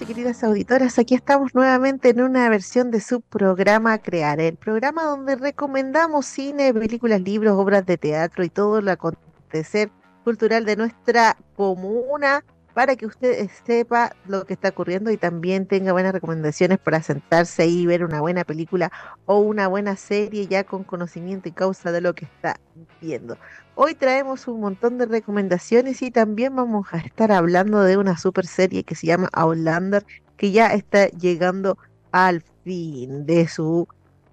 Y 0.00 0.04
queridas 0.04 0.44
auditoras. 0.44 0.98
Aquí 0.98 1.14
estamos 1.14 1.54
nuevamente 1.54 2.10
en 2.10 2.20
una 2.20 2.48
versión 2.48 2.90
de 2.90 3.00
su 3.00 3.20
programa 3.20 3.98
Crear, 3.98 4.38
el 4.40 4.56
programa 4.56 5.04
donde 5.04 5.34
recomendamos 5.34 6.26
cine, 6.26 6.72
películas, 6.72 7.20
libros, 7.20 7.54
obras 7.54 7.84
de 7.86 7.96
teatro 7.96 8.44
y 8.44 8.48
todo 8.48 8.80
lo 8.80 8.92
acontecer 8.92 9.90
cultural 10.24 10.64
de 10.64 10.76
nuestra 10.76 11.36
comuna 11.56 12.44
para 12.74 12.96
que 12.96 13.06
usted 13.06 13.48
sepa 13.66 14.14
lo 14.26 14.44
que 14.44 14.54
está 14.54 14.68
ocurriendo 14.68 15.10
y 15.10 15.16
también 15.16 15.66
tenga 15.66 15.92
buenas 15.92 16.12
recomendaciones 16.12 16.78
para 16.78 17.02
sentarse 17.02 17.62
ahí 17.62 17.80
y 17.80 17.86
ver 17.86 18.04
una 18.04 18.20
buena 18.20 18.44
película 18.44 18.92
o 19.26 19.38
una 19.38 19.68
buena 19.68 19.96
serie 19.96 20.46
ya 20.46 20.64
con 20.64 20.84
conocimiento 20.84 21.48
y 21.48 21.52
causa 21.52 21.92
de 21.92 22.00
lo 22.00 22.14
que 22.14 22.26
está 22.26 22.60
viendo. 23.00 23.36
Hoy 23.74 23.94
traemos 23.94 24.48
un 24.48 24.60
montón 24.60 24.98
de 24.98 25.06
recomendaciones 25.06 26.02
y 26.02 26.10
también 26.10 26.54
vamos 26.54 26.88
a 26.92 26.98
estar 26.98 27.32
hablando 27.32 27.80
de 27.82 27.96
una 27.96 28.16
super 28.16 28.46
serie 28.46 28.84
que 28.84 28.94
se 28.94 29.06
llama 29.06 29.28
Outlander 29.32 30.04
que 30.36 30.52
ya 30.52 30.72
está 30.72 31.08
llegando 31.08 31.78
al 32.12 32.42
fin 32.64 33.26
de 33.26 33.48
su 33.48 33.88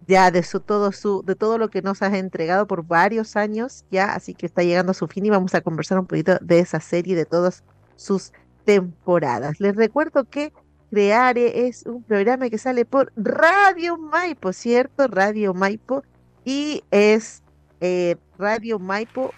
ya 0.08 0.32
de 0.32 0.44
su 0.44 0.60
todo 0.60 0.92
su 0.92 1.24
de 1.24 1.36
todo 1.36 1.58
lo 1.58 1.70
que 1.70 1.82
nos 1.82 2.02
has 2.02 2.14
entregado 2.14 2.68
por 2.68 2.86
varios 2.86 3.36
años 3.36 3.86
ya 3.90 4.14
así 4.14 4.36
que 4.36 4.46
está 4.46 4.64
llegando 4.64 4.92
a 4.92 4.96
su 4.96 5.08
fin 5.08 5.26
y 5.26 5.30
vamos 5.30 5.56
a 5.56 5.62
conversar 5.62 6.00
un 6.00 6.06
poquito 6.06 6.38
de 6.42 6.60
esa 6.60 6.80
serie 6.80 7.16
de 7.16 7.26
todos 7.26 7.64
sus 7.96 8.32
temporadas. 8.66 9.60
Les 9.60 9.76
recuerdo 9.76 10.26
que 10.26 10.52
Creare 10.92 11.68
es 11.68 11.86
un 11.86 12.04
programa 12.04 12.50
que 12.50 12.58
sale 12.58 12.86
por 12.86 13.12
Radio 13.16 13.98
Maipo, 13.98 14.54
¿cierto? 14.54 15.08
Radio 15.08 15.54
Maipo 15.54 16.04
y 16.46 16.84
es 16.92 17.44
eh, 17.82 18.16
radiomaipo.cl, 18.38 19.34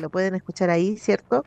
lo 0.00 0.10
pueden 0.10 0.34
escuchar 0.34 0.70
ahí, 0.70 0.96
¿cierto? 0.96 1.44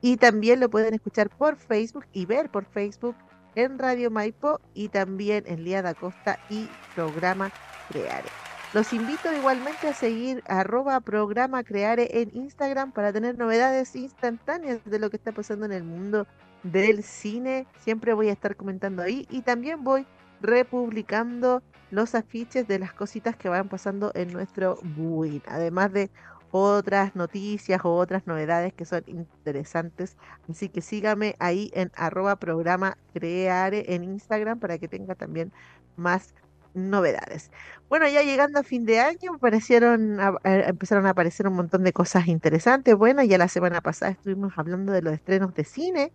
Y 0.00 0.16
también 0.16 0.60
lo 0.60 0.70
pueden 0.70 0.94
escuchar 0.94 1.28
por 1.28 1.56
Facebook 1.56 2.06
y 2.12 2.24
ver 2.24 2.50
por 2.50 2.64
Facebook 2.64 3.16
en 3.56 3.78
Radio 3.78 4.10
Maipo 4.10 4.60
y 4.74 4.88
también 4.88 5.44
en 5.46 5.64
Lía 5.64 5.82
da 5.82 5.94
Costa 5.94 6.38
y 6.48 6.68
programa 6.94 7.50
Creare. 7.90 8.47
Los 8.74 8.92
invito 8.92 9.32
igualmente 9.32 9.88
a 9.88 9.94
seguir 9.94 10.42
arroba 10.46 11.00
programa 11.00 11.62
en 11.70 12.36
Instagram 12.36 12.92
para 12.92 13.14
tener 13.14 13.38
novedades 13.38 13.96
instantáneas 13.96 14.84
de 14.84 14.98
lo 14.98 15.08
que 15.08 15.16
está 15.16 15.32
pasando 15.32 15.64
en 15.64 15.72
el 15.72 15.84
mundo 15.84 16.26
del 16.62 17.02
cine. 17.02 17.66
Siempre 17.78 18.12
voy 18.12 18.28
a 18.28 18.32
estar 18.32 18.56
comentando 18.56 19.02
ahí 19.02 19.26
y 19.30 19.40
también 19.40 19.84
voy 19.84 20.06
republicando 20.42 21.62
los 21.90 22.14
afiches 22.14 22.68
de 22.68 22.78
las 22.78 22.92
cositas 22.92 23.36
que 23.36 23.48
van 23.48 23.70
pasando 23.70 24.12
en 24.14 24.34
nuestro 24.34 24.78
buin, 24.82 25.42
además 25.46 25.90
de 25.94 26.10
otras 26.50 27.16
noticias 27.16 27.82
o 27.84 27.94
otras 27.94 28.26
novedades 28.26 28.74
que 28.74 28.84
son 28.84 29.02
interesantes. 29.06 30.18
Así 30.46 30.68
que 30.68 30.82
sígame 30.82 31.36
ahí 31.38 31.70
en 31.72 31.90
arroba 31.96 32.36
programa 32.36 32.98
en 33.14 34.04
Instagram 34.04 34.58
para 34.58 34.76
que 34.76 34.88
tenga 34.88 35.14
también 35.14 35.52
más 35.96 36.34
novedades. 36.78 37.50
Bueno, 37.88 38.06
ya 38.08 38.22
llegando 38.22 38.60
a 38.60 38.62
fin 38.62 38.84
de 38.84 39.00
año, 39.00 39.34
aparecieron, 39.34 40.18
empezaron 40.44 41.06
a 41.06 41.10
aparecer 41.10 41.46
un 41.48 41.54
montón 41.54 41.84
de 41.84 41.92
cosas 41.92 42.28
interesantes. 42.28 42.94
Bueno, 42.94 43.22
ya 43.22 43.38
la 43.38 43.48
semana 43.48 43.80
pasada 43.80 44.12
estuvimos 44.12 44.52
hablando 44.56 44.92
de 44.92 45.02
los 45.02 45.14
estrenos 45.14 45.54
de 45.54 45.64
cine 45.64 46.12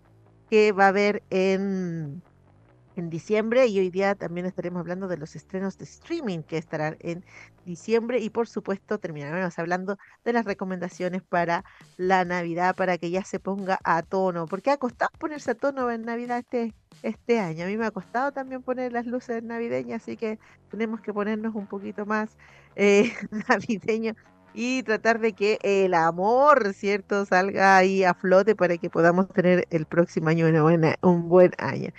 que 0.50 0.72
va 0.72 0.86
a 0.86 0.90
haber 0.90 1.24
en, 1.30 2.22
en 2.96 3.10
diciembre 3.10 3.68
y 3.68 3.80
hoy 3.80 3.90
día 3.90 4.16
también 4.16 4.46
estaremos 4.46 4.80
hablando 4.80 5.08
de 5.08 5.18
los 5.18 5.36
estrenos 5.36 5.78
de 5.78 5.86
streaming 5.86 6.44
que 6.44 6.58
estarán 6.58 6.98
en 7.00 7.24
diciembre 7.66 8.20
y 8.20 8.30
por 8.30 8.48
supuesto 8.48 8.98
terminaremos 8.98 9.58
hablando 9.60 9.98
de 10.24 10.34
las 10.34 10.46
recomendaciones 10.46 11.22
para 11.22 11.64
la 11.98 12.26
Navidad 12.26 12.76
para 12.76 12.98
que 12.98 13.10
ya 13.10 13.24
se 13.24 13.40
ponga 13.40 13.80
a 13.84 14.02
tono, 14.04 14.46
porque 14.46 14.72
ha 14.72 14.78
costado 14.78 15.12
ponerse 15.18 15.52
a 15.52 15.56
tono 15.56 15.90
en 15.92 16.04
Navidad 16.04 16.40
este 16.40 16.74
este 17.02 17.40
año. 17.40 17.66
A 17.66 17.68
mí 17.68 17.78
me 17.78 17.86
ha 17.86 17.92
costado 17.92 18.32
también 18.32 18.62
poner 18.62 18.94
las 18.94 19.06
luces 19.06 19.44
navideñas, 19.44 20.04
así 20.04 20.16
que 20.18 20.40
tenemos 20.70 21.02
que 21.02 21.14
ponernos 21.14 21.56
un 21.56 21.68
poquito 21.68 22.06
más 22.06 22.38
eh, 22.76 23.12
navideños 23.50 24.16
y 24.54 24.84
tratar 24.84 25.20
de 25.20 25.34
que 25.34 25.58
el 25.64 25.94
amor, 25.94 26.74
¿cierto?, 26.74 27.26
salga 27.26 27.78
ahí 27.78 28.04
a 28.04 28.14
flote 28.14 28.56
para 28.56 28.78
que 28.78 28.90
podamos 28.90 29.28
tener 29.30 29.68
el 29.72 29.86
próximo 29.86 30.30
año 30.30 30.48
una 30.48 30.62
buena, 30.62 30.96
un 31.02 31.28
buen 31.28 31.52
año. 31.58 31.90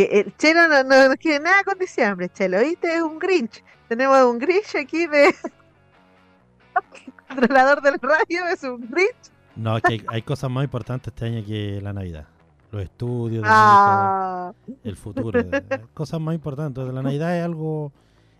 Que 0.00 0.20
el 0.20 0.34
Chelo 0.38 0.66
no, 0.66 0.82
no, 1.08 1.14
quiere 1.16 1.40
nada 1.44 1.62
con 1.62 1.78
diciembre, 1.78 2.30
Chelo, 2.30 2.58
¿viste? 2.60 2.96
Es 2.96 3.02
un 3.02 3.18
Grinch. 3.18 3.62
Tenemos 3.86 4.18
un 4.24 4.38
Grinch 4.38 4.74
aquí 4.76 5.06
de 5.06 5.34
controlador 7.28 7.82
del 7.82 7.98
radio, 8.00 8.46
es 8.50 8.62
un 8.62 8.88
Grinch. 8.90 9.30
No, 9.56 9.78
que 9.80 9.92
hay, 9.94 10.02
hay 10.08 10.22
cosas 10.22 10.50
más 10.50 10.64
importantes 10.64 11.08
este 11.12 11.26
año 11.26 11.44
que 11.44 11.80
la 11.82 11.92
Navidad 11.92 12.26
los 12.70 12.82
estudios, 12.82 13.42
Ah, 13.46 14.52
el 14.84 14.96
futuro, 14.96 15.40
eh, 15.40 15.62
cosas 15.92 16.20
más 16.20 16.34
importantes. 16.36 16.82
La 16.94 17.02
Navidad 17.02 17.36
es 17.36 17.44
algo 17.44 17.92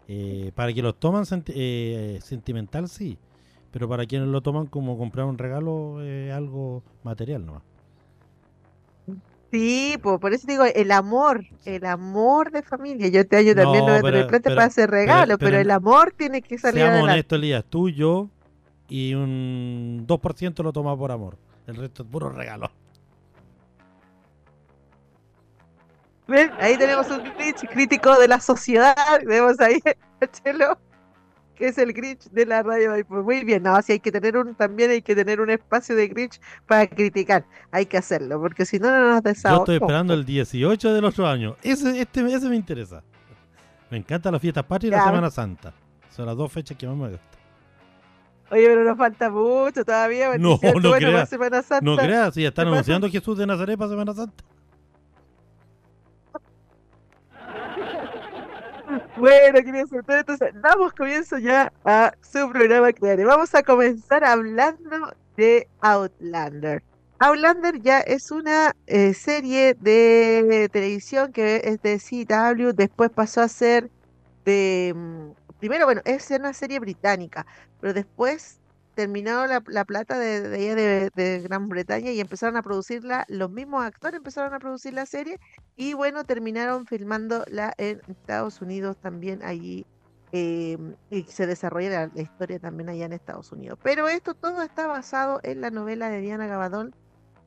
eh, 0.06 0.52
para 0.54 0.72
quienes 0.72 0.84
lo 0.84 0.94
toman 0.94 1.24
senti- 1.26 1.52
eh, 1.56 2.20
sentimental, 2.22 2.88
sí, 2.88 3.18
pero 3.72 3.88
para 3.88 4.06
quienes 4.06 4.28
lo 4.28 4.40
toman 4.40 4.66
como 4.66 4.96
comprar 4.96 5.26
un 5.26 5.36
regalo 5.36 6.00
es 6.02 6.32
algo 6.32 6.84
material 7.02 7.44
nomás. 7.44 7.62
Sí, 9.50 9.98
po, 10.02 10.18
por 10.20 10.32
eso 10.32 10.46
digo, 10.46 10.64
el 10.64 10.90
amor, 10.92 11.44
el 11.64 11.84
amor 11.86 12.50
de 12.50 12.62
familia. 12.62 13.08
Yo 13.08 13.20
este 13.20 13.36
año 13.36 13.54
también 13.54 13.84
No, 13.84 13.92
no 13.94 14.00
voy 14.00 14.08
a 14.08 14.12
tener 14.12 14.26
plata 14.28 14.50
para 14.50 14.64
hacer 14.66 14.90
regalo, 14.90 15.38
pero, 15.38 15.50
pero- 15.50 15.58
el 15.60 15.70
amor 15.70 16.12
tiene 16.16 16.42
que 16.42 16.58
salir 16.58 16.80
Seamos 16.80 16.94
adelante. 16.94 17.12
honestos, 17.14 17.38
Elías, 17.38 17.64
tú, 17.68 17.88
yo 17.90 18.28
y 18.88 19.14
un 19.14 20.04
2% 20.06 20.62
lo 20.62 20.72
toma 20.72 20.96
por 20.96 21.12
amor. 21.12 21.36
El 21.66 21.76
resto 21.76 22.02
es 22.02 22.08
puro 22.08 22.30
regalo. 22.30 22.70
¿Ven? 26.26 26.50
Ahí 26.60 26.76
tenemos 26.76 27.08
un 27.10 27.20
crítico 27.72 28.16
de 28.18 28.28
la 28.28 28.40
sociedad. 28.40 28.94
Tenemos 29.18 29.58
ahí 29.60 29.80
Chelo, 30.44 30.78
que 31.60 31.68
es 31.68 31.76
el 31.76 31.92
Grinch 31.92 32.24
de 32.30 32.46
la 32.46 32.62
radio. 32.62 32.92
Pues 33.06 33.22
muy 33.22 33.44
bien, 33.44 33.62
no, 33.62 33.80
sí 33.82 33.92
hay 33.92 34.00
que 34.00 34.10
tener 34.10 34.34
un, 34.34 34.54
también 34.54 34.90
hay 34.90 35.02
que 35.02 35.14
tener 35.14 35.42
un 35.42 35.50
espacio 35.50 35.94
de 35.94 36.08
Grinch 36.08 36.40
para 36.66 36.86
criticar. 36.86 37.44
Hay 37.70 37.84
que 37.84 37.98
hacerlo, 37.98 38.40
porque 38.40 38.64
si 38.64 38.78
no, 38.78 38.90
no 38.90 39.08
nos 39.08 39.16
Yo 39.16 39.28
desahogamos. 39.28 39.68
estoy 39.68 39.76
esperando 39.76 40.14
el 40.14 40.24
18 40.24 40.94
del 40.94 41.04
otro 41.04 41.26
año. 41.26 41.56
Ese, 41.62 42.00
este, 42.00 42.24
ese 42.32 42.48
me 42.48 42.56
interesa. 42.56 43.02
Me 43.90 43.98
encanta 43.98 44.30
la 44.30 44.40
fiesta 44.40 44.66
patria 44.66 44.88
y 44.88 44.90
la. 44.92 45.04
Semana 45.04 45.30
Santa. 45.30 45.74
Son 46.08 46.24
las 46.24 46.34
dos 46.34 46.50
fechas 46.50 46.78
que 46.78 46.86
más 46.86 46.96
me 46.96 47.08
gustan. 47.10 47.28
Oye, 48.52 48.66
pero 48.66 48.82
nos 48.82 48.96
falta 48.96 49.28
mucho 49.28 49.84
todavía. 49.84 50.38
No, 50.38 50.58
28, 50.58 50.80
no 50.80 50.88
bueno, 50.88 51.08
creas. 51.08 51.28
Santa. 51.28 51.80
No 51.82 51.96
creas, 51.98 52.34
si 52.34 52.42
ya 52.42 52.48
están 52.48 52.68
anunciando 52.68 53.10
Jesús 53.10 53.36
de 53.36 53.46
Nazaret 53.46 53.76
para 53.76 53.90
Semana 53.90 54.14
Santa. 54.14 54.44
Bueno, 59.16 59.60
queridos 59.62 59.92
entonces 59.92 60.50
damos 60.54 60.92
comienzo 60.94 61.38
ya 61.38 61.72
a 61.84 62.12
su 62.22 62.50
programa 62.50 62.92
Creare. 62.92 63.24
Vamos 63.24 63.54
a 63.54 63.62
comenzar 63.62 64.24
hablando 64.24 65.14
de 65.36 65.68
Outlander. 65.80 66.82
Outlander 67.18 67.80
ya 67.80 68.00
es 68.00 68.30
una 68.30 68.74
eh, 68.86 69.14
serie 69.14 69.74
de 69.74 70.68
televisión 70.72 71.32
que 71.32 71.60
es 71.64 71.82
de 71.82 71.98
CW, 71.98 72.72
después 72.74 73.10
pasó 73.10 73.42
a 73.42 73.48
ser 73.48 73.90
de... 74.44 74.92
mm, 74.96 75.30
Primero, 75.58 75.84
bueno, 75.84 76.00
es 76.06 76.30
una 76.30 76.54
serie 76.54 76.78
británica, 76.80 77.46
pero 77.80 77.92
después 77.92 78.59
terminó 79.00 79.46
la, 79.46 79.62
la 79.66 79.86
plata 79.86 80.18
de, 80.18 80.46
de, 80.46 81.10
de, 81.14 81.40
Gran 81.40 81.70
Bretaña 81.70 82.10
y 82.10 82.20
empezaron 82.20 82.58
a 82.58 82.62
producirla, 82.62 83.24
los 83.28 83.50
mismos 83.50 83.82
actores 83.82 84.18
empezaron 84.18 84.52
a 84.52 84.58
producir 84.58 84.92
la 84.92 85.06
serie 85.06 85.40
y 85.74 85.94
bueno, 85.94 86.24
terminaron 86.24 86.84
filmándola 86.84 87.72
en 87.78 88.02
Estados 88.08 88.60
Unidos 88.60 88.98
también 88.98 89.42
allí 89.42 89.86
eh, 90.32 90.76
y 91.08 91.22
se 91.22 91.46
desarrolla 91.46 92.10
la, 92.14 92.20
historia 92.20 92.58
también 92.58 92.90
allá 92.90 93.06
en 93.06 93.14
Estados 93.14 93.52
Unidos. 93.52 93.78
Pero 93.82 94.06
esto 94.06 94.34
todo 94.34 94.60
está 94.60 94.86
basado 94.86 95.40
en 95.44 95.62
la 95.62 95.70
novela 95.70 96.10
de 96.10 96.20
Diana 96.20 96.46
Gabaldón, 96.46 96.94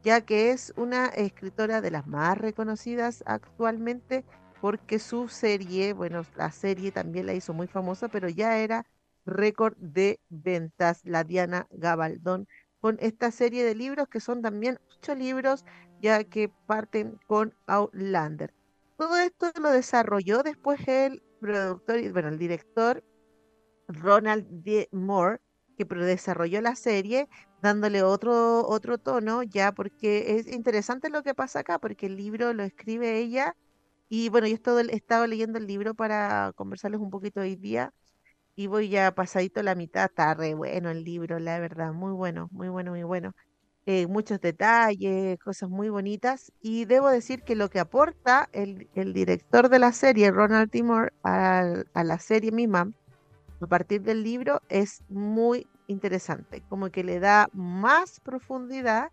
ya 0.01 0.21
que 0.21 0.49
es 0.49 0.73
una 0.75 1.05
escritora 1.05 1.81
de 1.81 1.91
las 1.91 2.07
más 2.07 2.35
reconocidas 2.35 3.23
actualmente 3.27 4.25
porque 4.59 4.97
su 4.97 5.27
serie, 5.27 5.93
bueno, 5.93 6.23
la 6.35 6.51
serie 6.51 6.91
también 6.91 7.27
la 7.27 7.35
hizo 7.35 7.53
muy 7.53 7.67
famosa, 7.67 8.07
pero 8.07 8.27
ya 8.27 8.57
era 8.57 8.87
récord 9.25 9.75
de 9.77 10.19
ventas, 10.29 11.01
la 11.03 11.23
Diana 11.23 11.67
Gabaldón, 11.71 12.47
con 12.79 12.97
esta 12.99 13.31
serie 13.31 13.63
de 13.63 13.75
libros 13.75 14.07
que 14.09 14.19
son 14.19 14.41
también 14.41 14.77
ocho 14.97 15.15
libros, 15.15 15.63
ya 16.01 16.23
que 16.23 16.49
parten 16.65 17.17
con 17.27 17.55
Outlander. 17.67 18.53
Todo 18.97 19.17
esto 19.17 19.51
lo 19.61 19.71
desarrolló 19.71 20.43
después 20.43 20.85
el 20.87 21.23
productor, 21.39 22.11
bueno, 22.11 22.29
el 22.29 22.37
director 22.37 23.03
Ronald 23.87 24.45
D. 24.49 24.89
Moore, 24.91 25.39
que 25.77 25.85
desarrolló 25.85 26.61
la 26.61 26.75
serie, 26.75 27.27
dándole 27.61 28.03
otro, 28.03 28.67
otro 28.67 28.97
tono, 28.97 29.43
ya 29.43 29.71
porque 29.71 30.35
es 30.37 30.47
interesante 30.47 31.09
lo 31.09 31.23
que 31.23 31.33
pasa 31.33 31.59
acá, 31.59 31.79
porque 31.79 32.05
el 32.05 32.17
libro 32.17 32.53
lo 32.53 32.63
escribe 32.63 33.17
ella, 33.17 33.55
y 34.09 34.29
bueno, 34.29 34.47
yo 34.47 34.53
he 34.53 34.95
estado 34.95 35.27
leyendo 35.27 35.57
el 35.57 35.67
libro 35.67 35.95
para 35.95 36.51
conversarles 36.55 37.01
un 37.01 37.09
poquito 37.09 37.41
hoy 37.41 37.55
día, 37.55 37.93
y 38.55 38.67
voy 38.67 38.89
ya 38.89 39.13
pasadito 39.13 39.63
la 39.63 39.75
mitad, 39.75 40.05
está 40.05 40.33
re 40.33 40.53
bueno 40.53 40.89
el 40.91 41.03
libro, 41.03 41.39
la 41.39 41.59
verdad, 41.59 41.93
muy 41.93 42.11
bueno, 42.13 42.49
muy 42.51 42.69
bueno, 42.69 42.91
muy 42.91 43.03
bueno. 43.03 43.33
Eh, 43.85 44.07
muchos 44.07 44.39
detalles, 44.39 45.37
cosas 45.39 45.69
muy 45.69 45.89
bonitas, 45.89 46.53
y 46.61 46.85
debo 46.85 47.09
decir 47.09 47.43
que 47.43 47.55
lo 47.55 47.69
que 47.69 47.79
aporta 47.79 48.47
el, 48.53 48.87
director 49.13 49.67
de 49.67 49.79
la 49.79 49.91
serie, 49.91 50.31
Ronald 50.31 50.71
Timor, 50.71 51.11
a, 51.23 51.65
a 51.93 52.03
la 52.03 52.19
serie 52.19 52.51
misma, 52.51 52.89
a 53.59 53.67
partir 53.67 54.01
del 54.01 54.23
libro, 54.23 54.61
es 54.69 55.03
muy 55.09 55.67
interesante, 55.87 56.63
como 56.69 56.91
que 56.91 57.03
le 57.03 57.19
da 57.19 57.49
más 57.51 58.21
profundidad 58.21 59.09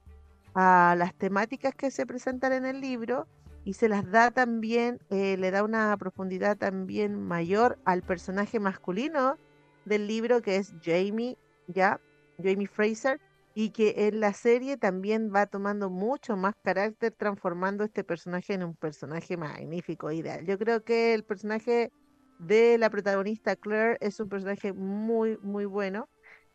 a 0.54 0.94
las 0.96 1.14
temáticas 1.14 1.74
que 1.74 1.90
se 1.90 2.06
presentan 2.06 2.52
en 2.52 2.66
el 2.66 2.80
libro 2.80 3.26
y 3.64 3.74
se 3.74 3.88
las 3.88 4.10
da 4.10 4.30
también, 4.30 5.00
eh, 5.10 5.36
le 5.36 5.50
da 5.50 5.62
una 5.64 5.96
profundidad 5.96 6.56
también 6.56 7.22
mayor 7.22 7.78
al 7.84 8.02
personaje 8.02 8.58
masculino 8.58 9.36
del 9.84 10.06
libro 10.06 10.42
que 10.42 10.56
es 10.56 10.72
Jamie, 10.82 11.36
ya, 11.66 12.00
Jamie 12.42 12.66
Fraser, 12.66 13.20
y 13.54 13.70
que 13.70 14.06
en 14.06 14.20
la 14.20 14.32
serie 14.32 14.76
también 14.76 15.32
va 15.34 15.46
tomando 15.46 15.90
mucho 15.90 16.36
más 16.36 16.54
carácter, 16.62 17.12
transformando 17.12 17.84
este 17.84 18.04
personaje 18.04 18.54
en 18.54 18.62
un 18.62 18.74
personaje 18.74 19.36
magnífico, 19.36 20.10
ideal. 20.10 20.46
Yo 20.46 20.58
creo 20.58 20.84
que 20.84 21.14
el 21.14 21.24
personaje 21.24 21.92
de 22.38 22.78
la 22.78 22.88
protagonista 22.90 23.56
Claire 23.56 23.98
es 24.00 24.18
un 24.20 24.28
personaje 24.28 24.72
muy, 24.72 25.36
muy 25.42 25.66
bueno, 25.66 26.08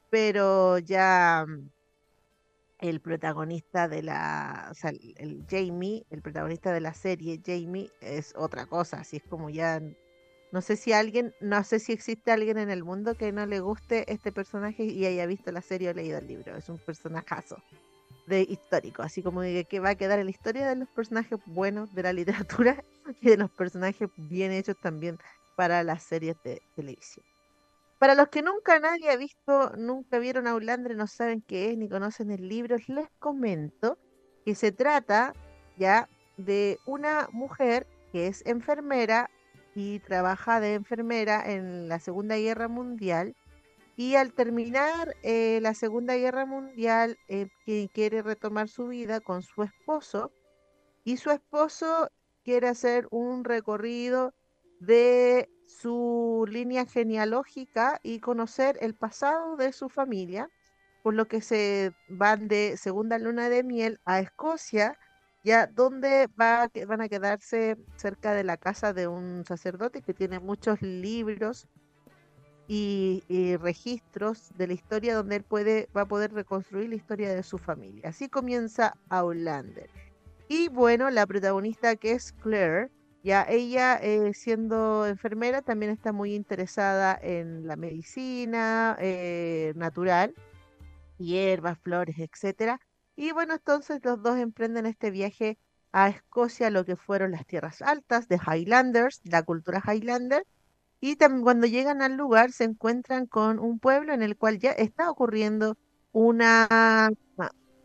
pero 0.10 0.80
ya 0.80 1.46
el 2.80 3.00
protagonista 3.00 3.88
de 3.88 4.04
la, 4.04 4.68
o 4.72 4.74
sea, 4.74 4.92
el, 4.92 5.46
Jamie, 5.50 6.06
el 6.10 6.22
protagonista 6.22 6.72
de 6.74 6.82
la 6.82 6.94
serie, 6.94 7.42
Jamie, 7.46 7.90
es 8.02 8.34
otra 8.36 8.66
cosa, 8.66 8.98
así 8.98 9.18
es 9.18 9.24
como 9.24 9.50
ya, 9.50 9.82
no 10.52 10.62
sé 10.62 10.76
si 10.76 10.94
alguien, 10.94 11.34
no 11.40 11.64
sé 11.64 11.80
si 11.80 11.94
existe 11.94 12.32
alguien 12.32 12.58
en 12.58 12.70
el 12.70 12.84
mundo 12.84 13.16
que 13.16 13.32
no 13.32 13.46
le 13.46 13.60
guste 13.60 14.12
este 14.12 14.32
personaje 14.32 14.84
y 14.84 15.06
haya 15.06 15.26
visto 15.26 15.52
la 15.52 15.62
serie 15.62 15.90
o 15.90 15.94
leído 15.94 16.18
el 16.18 16.28
libro, 16.28 16.56
es 16.56 16.70
un 16.70 16.78
personajazo 16.80 17.58
de 18.28 18.42
histórico, 18.42 19.04
así 19.04 19.22
como 19.22 19.42
de 19.42 19.66
que 19.66 19.80
va 19.80 19.90
a 19.90 19.96
quedar 19.96 20.20
en 20.20 20.26
la 20.26 20.32
historia 20.32 20.68
de 20.68 20.76
los 20.76 20.90
personajes 20.90 21.40
buenos 21.46 21.94
de 21.94 22.04
la 22.04 22.14
literatura 22.14 22.84
y 23.22 23.30
de 23.30 23.38
los 23.38 23.52
personajes 23.52 24.10
bien 24.30 24.52
hechos 24.52 24.78
también 24.82 25.18
para 25.56 25.84
las 25.84 26.04
series 26.04 26.36
de 26.44 26.62
televisión. 26.76 27.26
Para 28.06 28.14
los 28.14 28.28
que 28.28 28.44
nunca 28.44 28.80
nadie 28.80 29.10
ha 29.10 29.18
visto, 29.18 29.72
nunca 29.78 30.20
vieron 30.20 30.46
a 30.46 30.52
Outlander, 30.52 30.96
no 30.96 31.08
saben 31.08 31.42
qué 31.42 31.72
es 31.72 31.78
ni 31.80 31.90
conocen 31.90 32.30
el 32.30 32.48
libro, 32.48 32.76
les 32.86 33.10
comento 33.18 33.98
que 34.46 34.54
se 34.54 34.72
trata 34.72 35.34
ya 35.76 36.08
de 36.38 36.78
una 36.86 37.28
mujer 37.32 37.88
que 38.12 38.28
es 38.28 38.46
enfermera 38.46 39.32
y 39.74 40.02
trabaja 40.02 40.60
de 40.60 40.76
enfermera 40.76 41.52
en 41.52 41.90
la 41.90 42.00
Segunda 42.00 42.38
Guerra 42.38 42.68
Mundial. 42.68 43.36
Y 43.96 44.14
al 44.14 44.34
terminar 44.34 45.16
eh, 45.24 45.58
la 45.64 45.74
Segunda 45.74 46.16
Guerra 46.16 46.46
Mundial, 46.46 47.18
eh, 47.28 47.48
quiere 47.92 48.22
retomar 48.22 48.68
su 48.68 48.86
vida 48.86 49.20
con 49.20 49.42
su 49.42 49.64
esposo. 49.64 50.32
Y 51.04 51.18
su 51.18 51.32
esposo 51.32 52.12
quiere 52.44 52.68
hacer 52.68 53.08
un 53.10 53.44
recorrido 53.44 54.35
de 54.80 55.50
su 55.66 56.46
línea 56.50 56.86
genealógica 56.86 58.00
y 58.04 58.20
conocer 58.20 58.78
el 58.82 58.96
pasado 58.96 59.58
de 59.58 59.72
su 59.72 59.90
familia, 59.90 60.50
por 61.04 61.14
lo 61.14 61.28
que 61.28 61.42
se 61.42 61.94
van 62.10 62.48
de 62.48 62.78
segunda 62.78 63.20
luna 63.20 63.50
de 63.50 63.64
miel 63.64 64.00
a 64.06 64.20
Escocia, 64.20 64.98
ya 65.44 65.68
donde 65.68 66.28
va, 66.40 66.72
van 66.88 67.02
a 67.02 67.10
quedarse 67.10 67.78
cerca 67.96 68.34
de 68.34 68.44
la 68.44 68.58
casa 68.58 68.94
de 68.94 69.08
un 69.08 69.46
sacerdote 69.46 70.02
que 70.02 70.14
tiene 70.14 70.40
muchos 70.40 70.82
libros 70.82 71.68
y, 72.68 73.56
registros 73.58 74.52
de 74.58 74.68
la 74.68 74.74
historia 74.74 75.16
donde 75.16 75.38
él 75.38 75.44
puede, 75.44 75.88
va 75.96 76.02
a 76.02 76.08
poder 76.08 76.34
reconstruir 76.34 76.90
la 76.90 76.96
historia 76.96 77.34
de 77.34 77.44
su 77.44 77.58
familia. 77.58 78.10
Así 78.10 78.28
comienza 78.28 78.96
Outlander. 79.10 79.90
Y 80.48 80.70
bueno, 80.70 81.10
la 81.10 81.26
protagonista 81.26 81.96
que 81.96 82.14
es 82.14 82.34
Claire, 82.34 82.90
ya 83.26 83.44
ella, 83.50 83.98
eh, 84.04 84.36
siendo 84.36 85.08
enfermera, 85.08 85.64
también 85.64 85.92
está 85.92 86.14
muy 86.14 86.36
interesada 86.36 87.18
en 87.20 87.66
la 87.66 87.76
medicina 87.76 88.96
eh, 89.00 89.74
natural, 89.76 90.36
hierbas, 91.18 91.80
flores, 91.80 92.20
etcétera. 92.20 92.80
Y 93.16 93.32
bueno, 93.32 93.56
entonces 93.56 94.00
los 94.04 94.22
dos 94.22 94.38
emprenden 94.38 94.86
este 94.86 95.10
viaje 95.10 95.58
a 95.92 96.10
Escocia, 96.10 96.70
lo 96.70 96.86
que 96.86 96.96
fueron 96.96 97.32
las 97.32 97.48
tierras 97.48 97.82
altas 97.82 98.28
de 98.28 98.38
Highlanders, 98.38 99.22
la 99.24 99.42
cultura 99.42 99.82
Highlander. 99.84 100.46
Y 101.02 101.16
también 101.16 101.44
cuando 101.44 101.66
llegan 101.66 102.04
al 102.04 102.16
lugar 102.18 102.52
se 102.52 102.66
encuentran 102.66 103.26
con 103.26 103.58
un 103.58 103.80
pueblo 103.80 104.14
en 104.14 104.22
el 104.22 104.38
cual 104.38 104.60
ya 104.60 104.72
está 104.72 105.10
ocurriendo 105.10 105.78
una 106.12 107.10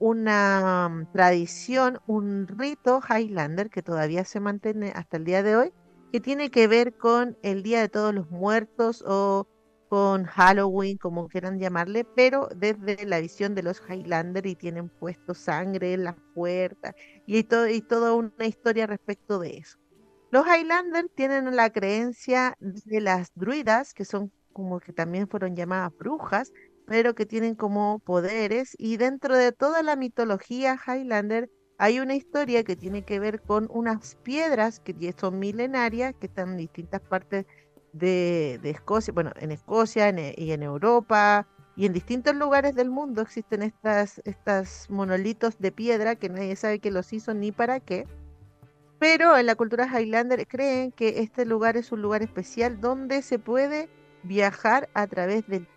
una 0.00 1.06
tradición, 1.12 2.00
un 2.07 2.49
rito 2.49 3.00
Highlander 3.07 3.71
que 3.71 3.83
todavía 3.83 4.25
se 4.25 4.40
mantiene 4.40 4.92
hasta 4.97 5.19
el 5.19 5.25
día 5.25 5.42
de 5.42 5.57
hoy, 5.57 5.73
que 6.11 6.21
tiene 6.21 6.50
que 6.50 6.66
ver 6.66 6.97
con 6.97 7.37
el 7.42 7.62
Día 7.62 7.80
de 7.80 7.88
Todos 7.88 8.12
los 8.12 8.28
Muertos 8.30 9.04
o 9.07 9.47
con 9.88 10.25
Halloween, 10.25 10.97
como 10.97 11.28
quieran 11.28 11.59
llamarle, 11.59 12.04
pero 12.04 12.49
desde 12.57 13.04
la 13.07 13.21
visión 13.21 13.54
de 13.54 13.62
los 13.62 13.83
Highlander 13.88 14.47
y 14.47 14.54
tienen 14.54 14.88
puesto 14.88 15.35
sangre 15.35 15.92
en 15.92 16.04
las 16.04 16.16
puertas 16.35 16.95
y, 17.26 17.42
todo, 17.42 17.69
y 17.69 17.83
toda 17.83 18.14
una 18.14 18.47
historia 18.47 18.87
respecto 18.87 19.38
de 19.38 19.59
eso. 19.59 19.78
Los 20.30 20.47
Highlander 20.47 21.09
tienen 21.14 21.54
la 21.57 21.71
creencia 21.71 22.57
de 22.61 23.00
las 23.00 23.33
druidas, 23.35 23.92
que 23.92 24.04
son 24.04 24.33
como 24.52 24.80
que 24.80 24.92
también 24.92 25.28
fueron 25.28 25.57
llamadas 25.57 25.92
brujas, 25.99 26.52
pero 26.90 27.14
que 27.14 27.25
tienen 27.25 27.54
como 27.54 28.00
poderes 28.00 28.75
y 28.76 28.97
dentro 28.97 29.37
de 29.37 29.52
toda 29.52 29.85
la 29.85 29.94
mitología 29.94 30.76
Highlander 30.76 31.49
hay 31.78 32.00
una 32.00 32.16
historia 32.16 32.64
que 32.64 32.75
tiene 32.75 33.04
que 33.04 33.20
ver 33.20 33.42
con 33.42 33.68
unas 33.70 34.16
piedras 34.25 34.80
que 34.80 35.14
son 35.16 35.38
milenarias, 35.38 36.16
que 36.18 36.26
están 36.26 36.49
en 36.49 36.56
distintas 36.56 37.00
partes 37.00 37.47
de, 37.92 38.59
Escocia, 38.64 39.14
bueno, 39.14 39.30
en 39.37 39.52
Escocia 39.52 40.09
e, 40.09 40.35
y 40.37 40.50
en 40.50 40.64
Europa 40.64 41.47
y 41.76 41.87
en 41.87 41.92
distintos 41.92 42.35
lugares 42.35 42.75
del 42.75 42.90
mundo 42.90 43.23
existen 43.23 43.62
estas, 43.62 44.20
estas 44.25 44.90
monolitos 44.90 45.61
de 45.61 45.70
piedra 45.70 46.16
que 46.16 46.28
nadie 46.28 46.56
sabe 46.56 46.80
que 46.80 46.90
los 46.90 47.12
hizo 47.12 47.35
ni 47.35 47.52
para 47.52 47.78
qué. 47.78 48.09
Pero 48.99 49.38
en 49.38 49.47
la 49.47 49.54
cultura 49.54 49.87
Highlander 49.87 50.44
creen 50.49 50.90
que 50.90 51.20
este 51.20 51.44
lugar 51.44 51.76
es 51.76 51.92
un 51.92 52.02
lugar 52.02 52.25
especial 52.25 52.80
donde 52.80 53.23
se 53.23 53.38
puede 53.38 53.88
viajar 54.25 54.88
a 54.92 55.06
través 55.06 55.47
del 55.47 55.68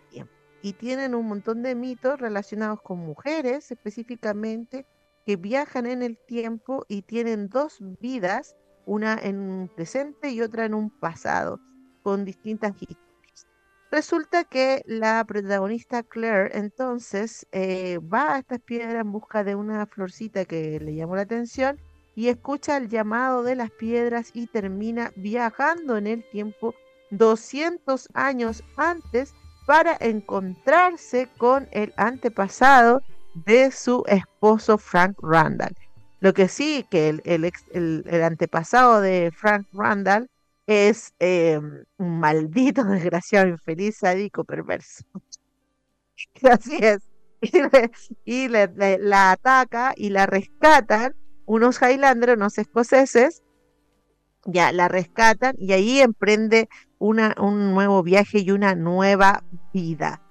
y 0.63 0.73
tienen 0.73 1.13
un 1.13 1.27
montón 1.27 1.61
de 1.61 1.75
mitos 1.75 2.19
relacionados 2.19 2.81
con 2.81 2.97
mujeres 2.97 3.69
específicamente 3.69 4.87
que 5.25 5.35
viajan 5.35 5.85
en 5.85 6.01
el 6.01 6.17
tiempo 6.17 6.85
y 6.87 7.01
tienen 7.01 7.49
dos 7.49 7.79
vidas, 7.99 8.55
una 8.85 9.19
en 9.21 9.39
un 9.39 9.67
presente 9.67 10.29
y 10.29 10.41
otra 10.41 10.63
en 10.65 10.73
un 10.73 10.89
pasado, 10.89 11.59
con 12.01 12.23
distintas 12.23 12.71
historias. 12.81 13.47
Resulta 13.91 14.45
que 14.45 14.81
la 14.85 15.23
protagonista 15.25 16.01
Claire 16.01 16.57
entonces 16.57 17.45
eh, 17.51 17.99
va 17.99 18.35
a 18.35 18.39
estas 18.39 18.61
piedras 18.61 19.01
en 19.01 19.11
busca 19.11 19.43
de 19.43 19.55
una 19.55 19.85
florcita 19.85 20.45
que 20.45 20.79
le 20.79 20.95
llamó 20.95 21.17
la 21.17 21.23
atención 21.23 21.77
y 22.15 22.29
escucha 22.29 22.77
el 22.77 22.87
llamado 22.87 23.43
de 23.43 23.55
las 23.55 23.69
piedras 23.69 24.31
y 24.33 24.47
termina 24.47 25.11
viajando 25.17 25.97
en 25.97 26.07
el 26.07 26.23
tiempo 26.29 26.73
200 27.11 28.07
años 28.13 28.63
antes 28.77 29.33
para 29.65 29.97
encontrarse 29.99 31.29
con 31.37 31.67
el 31.71 31.93
antepasado 31.97 33.01
de 33.33 33.71
su 33.71 34.03
esposo 34.07 34.77
Frank 34.77 35.17
Randall. 35.21 35.75
Lo 36.19 36.33
que 36.33 36.47
sí, 36.47 36.85
que 36.89 37.09
el, 37.09 37.21
el, 37.25 38.23
antepasado 38.23 39.01
de 39.01 39.31
Frank 39.35 39.67
Randall 39.73 40.29
es 40.67 41.13
eh, 41.19 41.59
un 41.97 42.19
maldito, 42.19 42.83
desgraciado, 42.85 43.47
infeliz, 43.49 43.97
sádico, 43.97 44.43
perverso. 44.43 45.03
Así 46.49 46.77
es. 46.77 47.01
Y, 48.23 48.47
la 48.47 49.31
ataca 49.31 49.93
y 49.97 50.11
la 50.11 50.25
rescatan 50.25 51.13
unos 51.45 51.81
Highlanders, 51.81 52.37
unos 52.37 52.57
escoceses, 52.57 53.43
ya 54.45 54.71
la 54.71 54.87
rescatan 54.87 55.55
y 55.57 55.73
ahí 55.73 55.99
emprende 55.99 56.69
una, 57.03 57.35
un 57.37 57.73
nuevo 57.73 58.01
viaje 58.01 58.39
y 58.39 58.51
una 58.51 58.75
nueva 58.75 59.43
vida. 59.73 60.21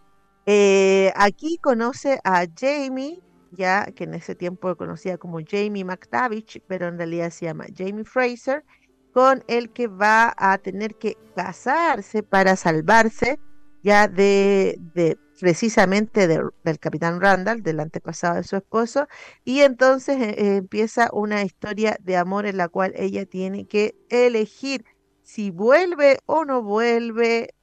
Eh, 0.46 1.12
aquí 1.16 1.58
conoce 1.58 2.18
a 2.24 2.46
Jamie, 2.58 3.20
ya 3.50 3.84
que 3.94 4.04
en 4.04 4.14
ese 4.14 4.34
tiempo 4.34 4.74
conocía 4.76 5.18
como 5.18 5.40
Jamie 5.46 5.84
McTavish, 5.84 6.62
pero 6.66 6.88
en 6.88 6.96
realidad 6.96 7.28
se 7.28 7.44
llama 7.44 7.66
Jamie 7.76 8.04
Fraser, 8.04 8.64
con 9.12 9.44
el 9.48 9.70
que 9.70 9.86
va 9.86 10.32
a 10.38 10.56
tener 10.56 10.94
que 10.94 11.18
casarse 11.36 12.22
para 12.22 12.56
salvarse 12.56 13.38
ya 13.82 14.08
de, 14.08 14.78
de 14.94 15.18
precisamente 15.38 16.26
del 16.26 16.78
capitán 16.80 17.20
Randall, 17.20 17.62
del 17.62 17.80
antepasado 17.80 18.36
de 18.36 18.44
su 18.44 18.56
esposo, 18.56 19.08
y 19.44 19.60
entonces 19.60 20.16
eh, 20.18 20.56
empieza 20.56 21.10
una 21.12 21.42
historia 21.42 21.98
de 22.00 22.16
amor 22.16 22.46
en 22.46 22.56
la 22.56 22.68
cual 22.68 22.94
ella 22.96 23.26
tiene 23.26 23.66
que 23.66 23.94
elegir 24.08 24.86
si 25.22 25.50
vuelve 25.50 26.18
o 26.26 26.44
no 26.44 26.62
vuelve 26.62 27.54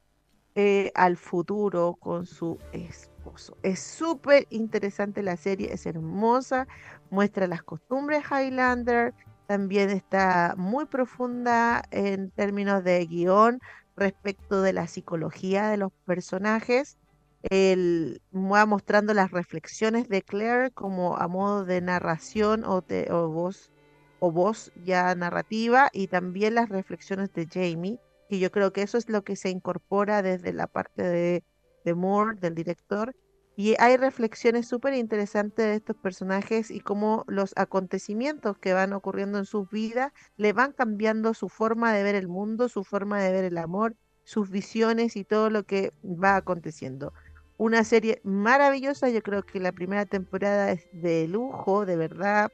eh, 0.56 0.92
al 0.96 1.18
futuro 1.18 1.96
con 2.00 2.26
su 2.26 2.58
esposo. 2.72 3.58
Es 3.64 3.80
súper 3.80 4.48
interesante 4.50 5.22
la 5.22 5.38
serie, 5.38 5.74
es 5.74 5.86
hermosa, 5.86 6.68
muestra 7.10 7.48
las 7.48 7.64
costumbres 7.64 8.24
Highlander, 8.30 9.14
también 9.48 9.90
está 9.90 10.54
muy 10.58 10.86
profunda 10.86 11.84
en 11.92 12.30
términos 12.32 12.84
de 12.84 13.06
guion 13.06 13.60
respecto 13.96 14.62
de 14.62 14.74
la 14.74 14.88
psicología 14.88 15.70
de 15.70 15.78
los 15.78 15.92
personajes. 16.06 16.98
El, 17.44 18.22
va 18.34 18.66
mostrando 18.66 19.14
las 19.14 19.32
reflexiones 19.32 20.10
de 20.10 20.22
Claire 20.22 20.72
como 20.72 21.18
a 21.18 21.28
modo 21.28 21.66
de 21.66 21.82
narración 21.82 22.64
o, 22.64 22.84
o 23.12 23.30
voz 23.30 23.72
o 24.20 24.32
voz 24.32 24.72
ya 24.84 25.14
narrativa 25.16 25.90
y 25.94 26.08
también 26.08 26.56
las 26.56 26.70
reflexiones 26.70 27.32
de 27.34 27.48
Jamie, 27.48 28.00
que 28.30 28.40
yo 28.40 28.52
creo 28.52 28.72
que 28.74 28.82
eso 28.82 28.98
es 28.98 29.10
lo 29.10 29.24
que 29.24 29.36
se 29.36 29.50
incorpora 29.50 30.22
desde 30.22 30.54
la 30.54 30.68
parte 30.68 31.04
de, 31.04 31.44
de 31.86 31.94
Moore, 31.94 32.38
del 32.40 32.56
director. 32.56 33.16
Y 33.56 33.76
hay 33.78 33.98
reflexiones 33.98 34.68
súper 34.68 34.94
interesantes 34.94 35.66
de 35.66 35.76
estos 35.76 35.98
personajes 35.98 36.72
y 36.72 36.80
cómo 36.80 37.26
los 37.28 37.54
acontecimientos 37.58 38.58
que 38.58 38.72
van 38.72 38.94
ocurriendo 38.94 39.38
en 39.38 39.46
sus 39.46 39.70
vidas 39.70 40.14
le 40.38 40.54
van 40.54 40.72
cambiando 40.72 41.34
su 41.34 41.50
forma 41.50 41.92
de 41.92 42.04
ver 42.04 42.16
el 42.16 42.30
mundo, 42.30 42.70
su 42.70 42.86
forma 42.86 43.22
de 43.22 43.34
ver 43.34 43.44
el 43.44 43.58
amor, 43.58 43.98
sus 44.24 44.50
visiones 44.50 45.18
y 45.18 45.26
todo 45.26 45.50
lo 45.50 45.64
que 45.64 45.92
va 46.04 46.38
aconteciendo. 46.38 47.12
Una 47.58 47.84
serie 47.84 48.22
maravillosa, 48.24 49.10
yo 49.10 49.22
creo 49.22 49.44
que 49.44 49.60
la 49.60 49.74
primera 49.74 50.06
temporada 50.06 50.72
es 50.72 50.88
de 50.94 51.28
lujo, 51.28 51.86
de 51.86 51.98
verdad, 51.98 52.50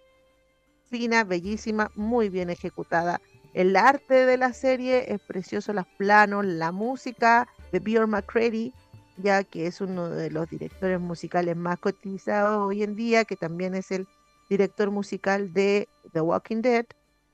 fina, 0.90 1.24
bellísima, 1.24 1.92
muy 1.96 2.30
bien 2.30 2.50
ejecutada. 2.50 3.22
El 3.54 3.76
arte 3.76 4.26
de 4.26 4.38
la 4.38 4.54
serie 4.54 5.14
es 5.14 5.22
precioso, 5.22 5.72
los 5.74 5.88
planos, 5.98 6.46
la 6.46 6.72
música 6.72 7.48
de 7.72 7.80
Bjorn 7.80 8.10
McCready, 8.10 8.74
ya 9.18 9.44
que 9.44 9.68
es 9.68 9.80
uno 9.80 10.10
de 10.10 10.30
los 10.30 10.50
directores 10.50 11.00
musicales 11.00 11.56
más 11.56 11.80
cotizados 11.80 12.68
hoy 12.68 12.84
en 12.84 12.96
día, 12.96 13.24
que 13.24 13.38
también 13.38 13.74
es 13.74 13.92
el 13.92 14.08
director 14.50 14.92
musical 14.92 15.54
de 15.54 15.88
The 16.12 16.22
Walking 16.22 16.62
Dead. 16.62 16.86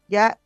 Ya 0.07 0.37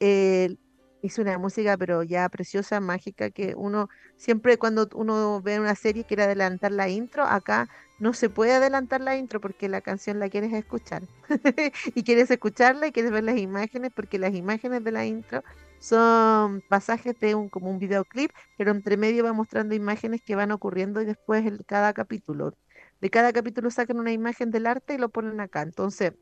hizo 1.02 1.22
una 1.22 1.38
música, 1.38 1.76
pero 1.78 2.04
ya 2.04 2.30
preciosa, 2.30 2.80
mágica, 2.80 3.30
que 3.30 3.54
uno 3.56 3.90
siempre 4.18 4.58
cuando 4.58 4.88
uno 4.94 5.42
ve 5.42 5.60
una 5.60 5.76
serie 5.76 6.06
quiere 6.06 6.24
adelantar 6.24 6.72
la 6.72 6.88
intro, 6.88 7.24
acá 7.24 7.68
no 8.00 8.14
se 8.14 8.30
puede 8.30 8.54
adelantar 8.54 9.02
la 9.02 9.16
intro 9.16 9.40
porque 9.40 9.70
la 9.70 9.82
canción 9.82 10.20
la 10.20 10.30
quieres 10.30 10.54
escuchar. 10.54 11.04
y 11.96 12.04
quieres 12.04 12.30
escucharla 12.30 12.88
y 12.88 12.92
quieres 12.92 13.12
ver 13.12 13.24
las 13.24 13.38
imágenes 13.38 13.92
porque 13.96 14.20
las 14.20 14.34
imágenes 14.34 14.84
de 14.84 14.92
la 14.92 15.06
intro 15.06 15.44
son 15.80 16.62
pasajes 16.68 17.20
de 17.20 17.36
un 17.36 17.50
como 17.50 17.70
un 17.70 17.80
videoclip, 17.80 18.32
pero 18.58 18.72
entre 18.72 18.98
medio 18.98 19.24
va 19.24 19.34
mostrando 19.34 19.76
imágenes 19.76 20.22
que 20.22 20.36
van 20.36 20.52
ocurriendo 20.52 21.02
y 21.02 21.06
después 21.06 21.46
en 21.46 21.58
cada 21.60 21.94
capítulo. 21.94 22.54
De 23.02 23.10
cada 23.10 23.32
capítulo 23.34 23.70
sacan 23.70 24.00
una 24.00 24.12
imagen 24.12 24.52
del 24.52 24.68
arte 24.68 24.96
y 24.96 24.98
lo 24.98 25.10
ponen 25.10 25.40
acá. 25.40 25.62
Entonces, 25.62 26.14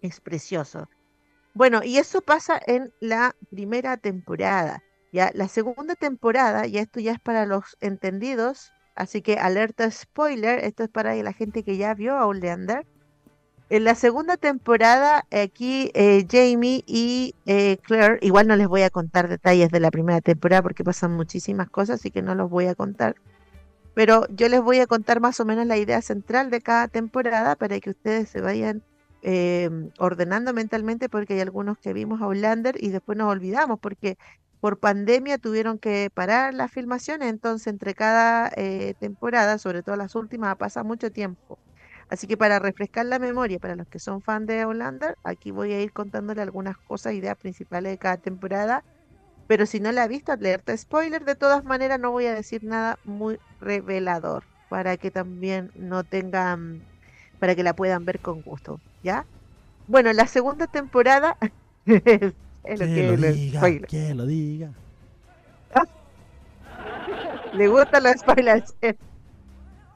es 0.00 0.20
precioso. 0.20 0.88
Bueno, 1.54 1.82
y 1.84 1.98
eso 1.98 2.20
pasa 2.22 2.60
en 2.66 2.92
la 3.00 3.36
primera 3.50 3.96
temporada. 3.96 4.82
Ya, 5.12 5.30
la 5.34 5.48
segunda 5.48 5.94
temporada, 5.96 6.66
y 6.66 6.78
esto 6.78 7.00
ya 7.00 7.12
es 7.12 7.20
para 7.20 7.44
los 7.46 7.76
entendidos, 7.80 8.72
así 8.94 9.22
que 9.22 9.34
alerta 9.34 9.90
spoiler, 9.90 10.64
esto 10.64 10.84
es 10.84 10.88
para 10.88 11.14
la 11.14 11.32
gente 11.32 11.62
que 11.62 11.76
ya 11.76 11.94
vio 11.94 12.16
a 12.16 12.22
Outlander. 12.22 12.86
En 13.68 13.84
la 13.84 13.94
segunda 13.94 14.36
temporada, 14.36 15.24
aquí 15.30 15.90
eh, 15.94 16.26
Jamie 16.28 16.82
y 16.86 17.34
eh, 17.46 17.78
Claire, 17.82 18.18
igual 18.20 18.48
no 18.48 18.56
les 18.56 18.66
voy 18.66 18.82
a 18.82 18.90
contar 18.90 19.28
detalles 19.28 19.70
de 19.70 19.80
la 19.80 19.90
primera 19.90 20.20
temporada 20.20 20.62
porque 20.62 20.82
pasan 20.82 21.12
muchísimas 21.12 21.70
cosas, 21.70 22.00
así 22.00 22.10
que 22.10 22.22
no 22.22 22.34
los 22.34 22.50
voy 22.50 22.66
a 22.66 22.74
contar. 22.74 23.14
Pero 23.94 24.26
yo 24.30 24.48
les 24.48 24.60
voy 24.60 24.80
a 24.80 24.86
contar 24.86 25.20
más 25.20 25.38
o 25.40 25.44
menos 25.44 25.66
la 25.66 25.76
idea 25.76 26.02
central 26.02 26.50
de 26.50 26.60
cada 26.60 26.88
temporada 26.88 27.54
para 27.56 27.78
que 27.80 27.90
ustedes 27.90 28.28
se 28.28 28.40
vayan 28.40 28.82
Em, 29.22 29.90
ordenando 29.98 30.54
mentalmente 30.54 31.10
porque 31.10 31.34
hay 31.34 31.40
algunos 31.40 31.76
que 31.76 31.92
vimos 31.92 32.22
a 32.22 32.24
Outlander 32.24 32.82
y 32.82 32.88
después 32.88 33.18
nos 33.18 33.28
olvidamos 33.30 33.78
porque 33.78 34.16
por 34.60 34.78
pandemia 34.78 35.38
tuvieron 35.38 35.78
que 35.78 36.10
parar 36.14 36.54
las 36.54 36.70
filmaciones, 36.72 37.28
entonces 37.30 37.66
entre 37.68 37.94
cada 37.94 38.50
eh, 38.56 38.94
temporada, 38.98 39.58
sobre 39.58 39.82
todo 39.82 39.96
las 39.96 40.14
últimas, 40.14 40.56
pasa 40.56 40.84
mucho 40.84 41.10
tiempo. 41.10 41.58
Así 42.08 42.26
que 42.26 42.36
para 42.36 42.58
refrescar 42.58 43.06
la 43.06 43.18
memoria, 43.18 43.58
para 43.58 43.76
los 43.76 43.88
que 43.88 43.98
son 44.00 44.20
fans 44.22 44.46
de 44.46 44.60
Outlander, 44.62 45.16
aquí 45.24 45.50
voy 45.52 45.72
a 45.72 45.80
ir 45.80 45.92
contándole 45.92 46.42
algunas 46.42 46.76
cosas, 46.78 47.14
ideas 47.14 47.36
principales 47.36 47.92
de 47.92 47.98
cada 47.98 48.18
temporada. 48.18 48.84
Pero 49.46 49.66
si 49.66 49.80
no 49.80 49.92
la 49.92 50.04
ha 50.04 50.08
visto, 50.08 50.32
alerta 50.32 50.76
spoiler, 50.76 51.24
de 51.24 51.36
todas 51.36 51.64
maneras 51.64 52.00
no 52.00 52.10
voy 52.12 52.26
a 52.26 52.34
decir 52.34 52.64
nada 52.64 52.98
muy 53.04 53.38
revelador, 53.60 54.44
para 54.68 54.96
que 54.96 55.10
también 55.10 55.70
no 55.74 56.04
tengan, 56.04 56.88
para 57.38 57.54
que 57.56 57.62
la 57.62 57.74
puedan 57.74 58.04
ver 58.04 58.20
con 58.20 58.42
gusto. 58.42 58.80
¿ya? 59.02 59.26
Bueno, 59.86 60.12
la 60.12 60.26
segunda 60.26 60.66
temporada 60.66 61.36
es 62.64 62.80
lo 62.80 62.86
que, 62.86 63.16
lo 63.16 63.32
diga, 63.32 63.86
que 63.86 64.14
lo 64.14 64.26
diga. 64.26 64.72
Le 67.52 67.66
gustan 67.68 68.02
los 68.04 68.12
spoilers. 68.12 68.74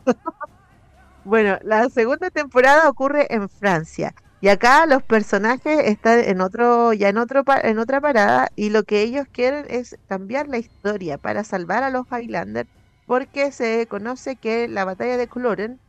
bueno, 1.24 1.58
la 1.62 1.88
segunda 1.88 2.30
temporada 2.30 2.88
ocurre 2.88 3.26
en 3.30 3.48
Francia. 3.48 4.14
Y 4.40 4.48
acá 4.48 4.84
los 4.86 5.02
personajes 5.02 5.80
están 5.84 6.18
en 6.20 6.40
otro, 6.42 6.92
ya 6.92 7.08
en 7.08 7.16
otro 7.16 7.44
en 7.62 7.78
otra 7.78 8.00
parada, 8.00 8.50
y 8.56 8.70
lo 8.70 8.82
que 8.82 9.00
ellos 9.00 9.26
quieren 9.32 9.64
es 9.70 9.96
cambiar 10.06 10.48
la 10.48 10.58
historia 10.58 11.16
para 11.16 11.44
salvar 11.44 11.82
a 11.82 11.88
los 11.88 12.06
Highlanders, 12.10 12.68
porque 13.06 13.52
se 13.52 13.86
conoce 13.86 14.36
que 14.36 14.68
la 14.68 14.84
batalla 14.84 15.16
de 15.16 15.28
Culloden 15.28 15.80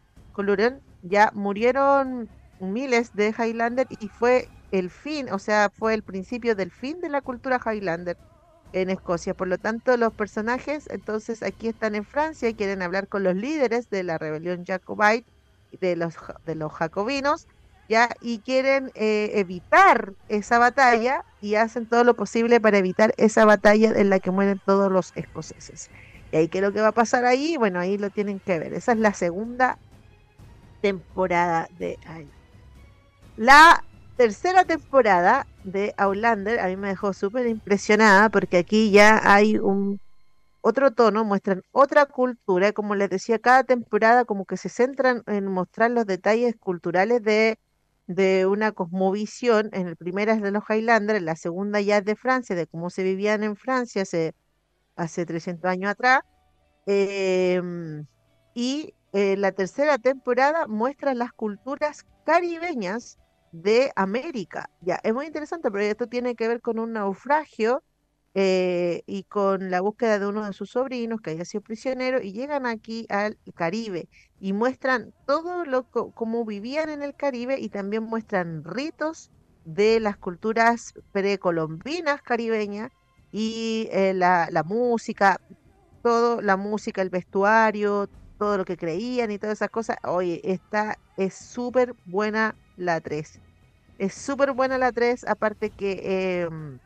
ya 1.01 1.32
murieron 1.34 2.29
miles 2.60 3.13
de 3.13 3.34
Highlander 3.38 3.88
y 3.89 4.08
fue 4.08 4.48
el 4.72 4.89
fin, 4.89 5.31
o 5.31 5.39
sea, 5.39 5.69
fue 5.69 5.93
el 5.93 6.03
principio 6.03 6.55
del 6.55 6.72
fin 6.72 7.00
de 7.01 7.10
la 7.10 7.22
cultura 7.22 7.60
Highlander 7.63 8.17
en 8.74 8.89
Escocia. 8.89 9.34
Por 9.34 9.48
lo 9.48 9.57
tanto, 9.57 9.95
los 9.98 10.13
personajes 10.13 10.88
entonces 10.89 11.43
aquí 11.43 11.67
están 11.67 11.95
en 11.95 12.05
Francia 12.05 12.50
y 12.50 12.55
quieren 12.55 12.81
hablar 12.81 13.07
con 13.07 13.24
los 13.24 13.36
líderes 13.36 13.89
de 13.89 14.03
la 14.03 14.17
rebelión 14.17 14.65
jacobite, 14.65 15.25
de 15.79 15.95
los, 15.95 16.15
de 16.45 16.55
los 16.55 16.72
jacobinos, 16.74 17.48
ya, 17.88 18.10
y 18.19 18.39
quieren 18.39 18.91
eh, 18.95 19.31
evitar 19.36 20.13
esa 20.27 20.57
batalla 20.57 21.24
y 21.41 21.55
hacen 21.55 21.86
todo 21.86 22.03
lo 22.03 22.15
posible 22.15 22.60
para 22.60 22.79
evitar 22.79 23.13
esa 23.17 23.45
batalla 23.45 23.91
en 23.95 24.10
la 24.10 24.19
que 24.19 24.31
mueren 24.31 24.60
todos 24.65 24.91
los 24.91 25.12
escoceses. 25.15 25.91
¿Y 26.31 26.38
ahí 26.38 26.48
qué 26.48 26.57
es 26.57 26.63
lo 26.63 26.74
que 26.74 26.81
va 26.81 26.88
a 26.88 26.93
pasar 26.93 27.25
ahí? 27.25 27.57
Bueno, 27.57 27.79
ahí 27.79 27.98
lo 27.98 28.10
tienen 28.10 28.39
que 28.39 28.57
ver. 28.57 28.74
Esa 28.74 28.93
es 28.93 28.98
la 28.98 29.13
segunda 29.13 29.77
temporada 30.81 31.69
de 31.77 31.98
la 33.38 33.84
tercera 34.15 34.65
temporada 34.65 35.48
de 35.63 35.93
Outlander 35.98 36.60
a 36.60 36.67
mí 36.67 36.77
me 36.77 36.89
dejó 36.89 37.13
súper 37.13 37.48
impresionada 37.48 38.29
porque 38.29 38.57
aquí 38.57 38.91
ya 38.91 39.22
hay 39.24 39.57
un 39.57 40.00
otro 40.62 40.91
tono, 40.93 41.25
muestran 41.25 41.63
otra 41.72 42.05
cultura, 42.07 42.74
como 42.74 42.95
les 42.95 43.10
decía, 43.10 43.39
cada 43.39 43.63
temporada 43.63 44.25
como 44.25 44.45
que 44.45 44.57
se 44.57 44.69
centran 44.69 45.24
en 45.27 45.48
mostrar 45.48 45.91
los 45.91 46.05
detalles 46.07 46.55
culturales 46.60 47.22
de, 47.24 47.60
de 48.07 48.45
una 48.48 48.72
cosmovisión. 48.74 49.69
En 49.74 49.88
el 49.88 49.98
primera 49.98 50.34
es 50.34 50.41
de 50.41 50.51
los 50.51 50.63
Highlanders, 50.69 51.22
la 51.24 51.36
segunda 51.36 51.81
ya 51.81 51.98
es 52.00 52.05
de 52.05 52.15
Francia, 52.15 52.55
de 52.55 52.67
cómo 52.67 52.89
se 52.89 53.03
vivían 53.03 53.43
en 53.43 53.55
Francia 53.57 54.03
hace, 54.03 54.34
hace 54.95 55.25
300 55.25 55.69
años 55.72 55.91
atrás. 55.91 56.22
Em, 56.86 58.05
Y 58.55 58.95
eh, 59.13 59.38
la 59.38 59.53
tercera 59.53 60.00
temporada 60.00 60.67
muestra 60.67 61.15
las 61.15 61.34
culturas 61.34 62.05
caribeñas 62.25 63.19
de 63.62 63.91
América. 63.95 64.69
Ya, 64.79 65.00
es 65.03 65.13
muy 65.13 65.25
interesante, 65.27 65.71
pero 65.71 65.83
esto 65.83 66.07
tiene 66.07 66.35
que 66.35 66.47
ver 66.47 66.62
con 66.62 66.79
un 66.79 66.93
naufragio 66.93 67.83
eh, 68.33 69.01
y 69.05 69.24
con 69.25 69.71
la 69.71 69.81
búsqueda 69.81 70.19
de 70.19 70.27
uno 70.27 70.45
de 70.45 70.53
sus 70.53 70.71
sobrinos 70.71 71.21
que 71.21 71.31
había 71.31 71.45
sido 71.45 71.62
prisionero 71.62 72.21
y 72.21 72.33
llegan 72.33 72.65
aquí 72.65 73.05
al 73.09 73.38
Caribe 73.55 74.09
y 74.39 74.53
muestran 74.53 75.13
todo 75.25 75.65
lo 75.65 75.85
cómo 75.88 76.45
vivían 76.45 76.89
en 76.89 77.01
el 77.01 77.15
Caribe 77.15 77.57
y 77.59 77.69
también 77.69 78.03
muestran 78.03 78.63
ritos 78.63 79.31
de 79.63 80.00
las 80.00 80.17
culturas 80.17 80.93
precolombinas 81.12 82.21
caribeñas 82.21 82.89
y 83.31 83.88
eh, 83.91 84.13
la, 84.13 84.47
la 84.51 84.63
música, 84.63 85.38
todo, 86.01 86.41
la 86.41 86.57
música, 86.57 87.01
el 87.01 87.09
vestuario, 87.09 88.07
todo 88.38 88.57
lo 88.57 88.65
que 88.65 88.77
creían 88.77 89.31
y 89.31 89.39
todas 89.39 89.57
esas 89.59 89.69
cosas. 89.69 89.97
Oye, 90.03 90.41
esta 90.43 90.95
es 91.15 91.35
súper 91.35 91.95
buena 92.03 92.57
la 92.75 93.01
3. 93.01 93.41
Es 93.97 94.13
súper 94.15 94.53
buena 94.53 94.77
la 94.77 94.91
3, 94.91 95.23
aparte 95.25 95.71
que 95.71 96.41
em, 96.43 96.79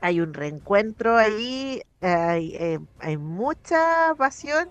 hay 0.00 0.20
un 0.20 0.34
reencuentro 0.34 1.16
ahí, 1.16 1.82
hay, 2.00 2.54
eh, 2.56 2.78
hay 2.98 3.16
mucha 3.16 4.14
pasión. 4.16 4.68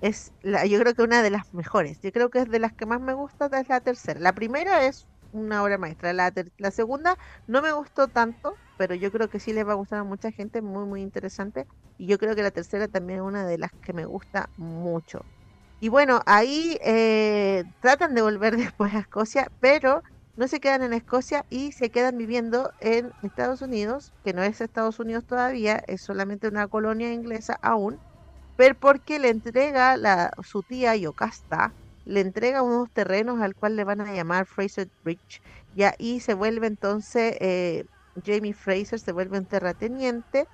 Es 0.00 0.32
la, 0.42 0.66
yo 0.66 0.80
creo 0.80 0.94
que 0.94 1.02
una 1.02 1.22
de 1.22 1.30
las 1.30 1.42
mejores. 1.52 2.00
Yo 2.02 2.12
creo 2.12 2.30
que 2.30 2.40
es 2.40 2.50
de 2.50 2.60
las 2.60 2.72
que 2.74 2.86
más 2.86 3.00
me 3.00 3.14
gusta, 3.14 3.48
es 3.60 3.68
la 3.68 3.80
tercera. 3.82 4.20
La 4.20 4.34
primera 4.34 4.86
es 4.86 5.08
una 5.32 5.62
obra 5.64 5.78
maestra. 5.78 6.12
La, 6.14 6.32
la 6.58 6.70
segunda 6.72 7.16
no 7.46 7.62
me 7.62 7.72
gustó 7.72 8.08
tanto, 8.08 8.60
pero 8.76 8.94
yo 8.94 9.12
creo 9.12 9.28
que 9.30 9.40
sí 9.40 9.52
le 9.54 9.64
va 9.64 9.72
a 9.74 9.76
gustar 9.76 10.00
a 10.00 10.04
mucha 10.04 10.32
gente, 10.32 10.62
muy, 10.62 10.86
muy 10.86 11.02
interesante. 11.02 11.66
Y 11.98 12.08
yo 12.08 12.18
creo 12.18 12.36
que 12.36 12.42
la 12.42 12.52
tercera 12.52 12.88
también 12.88 13.20
es 13.20 13.26
una 13.26 13.46
de 13.46 13.58
las 13.58 13.72
que 13.82 13.92
me 13.94 14.06
gusta 14.06 14.50
mucho. 14.56 15.26
Y 15.80 15.88
bueno, 15.88 16.20
ahí 16.26 16.76
eh, 16.82 17.64
tratan 17.80 18.14
de 18.14 18.22
volver 18.22 18.56
después 18.74 18.94
a 18.94 19.00
Escocia, 19.00 19.48
pero 19.60 20.02
no 20.38 20.46
se 20.46 20.60
quedan 20.60 20.84
en 20.84 20.92
Escocia 20.92 21.44
y 21.50 21.72
se 21.72 21.90
quedan 21.90 22.16
viviendo 22.16 22.70
en 22.78 23.10
Estados 23.24 23.60
Unidos, 23.60 24.12
que 24.22 24.32
no 24.32 24.44
es 24.44 24.60
Estados 24.60 25.00
Unidos 25.00 25.24
todavía, 25.26 25.82
es 25.88 26.02
solamente 26.02 26.46
una 26.46 26.68
colonia 26.68 27.12
inglesa 27.12 27.58
aún, 27.60 27.98
pero 28.56 28.76
porque 28.76 29.18
le 29.18 29.30
entrega 29.30 29.96
la, 29.96 30.30
su 30.44 30.62
tía 30.62 30.94
Yocasta, 30.94 31.72
le 32.04 32.20
entrega 32.20 32.62
unos 32.62 32.88
terrenos 32.92 33.40
al 33.40 33.56
cual 33.56 33.74
le 33.74 33.82
van 33.82 34.00
a 34.00 34.14
llamar 34.14 34.46
Fraser 34.46 34.88
Bridge, 35.02 35.42
y 35.74 35.82
ahí 35.82 36.20
se 36.20 36.34
vuelve 36.34 36.68
entonces, 36.68 37.36
eh, 37.40 37.84
Jamie 38.24 38.54
Fraser 38.54 39.00
se 39.00 39.10
vuelve 39.10 39.38
un 39.38 39.46
terrateniente 39.46 40.46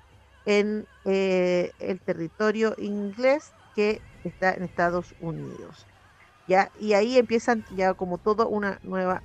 en 0.45 0.87
eh, 1.03 1.69
el 1.77 2.01
territorio 2.01 2.73
inglés 2.79 3.53
que 3.75 4.01
está 4.23 4.51
en 4.55 4.63
Estados 4.63 5.13
Unidos. 5.19 5.85
¿ya? 6.47 6.71
Y 6.79 6.93
ahí 6.93 7.17
empiezan 7.17 7.65
ya 7.75 7.93
como 7.93 8.17
todo 8.17 8.47
una 8.49 8.79
nueva 8.83 9.21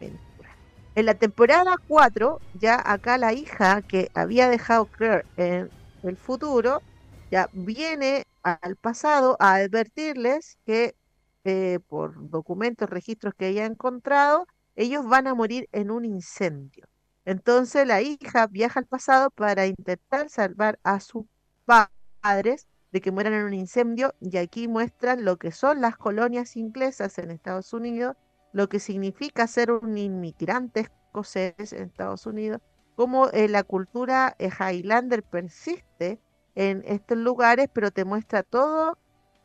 en 0.00 1.06
la 1.06 1.14
temporada 1.14 1.76
4, 1.86 2.40
ya 2.54 2.82
acá 2.84 3.18
la 3.18 3.32
hija 3.32 3.82
que 3.82 4.10
había 4.14 4.48
dejado 4.48 4.86
Claire 4.86 5.24
en 5.36 5.70
el 6.02 6.16
futuro, 6.16 6.82
ya 7.30 7.48
viene 7.52 8.24
al 8.42 8.76
pasado 8.76 9.36
a 9.38 9.54
advertirles 9.54 10.58
que 10.66 10.96
eh, 11.44 11.78
por 11.88 12.30
documentos, 12.30 12.90
registros 12.90 13.34
que 13.34 13.48
ella 13.48 13.62
ha 13.62 13.66
encontrado, 13.66 14.46
ellos 14.76 15.06
van 15.06 15.26
a 15.26 15.34
morir 15.34 15.68
en 15.72 15.90
un 15.90 16.04
incendio. 16.04 16.86
Entonces 17.24 17.86
la 17.86 18.02
hija 18.02 18.46
viaja 18.46 18.80
al 18.80 18.86
pasado 18.86 19.30
para 19.30 19.66
intentar 19.66 20.30
salvar 20.30 20.78
a 20.82 21.00
sus 21.00 21.26
padres 21.64 22.66
de 22.90 23.00
que 23.00 23.12
mueran 23.12 23.34
en 23.34 23.44
un 23.44 23.54
incendio 23.54 24.14
y 24.20 24.36
aquí 24.38 24.66
muestran 24.66 25.24
lo 25.24 25.36
que 25.36 25.52
son 25.52 25.80
las 25.80 25.96
colonias 25.96 26.56
inglesas 26.56 27.18
en 27.18 27.30
Estados 27.30 27.72
Unidos 27.72 28.16
lo 28.52 28.68
que 28.68 28.80
significa 28.80 29.46
ser 29.46 29.70
un 29.70 29.96
inmigrante 29.98 30.80
escocés 30.80 31.72
en 31.72 31.84
Estados 31.84 32.26
Unidos, 32.26 32.60
cómo 32.94 33.28
eh, 33.30 33.48
la 33.48 33.62
cultura 33.62 34.34
eh, 34.38 34.50
Highlander 34.50 35.22
persiste 35.22 36.20
en 36.54 36.82
estos 36.86 37.18
lugares, 37.18 37.68
pero 37.72 37.90
te 37.90 38.04
muestra 38.04 38.42
todo, 38.42 38.98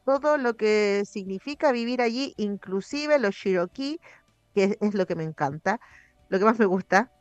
todo 0.05 0.37
lo 0.37 0.55
que 0.55 1.03
significa 1.05 1.71
vivir 1.71 2.01
allí, 2.01 2.33
inclusive 2.37 3.19
los 3.19 3.35
Cherokee, 3.35 3.99
que 4.55 4.77
es, 4.81 4.93
lo 4.93 5.05
que 5.05 5.15
me 5.15 5.23
encanta, 5.23 5.79
lo 6.29 6.39
que 6.39 6.45
más 6.45 6.57
me 6.57 6.65
gusta, 6.65 7.11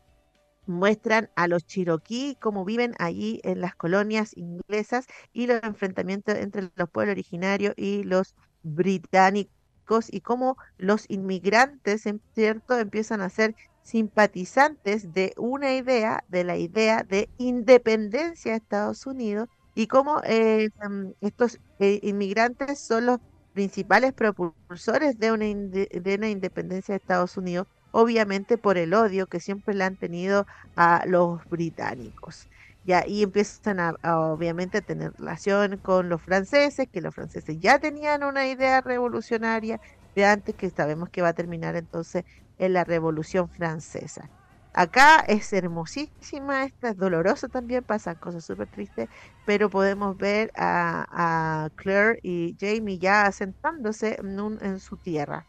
muestran 0.66 1.28
a 1.36 1.48
los 1.48 1.66
Cherokee 1.66 2.36
cómo 2.40 2.64
viven 2.64 2.94
allí 2.98 3.40
en 3.44 3.60
las 3.60 3.74
colonias 3.74 4.36
inglesas 4.36 5.06
y 5.32 5.46
los 5.48 5.62
enfrentamientos 5.62 6.36
entre 6.36 6.70
los 6.74 6.88
pueblos 6.88 7.12
originarios 7.12 7.74
y 7.76 8.04
los 8.04 8.34
británicos 8.62 9.61
y 10.10 10.20
cómo 10.20 10.56
los 10.78 11.04
inmigrantes, 11.08 12.06
en 12.06 12.20
cierto, 12.34 12.78
empiezan 12.78 13.20
a 13.20 13.28
ser 13.28 13.54
simpatizantes 13.82 15.12
de 15.12 15.34
una 15.36 15.74
idea, 15.74 16.24
de 16.28 16.44
la 16.44 16.56
idea 16.56 17.02
de 17.02 17.28
independencia 17.38 18.52
de 18.52 18.58
Estados 18.58 19.06
Unidos, 19.06 19.48
y 19.74 19.86
cómo 19.86 20.20
eh, 20.24 20.70
em, 20.82 21.14
estos 21.20 21.58
eh, 21.78 21.98
inmigrantes 22.02 22.80
son 22.80 23.06
los 23.06 23.18
principales 23.52 24.12
propulsores 24.12 25.18
de 25.18 25.32
una, 25.32 25.46
de 25.46 26.14
una 26.16 26.28
independencia 26.30 26.92
de 26.92 26.98
Estados 26.98 27.36
Unidos, 27.36 27.66
obviamente 27.90 28.58
por 28.58 28.78
el 28.78 28.94
odio 28.94 29.26
que 29.26 29.40
siempre 29.40 29.74
le 29.74 29.84
han 29.84 29.96
tenido 29.96 30.46
a 30.76 31.04
los 31.06 31.40
británicos. 31.48 32.48
Y 32.84 33.22
empiezan 33.22 33.80
a, 33.80 33.94
obviamente 34.02 34.78
a 34.78 34.80
tener 34.82 35.12
relación 35.18 35.78
con 35.78 36.08
los 36.08 36.22
franceses, 36.22 36.86
que 36.92 37.00
los 37.00 37.14
franceses 37.14 37.56
ya 37.60 37.78
tenían 37.78 38.24
una 38.24 38.48
idea 38.48 38.80
revolucionaria 38.80 39.78
de 40.14 40.24
antes 40.24 40.54
que 40.56 40.70
sabemos 40.70 41.08
que 41.10 41.22
va 41.22 41.28
a 41.28 41.32
terminar 41.32 41.76
entonces 41.76 42.24
en 42.58 42.72
la 42.72 42.84
Revolución 42.84 43.48
Francesa. 43.48 44.28
Acá 44.74 45.20
es 45.28 45.52
hermosísima, 45.52 46.64
esta 46.64 46.90
es 46.90 46.96
dolorosa 46.96 47.48
también, 47.48 47.84
pasan 47.84 48.16
cosas 48.16 48.44
súper 48.44 48.68
tristes, 48.68 49.08
pero 49.44 49.68
podemos 49.70 50.16
ver 50.16 50.50
a, 50.56 51.68
Claire 51.76 52.18
y 52.22 52.56
Jamie 52.58 52.98
ya 52.98 53.26
asentándose 53.26 54.18
en, 54.18 54.80
su 54.80 54.96
tierra. 54.96 55.46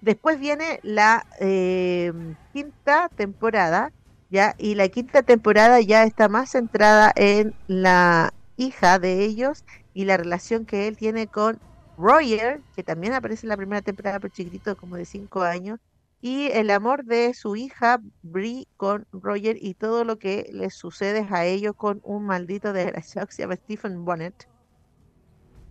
Después 0.00 0.38
viene 0.38 0.78
la 0.82 1.26
eh, 1.40 2.12
quinta 2.52 3.08
temporada, 3.16 3.90
¿ya? 4.30 4.54
Y 4.58 4.74
la 4.74 4.88
quinta 4.88 5.22
temporada 5.22 5.80
ya 5.80 6.04
está 6.04 6.28
más 6.28 6.50
centrada 6.50 7.12
en 7.16 7.54
la 7.66 8.32
hija 8.56 8.98
de 8.98 9.24
ellos 9.24 9.64
y 9.94 10.04
la 10.04 10.16
relación 10.16 10.66
que 10.66 10.88
él 10.88 10.96
tiene 10.96 11.26
con 11.28 11.60
Roger, 11.96 12.60
que 12.76 12.84
también 12.84 13.12
aparece 13.14 13.46
en 13.46 13.50
la 13.50 13.56
primera 13.56 13.82
temporada, 13.82 14.20
pero 14.20 14.32
chiquitito, 14.32 14.76
como 14.76 14.96
de 14.96 15.04
cinco 15.04 15.42
años, 15.42 15.80
y 16.20 16.48
el 16.52 16.70
amor 16.70 17.04
de 17.04 17.34
su 17.34 17.56
hija 17.56 18.00
Brie 18.22 18.66
con 18.76 19.06
Roger 19.12 19.56
y 19.60 19.74
todo 19.74 20.04
lo 20.04 20.18
que 20.18 20.48
les 20.52 20.74
sucede 20.74 21.26
a 21.30 21.44
ellos 21.46 21.74
con 21.76 22.00
un 22.04 22.26
maldito 22.26 22.72
desgraciado 22.72 23.26
que 23.26 23.34
se 23.34 23.42
llama 23.42 23.56
Stephen 23.56 24.04
Bonnet 24.04 24.48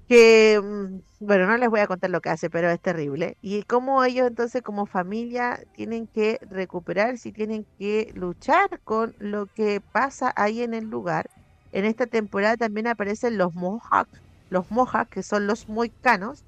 que, 0.08 0.60
mm, 0.64 1.02
bueno, 1.20 1.48
no 1.48 1.58
les 1.58 1.70
voy 1.70 1.82
a 1.82 1.88
contar 1.88 2.10
lo 2.10 2.22
que 2.22 2.30
hace, 2.30 2.50
pero 2.50 2.70
es 2.70 2.82
terrible. 2.82 3.38
Y 3.42 3.64
cómo 3.64 4.04
ellos 4.04 4.28
entonces 4.28 4.62
como 4.64 4.86
familia 4.86 5.60
tienen 5.74 6.08
que 6.08 6.40
recuperar, 6.50 7.18
si 7.18 7.34
tienen 7.34 7.68
que 7.78 8.12
luchar 8.14 8.82
con 8.84 9.16
lo 9.20 9.48
que 9.48 9.82
pasa 9.82 10.32
ahí 10.36 10.62
en 10.62 10.74
el 10.74 10.86
lugar. 10.86 11.30
En 11.72 11.86
esta 11.86 12.08
temporada 12.08 12.58
también 12.58 12.88
aparecen 12.88 13.38
los 13.38 13.54
Mohawks, 13.54 14.22
los 14.50 14.70
Mohawks 14.72 15.10
que 15.10 15.24
son 15.24 15.46
los 15.48 15.68
moicanos, 15.68 16.46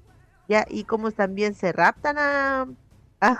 ya, 0.48 0.64
y 0.68 0.84
cómo 0.86 1.12
también 1.12 1.54
se 1.54 1.72
raptan 1.72 2.16
a, 2.18 2.66
a, 3.20 3.36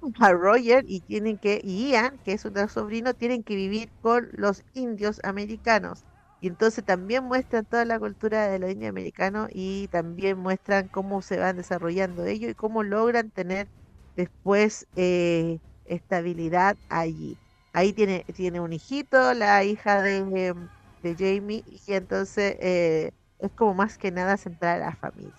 a 0.20 0.32
Roger 0.32 0.84
y 0.86 1.02
tienen 1.02 1.38
que, 1.38 1.60
y 1.62 1.90
Ian, 1.90 2.18
que 2.24 2.32
es 2.32 2.44
un 2.44 2.54
sobrino, 2.68 3.14
tienen 3.14 3.42
que 3.44 3.56
vivir 3.56 3.92
con 4.00 4.28
los 4.32 4.62
indios 4.74 5.20
americanos 5.24 6.04
y 6.46 6.48
entonces 6.48 6.84
también 6.84 7.24
muestran 7.24 7.66
toda 7.66 7.84
la 7.84 7.98
cultura 7.98 8.48
de 8.48 8.58
los 8.60 8.70
indios 8.70 8.90
americanos 8.90 9.48
y 9.52 9.88
también 9.88 10.38
muestran 10.38 10.88
cómo 10.88 11.22
se 11.22 11.38
van 11.38 11.56
desarrollando 11.56 12.24
ellos 12.26 12.50
y 12.52 12.54
cómo 12.54 12.82
logran 12.84 13.30
tener 13.32 13.68
después 14.14 14.86
eh, 14.94 15.58
estabilidad 15.84 16.76
allí. 16.88 17.40
Ahí 17.72 17.92
tiene, 17.92 18.24
tiene 18.34 18.60
un 18.60 18.72
hijito, 18.72 19.34
la 19.34 19.64
hija 19.64 20.02
de, 20.02 20.54
de 21.02 21.16
Jamie, 21.18 21.62
y 21.66 21.82
entonces 21.94 22.56
eh, 22.60 23.10
es 23.38 23.50
como 23.54 23.74
más 23.74 23.98
que 23.98 24.10
nada 24.12 24.36
centrar 24.36 24.80
a 24.82 24.86
la 24.90 24.96
familia. 24.96 25.34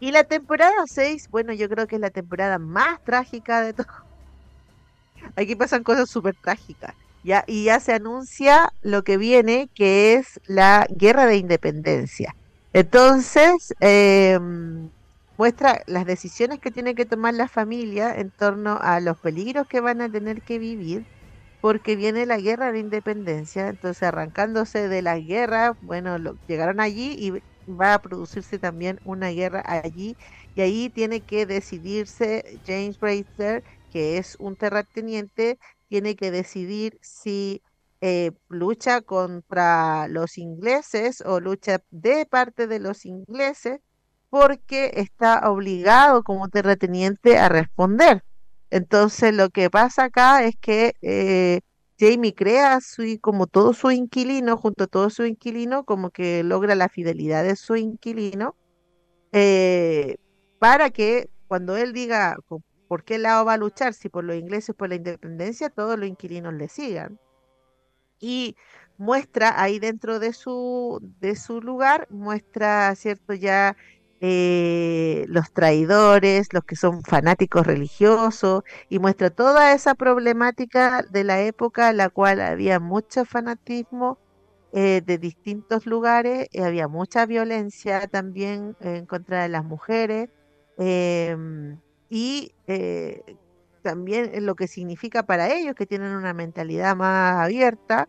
Y 0.00 0.10
la 0.12 0.24
temporada 0.24 0.74
6, 0.86 1.26
bueno, 1.30 1.52
yo 1.52 1.68
creo 1.68 1.86
que 1.86 1.96
es 1.96 2.00
la 2.00 2.10
temporada 2.10 2.58
más 2.58 2.98
trágica 3.04 3.60
de 3.62 3.74
todo. 3.74 3.86
Aquí 5.36 5.54
pasan 5.56 5.82
cosas 5.84 6.08
súper 6.10 6.34
trágicas. 6.36 6.94
¿Ya? 7.22 7.44
Y 7.46 7.64
ya 7.64 7.80
se 7.80 7.92
anuncia 7.94 8.70
lo 8.80 9.02
que 9.02 9.16
viene, 9.18 9.70
que 9.74 10.14
es 10.14 10.40
la 10.46 10.86
guerra 10.90 11.26
de 11.26 11.36
independencia. 11.36 12.34
Entonces, 12.72 13.74
em, 13.80 14.90
muestra 15.36 15.82
las 15.86 16.04
decisiones 16.06 16.60
que 16.60 16.70
tiene 16.70 16.94
que 16.94 17.06
tomar 17.06 17.34
la 17.34 17.48
familia 17.48 18.14
en 18.14 18.30
torno 18.32 18.78
a 18.80 19.00
los 19.00 19.18
peligros 19.18 19.66
que 19.68 19.80
van 19.80 20.00
a 20.00 20.10
tener 20.10 20.42
que 20.42 20.58
vivir, 20.58 21.06
porque 21.60 21.96
viene 21.96 22.26
la 22.26 22.38
guerra 22.38 22.72
de 22.72 22.80
independencia. 22.80 23.68
Entonces, 23.68 24.02
arrancándose 24.04 24.88
de 24.88 25.02
la 25.02 25.18
guerra, 25.18 25.74
bueno, 25.80 26.18
lo, 26.18 26.36
llegaron 26.46 26.80
allí 26.80 27.14
y 27.18 27.32
va 27.68 27.94
a 27.94 28.00
producirse 28.00 28.58
también 28.58 28.98
una 29.04 29.30
guerra 29.30 29.62
allí 29.66 30.16
y 30.54 30.60
ahí 30.62 30.90
tiene 30.90 31.22
que 31.22 31.46
decidirse 31.46 32.60
James 32.64 32.98
Bracer, 32.98 33.62
que 33.90 34.18
es 34.18 34.36
un 34.38 34.56
terrateniente, 34.56 35.58
tiene 35.88 36.16
que 36.16 36.30
decidir 36.30 36.98
si 37.02 37.62
eh, 38.00 38.32
lucha 38.48 39.00
contra 39.00 40.06
los 40.08 40.38
ingleses 40.38 41.20
o 41.22 41.40
lucha 41.40 41.82
de 41.90 42.26
parte 42.26 42.66
de 42.66 42.78
los 42.78 43.04
ingleses 43.04 43.80
porque 44.30 44.92
está 44.94 45.50
obligado 45.50 46.22
como 46.22 46.48
terrateniente 46.48 47.38
a 47.38 47.48
responder. 47.48 48.22
Entonces 48.70 49.34
lo 49.34 49.50
que 49.50 49.70
pasa 49.70 50.04
acá 50.04 50.44
es 50.44 50.54
que 50.60 50.94
eh, 51.00 51.60
Jamie 51.98 52.34
crea 52.34 52.80
su, 52.80 53.02
como 53.20 53.46
todo 53.46 53.72
su 53.72 53.90
inquilino, 53.90 54.56
junto 54.56 54.84
a 54.84 54.86
todo 54.86 55.10
su 55.10 55.24
inquilino, 55.24 55.84
como 55.84 56.10
que 56.10 56.44
logra 56.44 56.74
la 56.74 56.88
fidelidad 56.88 57.42
de 57.42 57.56
su 57.56 57.76
inquilino, 57.76 58.54
eh, 59.32 60.16
para 60.58 60.90
que 60.90 61.30
cuando 61.48 61.76
él 61.76 61.92
diga 61.92 62.36
por 62.88 63.04
qué 63.04 63.18
lado 63.18 63.44
va 63.44 63.54
a 63.54 63.58
luchar, 63.58 63.94
si 63.94 64.08
por 64.08 64.24
los 64.24 64.36
ingleses 64.36 64.74
por 64.74 64.88
la 64.88 64.96
independencia, 64.96 65.70
todos 65.70 65.98
los 65.98 66.08
inquilinos 66.08 66.54
le 66.54 66.68
sigan. 66.68 67.18
Y 68.20 68.56
muestra 68.98 69.60
ahí 69.62 69.78
dentro 69.78 70.18
de 70.18 70.32
su, 70.32 71.00
de 71.20 71.36
su 71.36 71.60
lugar, 71.62 72.08
muestra, 72.10 72.94
¿cierto? 72.96 73.34
Ya 73.34 73.76
eh, 74.20 75.24
los 75.28 75.52
traidores, 75.52 76.52
los 76.52 76.64
que 76.64 76.76
son 76.76 77.02
fanáticos 77.04 77.66
religiosos, 77.66 78.64
y 78.88 78.98
muestra 78.98 79.30
toda 79.30 79.72
esa 79.74 79.94
problemática 79.94 81.02
de 81.10 81.24
la 81.24 81.40
época 81.42 81.90
en 81.90 81.98
la 81.98 82.10
cual 82.10 82.40
había 82.40 82.80
mucho 82.80 83.24
fanatismo 83.24 84.18
eh, 84.72 85.02
de 85.04 85.18
distintos 85.18 85.86
lugares, 85.86 86.48
había 86.62 86.88
mucha 86.88 87.26
violencia 87.26 88.06
también 88.08 88.76
en 88.80 89.06
contra 89.06 89.42
de 89.42 89.48
las 89.48 89.64
mujeres, 89.64 90.30
em, 90.76 91.80
y 92.10 92.52
eh, 92.66 93.22
también 93.82 94.44
lo 94.44 94.54
que 94.54 94.66
significa 94.66 95.24
para 95.24 95.52
ellos, 95.54 95.74
que 95.74 95.86
tienen 95.86 96.14
una 96.14 96.34
mentalidad 96.34 96.96
más 96.96 97.44
abierta, 97.44 98.08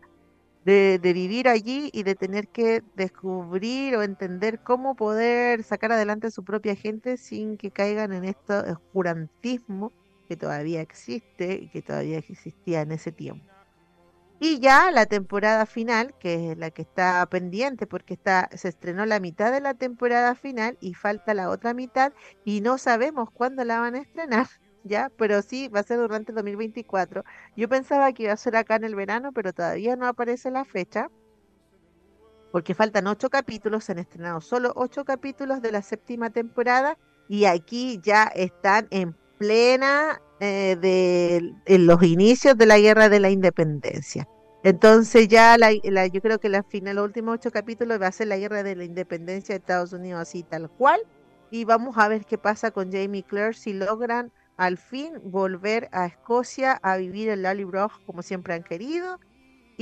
de, 0.64 1.00
vivir 1.02 1.48
allí 1.48 1.90
y 1.92 2.02
de 2.02 2.14
tener 2.14 2.48
que 2.48 2.82
descubrir 2.94 3.96
o 3.96 4.02
entender 4.02 4.60
cómo 4.62 4.94
poder 4.94 5.64
sacar 5.64 5.92
adelante 5.92 6.28
a 6.28 6.30
su 6.30 6.44
propia 6.44 6.76
gente 6.76 7.16
sin 7.16 7.56
que 7.56 7.70
caigan 7.70 8.12
en 8.12 8.24
este 8.24 8.54
oscurantismo 8.54 9.92
que 10.28 10.36
todavía 10.36 10.80
existe 10.80 11.54
y 11.54 11.68
que 11.68 11.82
todavía 11.82 12.18
existía 12.18 12.82
en 12.82 12.92
ese 12.92 13.10
tiempo. 13.10 13.49
Y 14.42 14.58
ya 14.58 14.90
la 14.90 15.04
temporada 15.04 15.66
final, 15.66 16.14
que 16.18 16.52
es 16.52 16.58
la 16.58 16.70
que 16.70 16.80
está 16.82 17.24
pendiente 17.26 17.86
porque 17.86 18.14
está, 18.14 18.48
se 18.54 18.68
estrenó 18.68 19.04
la 19.04 19.20
mitad 19.20 19.52
de 19.52 19.60
la 19.60 19.74
temporada 19.74 20.34
final 20.34 20.78
y 20.80 20.94
falta 20.94 21.34
la 21.34 21.50
otra 21.50 21.74
mitad 21.74 22.14
y 22.44 22.62
no 22.62 22.78
sabemos 22.78 23.30
cuándo 23.30 23.64
la 23.64 23.80
van 23.80 23.96
a 23.96 24.00
estrenar. 24.00 24.46
¿ya? 24.84 25.10
Pero 25.18 25.42
sí, 25.42 25.68
va 25.68 25.80
a 25.80 25.82
ser 25.82 25.98
durante 25.98 26.32
el 26.32 26.36
2024. 26.36 27.22
Yo 27.54 27.68
pensaba 27.68 28.12
que 28.12 28.24
iba 28.24 28.32
a 28.32 28.36
ser 28.38 28.56
acá 28.56 28.76
en 28.76 28.84
el 28.84 28.94
verano, 28.94 29.30
pero 29.32 29.52
todavía 29.52 29.94
no 29.96 30.06
aparece 30.06 30.50
la 30.50 30.64
fecha, 30.64 31.10
porque 32.50 32.74
faltan 32.74 33.06
ocho 33.06 33.28
capítulos, 33.30 33.84
se 33.84 33.92
han 33.92 33.98
estrenado 33.98 34.40
solo 34.40 34.72
ocho 34.74 35.04
capítulos 35.04 35.62
de 35.62 35.72
la 35.72 35.82
séptima 35.82 36.30
temporada 36.30 36.98
y 37.28 37.44
aquí 37.44 38.00
ya 38.02 38.24
están 38.24 38.88
en 38.90 39.14
plena 39.38 40.20
eh, 40.40 40.76
de 40.80 41.78
los 41.78 42.02
inicios 42.02 42.56
de 42.56 42.66
la 42.66 42.78
guerra 42.78 43.08
de 43.08 43.20
la 43.20 43.30
independencia. 43.30 44.28
Entonces 44.62 45.28
ya 45.28 45.56
la, 45.56 45.72
yo 45.72 46.20
creo 46.20 46.38
que 46.38 46.48
la 46.48 46.62
final, 46.62 46.96
los 46.96 47.04
últimos 47.06 47.34
ocho 47.34 47.50
capítulos 47.50 48.00
va 48.00 48.08
a 48.08 48.12
ser 48.12 48.28
la 48.28 48.36
guerra 48.36 48.62
de 48.62 48.76
la 48.76 48.84
independencia 48.84 49.54
de 49.54 49.58
Estados 49.58 49.92
Unidos 49.92 50.20
así 50.20 50.42
tal 50.42 50.68
cual. 50.70 51.00
Y 51.50 51.64
vamos 51.64 51.96
a 51.98 52.08
ver 52.08 52.24
qué 52.26 52.38
pasa 52.38 52.70
con 52.70 52.92
Jamie 52.92 53.22
Clare 53.22 53.54
si 53.54 53.72
logran 53.72 54.32
al 54.56 54.76
fin 54.76 55.14
volver 55.24 55.88
a 55.92 56.06
Escocia 56.06 56.72
a 56.82 56.96
vivir 56.98 57.30
en 57.30 57.42
Lallybroch 57.42 58.04
como 58.04 58.22
siempre 58.22 58.54
han 58.54 58.62
querido 58.62 59.18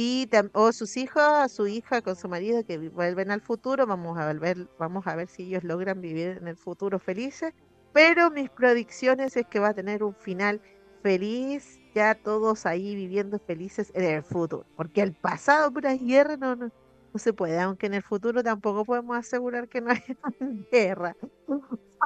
y 0.01 0.31
o 0.53 0.71
sus 0.73 0.97
hijos, 0.97 1.51
su 1.51 1.67
hija 1.67 2.03
con 2.03 2.15
su 2.15 2.29
marido 2.29 2.65
que 2.65 2.79
vuelven 2.89 3.33
al 3.33 3.41
futuro, 3.41 3.85
vamos 3.85 4.17
a 4.17 4.33
ver, 4.33 4.69
vamos 4.79 5.09
a 5.09 5.17
ver 5.17 5.27
si 5.27 5.43
ellos 5.47 5.65
logran 5.65 6.01
vivir 6.01 6.39
en 6.41 6.47
el 6.47 6.57
futuro 6.57 7.01
felices, 7.01 7.53
pero 7.99 8.31
mis 8.31 8.49
predicciones 8.49 9.37
es 9.37 9.45
que 9.49 9.59
va 9.59 9.71
a 9.71 9.75
tener 9.75 10.05
un 10.05 10.15
final 10.15 10.61
feliz, 11.03 11.81
ya 11.97 12.15
todos 12.15 12.65
ahí 12.65 12.95
viviendo 12.95 13.41
felices 13.41 13.91
en 13.93 14.05
el 14.05 14.23
futuro, 14.23 14.65
porque 14.77 15.03
el 15.03 15.15
pasado 15.15 15.73
pura 15.73 15.95
guerra 15.95 16.37
no, 16.37 16.55
no, 16.55 16.67
no 16.67 17.19
se 17.19 17.33
puede, 17.33 17.59
aunque 17.59 17.87
en 17.87 17.95
el 17.95 18.05
futuro 18.05 18.41
tampoco 18.45 18.85
podemos 18.85 19.17
asegurar 19.17 19.67
que 19.67 19.81
no 19.81 19.91
haya 19.91 20.17
guerra. 20.71 21.17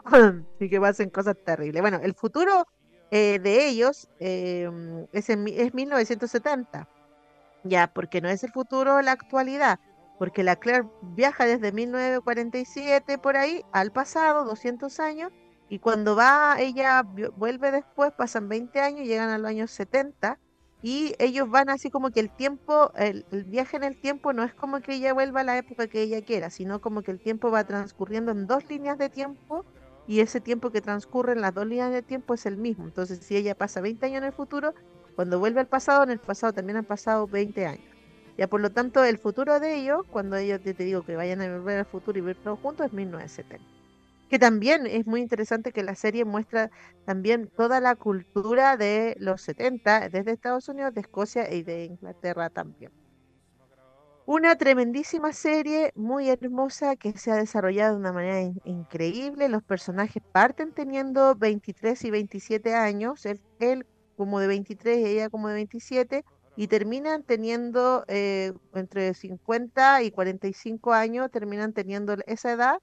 y 0.60 0.70
que 0.70 0.80
pasen 0.80 1.10
cosas 1.10 1.36
terribles. 1.44 1.82
Bueno, 1.82 2.00
el 2.02 2.14
futuro 2.14 2.66
eh, 3.10 3.38
de 3.38 3.68
ellos 3.68 4.08
em, 4.18 5.06
es, 5.12 5.28
en, 5.28 5.46
es 5.46 5.74
1970, 5.74 6.88
ya, 7.64 7.92
porque 7.92 8.22
no 8.22 8.30
es 8.30 8.42
el 8.42 8.50
futuro 8.50 9.02
la 9.02 9.12
actualidad, 9.12 9.78
porque 10.18 10.42
la 10.42 10.56
Claire 10.56 10.88
viaja 11.02 11.44
desde 11.44 11.70
1947 11.70 13.18
por 13.18 13.36
ahí 13.36 13.62
al 13.72 13.92
pasado, 13.92 14.46
200 14.46 14.98
años, 14.98 15.30
y 15.72 15.78
cuando 15.78 16.14
va, 16.14 16.56
ella 16.58 17.02
vuelve 17.38 17.72
después, 17.72 18.12
pasan 18.12 18.46
20 18.46 18.78
años, 18.78 19.06
llegan 19.06 19.30
a 19.30 19.38
los 19.38 19.48
años 19.48 19.70
70, 19.70 20.38
y 20.82 21.14
ellos 21.18 21.48
van 21.48 21.70
así 21.70 21.88
como 21.90 22.10
que 22.10 22.20
el 22.20 22.28
tiempo, 22.28 22.92
el, 22.94 23.24
viaje 23.46 23.78
en 23.78 23.84
el 23.84 23.98
tiempo 23.98 24.34
no 24.34 24.44
es 24.44 24.52
como 24.52 24.82
que 24.82 24.96
ella 24.96 25.14
vuelva 25.14 25.40
a 25.40 25.44
la 25.44 25.56
época 25.56 25.86
que 25.86 26.02
ella 26.02 26.20
quiera, 26.20 26.50
sino 26.50 26.82
como 26.82 27.00
que 27.00 27.10
el 27.10 27.20
tiempo 27.20 27.50
va 27.50 27.64
transcurriendo 27.64 28.32
en 28.32 28.46
dos 28.46 28.68
líneas 28.68 28.98
de 28.98 29.08
tiempo 29.08 29.64
y 30.06 30.20
ese 30.20 30.42
tiempo 30.42 30.68
que 30.72 30.82
transcurre 30.82 31.32
en 31.32 31.40
las 31.40 31.54
dos 31.54 31.66
líneas 31.66 31.90
de 31.90 32.02
tiempo 32.02 32.34
es 32.34 32.44
el 32.44 32.58
mismo. 32.58 32.84
Entonces, 32.84 33.20
si 33.20 33.34
ella 33.34 33.54
pasa 33.54 33.80
20 33.80 34.04
años 34.04 34.18
en 34.18 34.24
el 34.24 34.32
futuro, 34.34 34.74
cuando 35.16 35.38
vuelve 35.38 35.60
al 35.60 35.68
pasado, 35.68 36.02
en 36.02 36.10
el 36.10 36.18
pasado 36.18 36.52
también 36.52 36.76
han 36.76 36.84
pasado 36.84 37.26
20 37.26 37.64
años. 37.64 37.86
Ya 38.36 38.46
por 38.46 38.60
lo 38.60 38.68
tanto, 38.68 39.02
el 39.04 39.16
futuro 39.16 39.58
de 39.58 39.76
ellos, 39.76 40.04
cuando 40.10 40.36
ellos 40.36 40.60
te, 40.60 40.74
digo 40.74 41.00
que 41.00 41.16
vayan 41.16 41.40
a 41.40 41.50
volver 41.50 41.78
al 41.78 41.86
futuro 41.86 42.18
y 42.18 42.20
verlo 42.20 42.56
juntos, 42.56 42.88
es 42.88 42.92
1970 42.92 43.81
que 44.32 44.38
también 44.38 44.86
es 44.86 45.06
muy 45.06 45.20
interesante 45.20 45.72
que 45.72 45.82
la 45.82 45.94
serie 45.94 46.24
muestra 46.24 46.70
también 47.04 47.50
toda 47.54 47.80
la 47.80 47.96
cultura 47.96 48.78
de 48.78 49.14
los 49.18 49.42
70, 49.42 50.08
desde 50.08 50.32
Estados 50.32 50.70
Unidos, 50.70 50.94
de 50.94 51.02
Escocia 51.02 51.52
y 51.52 51.62
de 51.62 51.84
Inglaterra 51.84 52.48
también. 52.48 52.90
Una 54.24 54.56
tremendísima 54.56 55.34
serie, 55.34 55.92
muy 55.96 56.30
hermosa, 56.30 56.96
que 56.96 57.12
se 57.18 57.30
ha 57.30 57.34
desarrollado 57.34 57.92
de 57.92 58.00
una 58.00 58.14
manera 58.14 58.40
increíble. 58.64 59.50
Los 59.50 59.62
personajes 59.62 60.22
parten 60.32 60.72
teniendo 60.72 61.34
23 61.34 62.02
y 62.02 62.10
27 62.10 62.74
años, 62.74 63.26
él, 63.26 63.86
como 64.16 64.40
de 64.40 64.46
23 64.46 64.98
y 64.98 65.04
ella 65.10 65.28
como 65.28 65.48
de 65.48 65.56
27, 65.56 66.24
y 66.56 66.68
terminan 66.68 67.22
teniendo 67.22 68.06
eh, 68.08 68.54
entre 68.72 69.12
50 69.12 70.04
y 70.04 70.10
45 70.10 70.94
años, 70.94 71.30
terminan 71.30 71.74
teniendo 71.74 72.16
esa 72.26 72.52
edad 72.52 72.78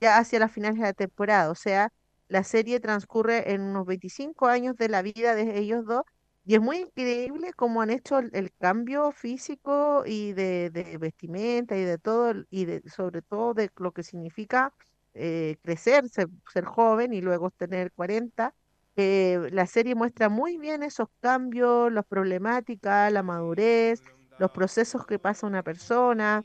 ya 0.00 0.18
hacia 0.18 0.38
las 0.38 0.52
finales 0.52 0.78
de 0.78 0.84
la 0.84 0.92
temporada. 0.92 1.50
O 1.50 1.54
sea, 1.54 1.92
la 2.28 2.44
serie 2.44 2.80
transcurre 2.80 3.52
en 3.52 3.62
unos 3.62 3.86
25 3.86 4.46
años 4.46 4.76
de 4.76 4.88
la 4.88 5.02
vida 5.02 5.34
de 5.34 5.58
ellos 5.58 5.84
dos 5.86 6.04
y 6.46 6.54
es 6.54 6.60
muy 6.60 6.78
increíble 6.78 7.52
cómo 7.54 7.80
han 7.80 7.90
hecho 7.90 8.18
el, 8.18 8.52
cambio 8.58 9.12
físico 9.12 10.04
y 10.06 10.32
de, 10.34 10.70
vestimenta 11.00 11.76
y 11.76 11.84
de 11.84 11.96
todo, 11.96 12.34
y 12.50 12.66
de, 12.66 12.82
sobre 12.88 13.22
todo 13.22 13.54
de 13.54 13.70
lo 13.76 13.92
que 13.92 14.02
significa 14.02 14.74
eh, 15.14 15.56
crecer, 15.62 16.04
ser, 16.08 16.64
joven 16.66 17.14
y 17.14 17.22
luego 17.22 17.50
tener 17.50 17.92
40. 17.92 18.54
Eh, 18.96 19.48
la 19.52 19.66
serie 19.66 19.94
muestra 19.94 20.28
muy 20.28 20.58
bien 20.58 20.82
esos 20.82 21.08
cambios, 21.20 21.90
las 21.90 22.04
problemáticas, 22.04 23.10
la 23.10 23.22
madurez, 23.22 24.02
los 24.38 24.50
procesos 24.50 25.06
que 25.06 25.18
pasa 25.18 25.46
una 25.46 25.62
persona, 25.62 26.44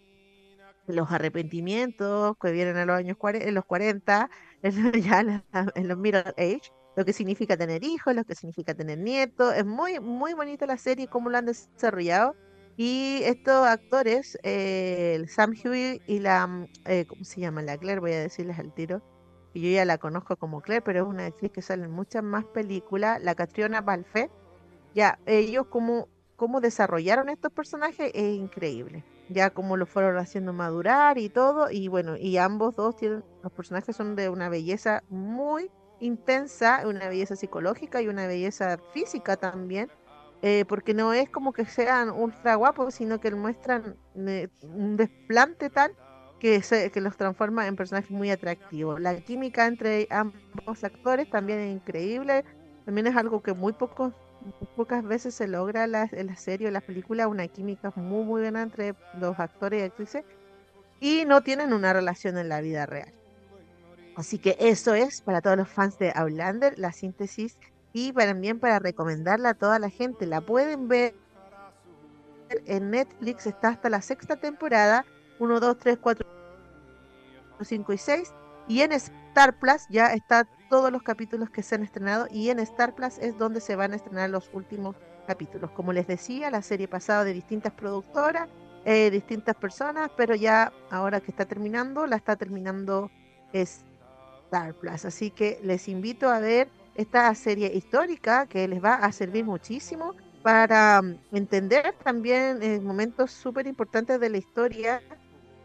los 0.93 1.11
arrepentimientos 1.11 2.35
que 2.41 2.51
vienen 2.51 2.77
a 2.77 2.85
los 2.85 2.97
años 2.97 3.17
40, 3.17 3.47
en 3.47 3.55
los 3.55 3.65
40, 3.65 4.29
ya 5.01 5.43
en 5.75 5.87
los 5.87 5.97
middle 5.97 6.33
age, 6.37 6.71
lo 6.95 7.05
que 7.05 7.13
significa 7.13 7.55
tener 7.57 7.83
hijos, 7.83 8.13
lo 8.15 8.23
que 8.23 8.35
significa 8.35 8.73
tener 8.73 8.97
nietos. 8.99 9.55
Es 9.55 9.65
muy, 9.65 9.99
muy 9.99 10.33
bonita 10.33 10.65
la 10.65 10.77
serie, 10.77 11.07
cómo 11.07 11.29
lo 11.29 11.37
han 11.37 11.45
desarrollado. 11.45 12.35
Y 12.77 13.21
estos 13.23 13.67
actores, 13.67 14.37
eh, 14.43 15.23
Sam 15.27 15.53
Hewitt 15.53 16.01
y 16.07 16.19
la, 16.19 16.47
mm, 16.47 16.67
eh, 16.85 17.05
¿cómo 17.07 17.23
se 17.23 17.41
llama? 17.41 17.61
La 17.61 17.77
Claire, 17.77 17.99
voy 17.99 18.13
a 18.13 18.21
decirles 18.21 18.57
al 18.59 18.73
tiro. 18.73 19.01
Y 19.53 19.61
yo 19.61 19.69
ya 19.75 19.85
la 19.85 19.97
conozco 19.97 20.37
como 20.37 20.61
Claire, 20.61 20.81
pero 20.81 21.01
es 21.03 21.07
una 21.07 21.25
actriz 21.25 21.51
que 21.51 21.61
sale 21.61 21.85
en 21.85 21.91
muchas 21.91 22.23
más 22.23 22.45
películas. 22.45 23.21
La 23.21 23.35
Catriona 23.35 23.81
Balfe. 23.81 24.29
Ya, 24.93 25.19
ellos 25.25 25.67
como, 25.67 26.07
cómo 26.35 26.61
desarrollaron 26.61 27.29
estos 27.29 27.51
personajes 27.51 28.11
es 28.13 28.35
increíble 28.35 29.05
ya 29.29 29.51
como 29.51 29.77
lo 29.77 29.85
fueron 29.85 30.17
haciendo 30.17 30.53
madurar 30.53 31.17
y 31.17 31.29
todo, 31.29 31.69
y 31.71 31.87
bueno, 31.87 32.17
y 32.17 32.37
ambos 32.37 32.75
dos 32.75 32.95
tienen, 32.95 33.23
los 33.43 33.51
personajes 33.51 33.95
son 33.95 34.15
de 34.15 34.29
una 34.29 34.49
belleza 34.49 35.03
muy 35.09 35.71
intensa, 35.99 36.81
una 36.87 37.07
belleza 37.07 37.35
psicológica 37.35 38.01
y 38.01 38.07
una 38.07 38.27
belleza 38.27 38.77
física 38.93 39.37
también, 39.37 39.89
eh, 40.41 40.65
porque 40.67 40.93
no 40.93 41.13
es 41.13 41.29
como 41.29 41.53
que 41.53 41.65
sean 41.65 42.09
ultra 42.09 42.55
guapos, 42.55 42.95
sino 42.95 43.19
que 43.19 43.31
muestran 43.31 43.97
eh, 44.15 44.47
un 44.63 44.97
desplante 44.97 45.69
tal 45.69 45.95
que, 46.39 46.61
se, 46.63 46.89
que 46.91 47.01
los 47.01 47.17
transforma 47.17 47.67
en 47.67 47.75
personajes 47.75 48.09
muy 48.09 48.31
atractivos. 48.31 48.99
La 48.99 49.15
química 49.17 49.67
entre 49.67 50.07
ambos 50.09 50.83
actores 50.83 51.29
también 51.29 51.59
es 51.59 51.75
increíble, 51.75 52.45
también 52.85 53.07
es 53.07 53.15
algo 53.15 53.43
que 53.43 53.53
muy 53.53 53.73
pocos 53.73 54.13
pocas 54.75 55.03
veces 55.03 55.35
se 55.35 55.47
logra 55.47 55.87
la, 55.87 56.09
en 56.11 56.27
la 56.27 56.35
serie 56.35 56.67
o 56.67 56.71
la 56.71 56.81
película 56.81 57.27
una 57.27 57.47
química 57.47 57.91
muy 57.95 58.23
muy 58.23 58.41
buena 58.41 58.61
entre 58.61 58.95
los 59.19 59.39
actores 59.39 59.81
y 59.81 59.85
actrices 59.85 60.25
y 60.99 61.25
no 61.25 61.41
tienen 61.41 61.73
una 61.73 61.93
relación 61.93 62.37
en 62.37 62.49
la 62.49 62.61
vida 62.61 62.85
real. 62.85 63.11
Así 64.15 64.37
que 64.37 64.57
eso 64.59 64.93
es 64.93 65.21
para 65.21 65.41
todos 65.41 65.57
los 65.57 65.69
fans 65.69 65.97
de 65.97 66.11
Outlander, 66.13 66.77
la 66.77 66.91
síntesis 66.91 67.57
y 67.93 68.11
también 68.11 68.59
para 68.59 68.79
recomendarla 68.79 69.49
a 69.49 69.53
toda 69.53 69.79
la 69.79 69.89
gente. 69.89 70.25
La 70.25 70.41
pueden 70.41 70.87
ver 70.87 71.13
en 72.65 72.91
Netflix, 72.91 73.47
está 73.47 73.69
hasta 73.69 73.89
la 73.89 74.01
sexta 74.01 74.35
temporada, 74.35 75.05
1, 75.39 75.59
2, 75.59 75.77
3, 75.77 75.97
4, 76.01 76.27
5 77.61 77.93
y 77.93 77.97
6. 77.97 78.33
Y 78.69 78.83
en 78.83 78.91
Star 78.91 79.57
Plus 79.57 79.87
ya 79.89 80.13
está 80.13 80.47
todos 80.69 80.91
los 80.91 81.01
capítulos 81.01 81.49
que 81.49 81.63
se 81.63 81.73
han 81.73 81.83
estrenado 81.83 82.27
y 82.29 82.51
en 82.51 82.59
Star 82.59 82.93
Plus 82.93 83.17
es 83.17 83.35
donde 83.37 83.61
se 83.61 83.75
van 83.75 83.93
a 83.93 83.95
estrenar 83.95 84.29
los 84.29 84.49
últimos 84.53 84.95
capítulos. 85.25 85.71
Como 85.71 85.91
les 85.91 86.05
decía, 86.05 86.51
la 86.51 86.61
serie 86.61 86.87
pasada 86.87 87.23
de 87.23 87.33
distintas 87.33 87.73
productoras, 87.73 88.47
eh, 88.85 89.09
distintas 89.09 89.55
personas, 89.55 90.11
pero 90.15 90.35
ya 90.35 90.71
ahora 90.91 91.19
que 91.19 91.31
está 91.31 91.45
terminando, 91.45 92.05
la 92.05 92.15
está 92.15 92.35
terminando 92.35 93.09
Star 93.51 94.75
Plus. 94.75 95.03
Así 95.03 95.31
que 95.31 95.59
les 95.63 95.87
invito 95.87 96.29
a 96.29 96.39
ver 96.39 96.69
esta 96.93 97.33
serie 97.33 97.73
histórica 97.73 98.45
que 98.45 98.67
les 98.67 98.83
va 98.83 98.93
a 98.93 99.11
servir 99.11 99.45
muchísimo 99.45 100.13
para 100.43 101.01
mm, 101.01 101.15
entender 101.31 101.95
también 102.03 102.61
eh, 102.61 102.79
momentos 102.79 103.31
súper 103.31 103.65
importantes 103.65 104.19
de 104.19 104.29
la 104.29 104.37
historia 104.37 105.01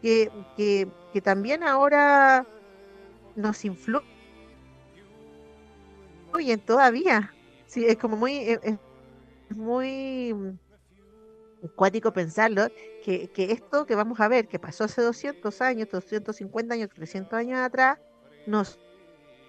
que, 0.01 0.31
que, 0.57 0.87
que 1.13 1.21
también 1.21 1.61
ahora 1.61 2.47
nos 3.35 3.63
influyen 3.65 4.03
todavía. 6.65 7.33
Sí, 7.67 7.85
es 7.85 7.97
como 7.97 8.17
muy, 8.17 8.37
eh, 8.37 8.59
es, 8.63 8.77
muy 9.55 10.57
cuático 11.75 12.13
pensarlo, 12.13 12.67
que, 13.03 13.29
que, 13.29 13.51
esto 13.51 13.85
que 13.85 13.95
vamos 13.95 14.19
a 14.19 14.27
ver, 14.27 14.47
que 14.47 14.59
pasó 14.59 14.83
hace 14.83 15.01
200 15.01 15.61
años, 15.61 15.89
250 15.91 16.73
años, 16.73 16.89
300 16.93 17.33
años 17.33 17.59
atrás, 17.59 17.99
nos 18.45 18.79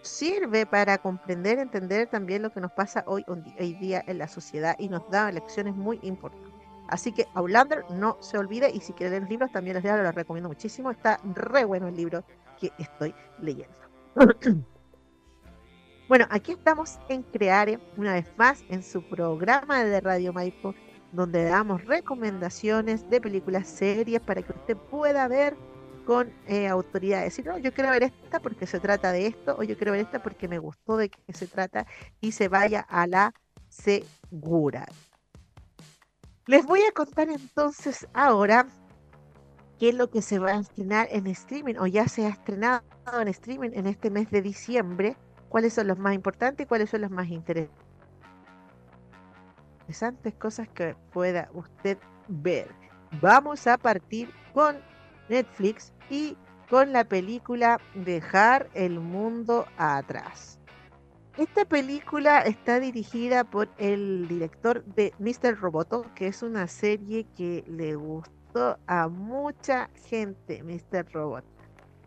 sirve 0.03 0.67
para 0.67 0.99
comprender, 0.99 1.59
entender 1.59 2.09
también 2.09 2.43
lo 2.43 2.53
que 2.53 2.61
nos 2.61 2.73
pasa 2.73 3.05
hoy, 3.07 3.25
hoy 3.29 3.75
día 3.75 4.03
en 4.07 4.19
la 4.19 4.29
sociedad 4.29 4.77
y 4.79 4.89
nos 4.89 5.09
da 5.11 5.31
lecciones 5.33 5.75
muy 5.75 5.99
importantes. 6.03 6.53
Así 6.89 7.13
que 7.13 7.27
Outlander 7.35 7.85
no 7.91 8.17
se 8.21 8.39
olvide 8.39 8.71
y 8.71 8.81
si 8.81 8.93
quieren 8.93 9.19
leer 9.19 9.31
libros 9.31 9.51
también 9.51 9.75
les 9.75 9.85
leo, 9.85 10.01
los 10.01 10.15
recomiendo 10.15 10.49
muchísimo. 10.49 10.91
Está 10.91 11.19
re 11.35 11.65
bueno 11.65 11.89
el 11.89 11.97
libro 11.97 12.25
que 12.59 12.73
estoy 12.79 13.15
leyendo. 13.41 13.77
bueno, 16.09 16.27
aquí 16.31 16.53
estamos 16.53 16.99
en 17.09 17.23
Creare, 17.23 17.79
una 17.97 18.15
vez 18.15 18.27
más, 18.37 18.65
en 18.69 18.83
su 18.83 19.03
programa 19.03 19.85
de 19.85 20.01
Radio 20.01 20.33
Maipo, 20.33 20.75
donde 21.13 21.45
damos 21.45 21.85
recomendaciones 21.85 23.09
de 23.09 23.21
películas, 23.21 23.67
series 23.69 24.21
para 24.21 24.43
que 24.43 24.53
usted 24.53 24.77
pueda 24.77 25.29
ver 25.29 25.57
con 26.05 26.33
eh, 26.47 26.69
autoridad. 26.69 27.23
Decir, 27.23 27.47
no, 27.47 27.59
yo 27.59 27.73
quiero 27.73 27.91
ver 27.91 28.05
esta 28.05 28.41
porque 28.41 28.67
se 28.67 28.81
trata 28.81 29.13
de 29.13 29.27
esto, 29.27 29.57
o 29.59 29.63
yo 29.63 29.77
quiero 29.77 29.93
ver 29.93 30.03
esta 30.03 30.23
porque 30.23 30.49
me 30.49 30.59
gustó 30.59 30.97
de 30.97 31.11
qué 31.11 31.33
se 31.33 31.47
trata, 31.47 31.87
y 32.21 32.33
se 32.33 32.49
vaya 32.49 32.81
a 32.81 33.07
la 33.07 33.35
segura. 33.69 34.87
Les 36.47 36.65
voy 36.65 36.81
a 36.83 36.93
contar 36.93 37.29
entonces 37.29 38.07
ahora 38.15 38.69
qué 39.79 39.91
es 39.91 39.95
lo 39.95 40.11
que 40.11 40.23
se 40.23 40.39
va 40.39 40.53
a 40.53 40.61
estrenar 40.61 41.09
en 41.11 41.27
streaming, 41.27 41.75
o 41.79 41.87
ya 41.87 42.09
se 42.09 42.27
ha 42.27 42.31
estrenado 42.31 42.83
en 43.21 43.29
streaming 43.29 43.71
en 43.75 43.87
este 43.87 44.11
mes 44.11 44.31
de 44.31 44.43
diciembre, 44.43 45.17
cuáles 45.49 45.75
son 45.75 45.87
los 45.87 45.99
más 45.99 46.15
importantes 46.15 46.65
y 46.65 46.69
cuáles 46.69 46.91
son 46.91 47.03
los 47.03 47.11
más 47.11 47.29
interesantes 47.29 47.77
cosas 50.39 50.69
que 50.69 50.97
pueda 51.13 51.49
usted 51.53 51.99
ver. 52.29 52.69
Vamos 53.21 53.67
a 53.67 53.79
partir 53.79 54.31
con 54.53 54.77
Netflix 55.29 55.93
y 56.11 56.37
con 56.69 56.93
la 56.93 57.05
película 57.05 57.81
Dejar 57.95 58.69
el 58.75 58.99
mundo 58.99 59.67
atrás. 59.79 60.59
Esta 61.37 61.65
película 61.67 62.41
está 62.41 62.81
dirigida 62.81 63.45
por 63.45 63.69
el 63.77 64.27
director 64.27 64.83
de 64.85 65.13
Mr. 65.19 65.61
Roboto, 65.61 66.07
que 66.15 66.29
es 66.29 66.43
una 66.43 66.67
serie 66.67 67.27
que 67.37 67.63
le 67.69 67.95
a 68.87 69.09
mucha 69.09 69.91
gente, 70.09 70.63
Mr. 70.63 71.07
Robot. 71.13 71.45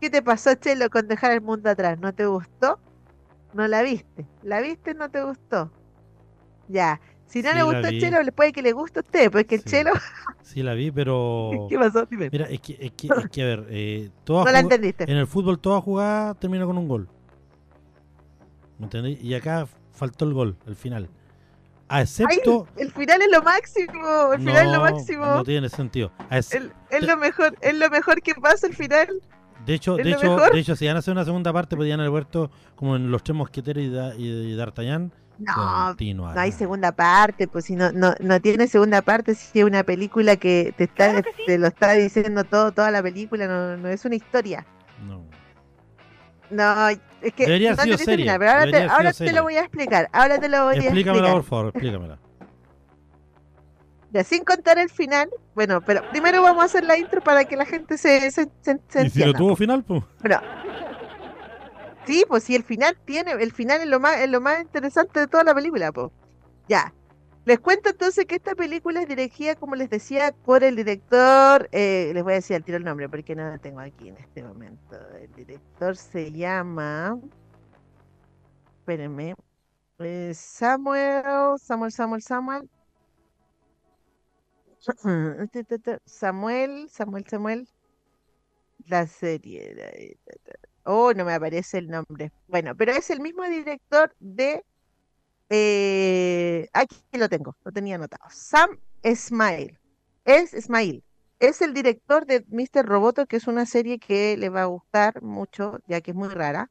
¿Qué 0.00 0.10
te 0.10 0.22
pasó, 0.22 0.54
Chelo, 0.54 0.88
con 0.90 1.08
Dejar 1.08 1.32
el 1.32 1.40
mundo 1.40 1.68
atrás? 1.70 1.98
¿No 1.98 2.14
te 2.14 2.26
gustó? 2.26 2.78
¿No 3.52 3.66
la 3.68 3.82
viste? 3.82 4.26
¿La 4.42 4.60
viste? 4.60 4.94
¿No 4.94 5.10
te 5.10 5.22
gustó? 5.22 5.70
Ya. 6.68 7.00
Si 7.26 7.42
no 7.42 7.52
le 7.52 7.62
gustó 7.62 7.88
el 7.88 8.00
Chelo, 8.00 8.18
puede 8.32 8.52
que 8.52 8.62
le 8.62 8.72
guste 8.72 9.00
a 9.00 9.02
usted, 9.02 9.30
porque 9.30 9.56
el 9.56 9.64
Chelo 9.64 9.92
Sí, 10.42 10.62
la 10.62 10.74
vi, 10.74 10.90
pero. 10.90 11.50
¿Qué 11.68 11.78
pasó? 11.78 12.06
Mira, 12.10 12.46
es 12.46 12.60
que, 12.60 12.76
es 12.80 12.92
que, 12.92 13.06
es 13.06 13.30
que 13.30 13.42
a 13.42 13.46
ver, 13.46 13.66
eh, 13.70 14.10
no 14.28 14.44
la 14.44 14.60
entendiste. 14.60 15.04
En 15.04 15.16
el 15.16 15.26
fútbol, 15.26 15.58
toda 15.60 15.80
jugada 15.80 16.34
termina 16.34 16.64
con 16.66 16.76
un 16.76 16.88
gol. 16.88 17.08
¿Me 18.78 18.86
entendí? 18.86 19.18
Y 19.20 19.34
acá 19.34 19.68
faltó 19.92 20.24
el 20.24 20.34
gol, 20.34 20.56
el 20.66 20.74
final. 20.74 21.08
A 21.90 22.02
excepto. 22.02 22.68
el 22.76 22.92
final 22.92 23.20
es 23.20 23.30
lo 23.30 23.42
máximo. 23.42 24.32
El 24.32 24.38
final 24.38 24.66
es 24.66 24.72
lo 24.72 24.80
máximo. 24.80 25.26
No 25.26 25.44
tiene 25.44 25.68
sentido. 25.68 26.12
es 26.30 26.52
lo 27.02 27.16
mejor, 27.16 27.56
es 27.60 27.74
lo 27.74 27.90
mejor 27.90 28.22
que 28.22 28.34
pasa 28.34 28.66
el 28.68 28.74
final. 28.74 29.08
De 29.66 29.74
hecho, 29.74 29.96
de 29.96 30.10
hecho, 30.10 30.36
de 30.36 30.58
hecho, 30.58 30.74
si 30.76 30.86
van 30.86 30.96
a 30.96 31.00
hacer 31.00 31.12
una 31.12 31.24
segunda 31.24 31.52
parte, 31.52 31.76
podrían 31.76 32.00
haber 32.00 32.10
vuelto 32.10 32.50
como 32.76 32.96
en 32.96 33.10
Los 33.10 33.22
Tres 33.22 33.36
Mosqueteros 33.36 33.82
y, 34.16 34.24
y 34.24 34.56
D'Artagnan 34.56 35.12
no, 35.40 35.94
no 36.14 36.40
hay 36.40 36.52
segunda 36.52 36.92
parte, 36.92 37.48
pues 37.48 37.64
si 37.64 37.74
no, 37.74 37.92
no, 37.92 38.14
no 38.20 38.40
tiene 38.40 38.66
segunda 38.66 39.02
parte, 39.02 39.34
si 39.34 39.60
es 39.60 39.64
una 39.64 39.82
película 39.84 40.36
que 40.36 40.74
te 40.76 40.84
está, 40.84 41.22
te 41.46 41.58
lo 41.58 41.68
está 41.68 41.92
diciendo 41.92 42.44
todo, 42.44 42.72
toda 42.72 42.90
la 42.90 43.02
película, 43.02 43.46
no, 43.46 43.76
no 43.76 43.88
es 43.88 44.04
una 44.04 44.16
historia. 44.16 44.66
No. 45.06 45.24
No, 46.50 46.88
es 46.88 46.98
que 47.34 47.46
Debería 47.46 47.74
no 47.74 47.98
serie. 47.98 48.26
pero 48.38 48.50
ahora, 48.50 48.70
te, 48.70 48.82
ahora 48.82 49.12
te, 49.12 49.32
lo 49.32 49.42
voy 49.42 49.56
a 49.56 49.60
explicar. 49.60 50.08
Ahora 50.12 50.38
te 50.38 50.48
lo 50.48 50.64
voy 50.64 50.76
a 50.76 50.80
explicar. 50.80 51.32
por 51.32 51.44
favor, 51.44 51.66
explícamela. 51.68 52.18
Ya, 54.12 54.24
sin 54.24 54.42
contar 54.42 54.76
el 54.76 54.90
final, 54.90 55.30
bueno, 55.54 55.82
pero 55.82 56.02
primero 56.10 56.42
vamos 56.42 56.62
a 56.62 56.66
hacer 56.66 56.82
la 56.82 56.98
intro 56.98 57.20
para 57.20 57.44
que 57.44 57.54
la 57.54 57.64
gente 57.64 57.96
se, 57.96 58.32
se, 58.32 58.48
se, 58.60 59.06
¿Y 59.06 59.10
si 59.10 59.22
lo 59.22 59.32
tuvo 59.32 59.54
final, 59.54 59.84
pues? 59.84 60.02
Bueno, 60.18 60.40
Sí, 62.10 62.24
pues 62.26 62.42
sí, 62.42 62.56
el 62.56 62.64
final 62.64 62.96
tiene, 63.04 63.30
el 63.32 63.52
final 63.52 63.82
es 63.82 63.86
lo 63.86 64.00
más, 64.00 64.18
es 64.18 64.28
lo 64.28 64.40
más 64.40 64.60
interesante 64.60 65.20
de 65.20 65.26
toda 65.28 65.44
la 65.44 65.54
película, 65.54 65.92
pues. 65.92 66.10
Ya. 66.68 66.92
Les 67.50 67.58
cuento 67.58 67.90
entonces 67.90 68.26
que 68.26 68.36
esta 68.36 68.54
película 68.54 69.02
es 69.02 69.08
dirigida, 69.08 69.56
como 69.56 69.74
les 69.74 69.90
decía, 69.90 70.32
por 70.44 70.62
el 70.62 70.76
director, 70.76 71.68
eh, 71.72 72.12
les 72.14 72.22
voy 72.22 72.34
a 72.34 72.36
decir 72.36 72.54
al 72.54 72.62
tiro 72.62 72.78
el 72.78 72.84
nombre 72.84 73.08
porque 73.08 73.34
no 73.34 73.50
lo 73.50 73.58
tengo 73.58 73.80
aquí 73.80 74.08
en 74.08 74.16
este 74.18 74.44
momento. 74.44 74.96
El 75.16 75.32
director 75.32 75.96
se 75.96 76.30
llama, 76.30 77.18
espérenme, 78.78 79.34
eh, 79.98 80.30
Samuel, 80.32 81.58
Samuel, 81.58 81.90
Samuel, 81.90 82.22
Samuel. 82.22 82.70
Samuel, 86.06 86.88
Samuel, 86.88 87.26
Samuel. 87.26 87.68
La 88.86 89.08
serie. 89.08 90.16
Oh, 90.84 91.12
no 91.14 91.24
me 91.24 91.34
aparece 91.34 91.78
el 91.78 91.88
nombre. 91.88 92.30
Bueno, 92.46 92.76
pero 92.76 92.92
es 92.92 93.10
el 93.10 93.18
mismo 93.18 93.42
director 93.42 94.14
de. 94.20 94.64
Eh, 95.50 96.68
aquí 96.72 96.96
lo 97.12 97.28
tengo, 97.28 97.56
lo 97.64 97.72
tenía 97.72 97.96
anotado. 97.96 98.24
Sam 98.30 98.78
Smile. 99.04 99.78
Es 100.24 100.50
Smile. 100.52 101.02
Es 101.40 101.60
el 101.60 101.74
director 101.74 102.24
de 102.24 102.44
Mr. 102.48 102.86
Roboto, 102.86 103.26
que 103.26 103.36
es 103.36 103.48
una 103.48 103.66
serie 103.66 103.98
que 103.98 104.36
le 104.36 104.48
va 104.48 104.62
a 104.62 104.66
gustar 104.66 105.22
mucho, 105.22 105.80
ya 105.88 106.00
que 106.00 106.12
es 106.12 106.16
muy 106.16 106.28
rara. 106.28 106.70